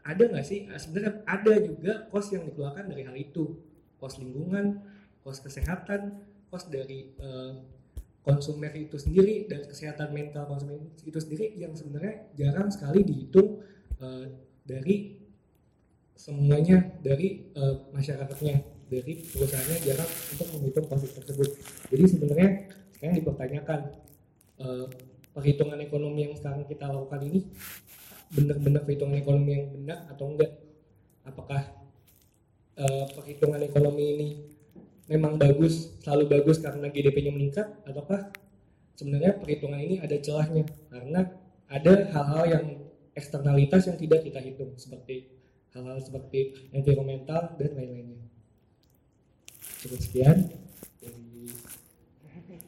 [0.00, 3.58] ada nggak sih Eh, sebenarnya ada juga kos yang dikeluarkan dari hal itu.
[4.00, 4.80] Kos lingkungan
[5.20, 7.52] kos kesehatan kos dari eh,
[8.20, 13.64] konsumen itu sendiri dan kesehatan mental konsumen itu sendiri yang sebenarnya jarang sekali dihitung
[14.00, 14.26] eh,
[14.64, 15.16] dari
[16.20, 18.56] semuanya dari eh, masyarakatnya
[18.90, 21.48] dari perusahaannya jarang untuk menghitung profit tersebut.
[21.94, 22.50] Jadi sebenarnya
[23.00, 23.80] sekarang dipertanyakan
[24.60, 24.86] eh,
[25.32, 27.48] perhitungan ekonomi yang sekarang kita lakukan ini
[28.28, 30.52] benar-benar perhitungan ekonomi yang benar atau enggak?
[31.24, 31.64] Apakah
[32.76, 34.28] eh, perhitungan ekonomi ini
[35.08, 37.72] memang bagus selalu bagus karena GDP-nya meningkat?
[37.88, 38.36] Ataukah
[39.00, 40.68] sebenarnya perhitungan ini ada celahnya?
[40.92, 41.24] Karena
[41.72, 42.64] ada hal-hal yang
[43.16, 45.40] eksternalitas yang tidak kita hitung seperti
[45.72, 48.20] hal-hal seperti environmental dan lain-lainnya.
[49.80, 50.52] Cukup sekian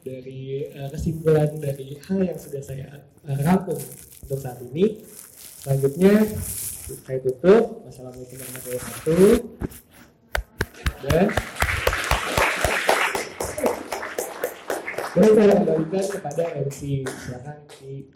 [0.03, 3.79] dari eh, kesimpulan dari hal yang sudah saya rangkum
[4.27, 4.99] untuk saat ini.
[5.63, 6.27] Selanjutnya
[7.07, 7.87] saya tutup.
[7.87, 9.33] Wassalamualaikum warahmatullahi wabarakatuh.
[11.03, 11.27] Dan
[15.13, 18.11] dan saya kembalikan kepada MC silakan di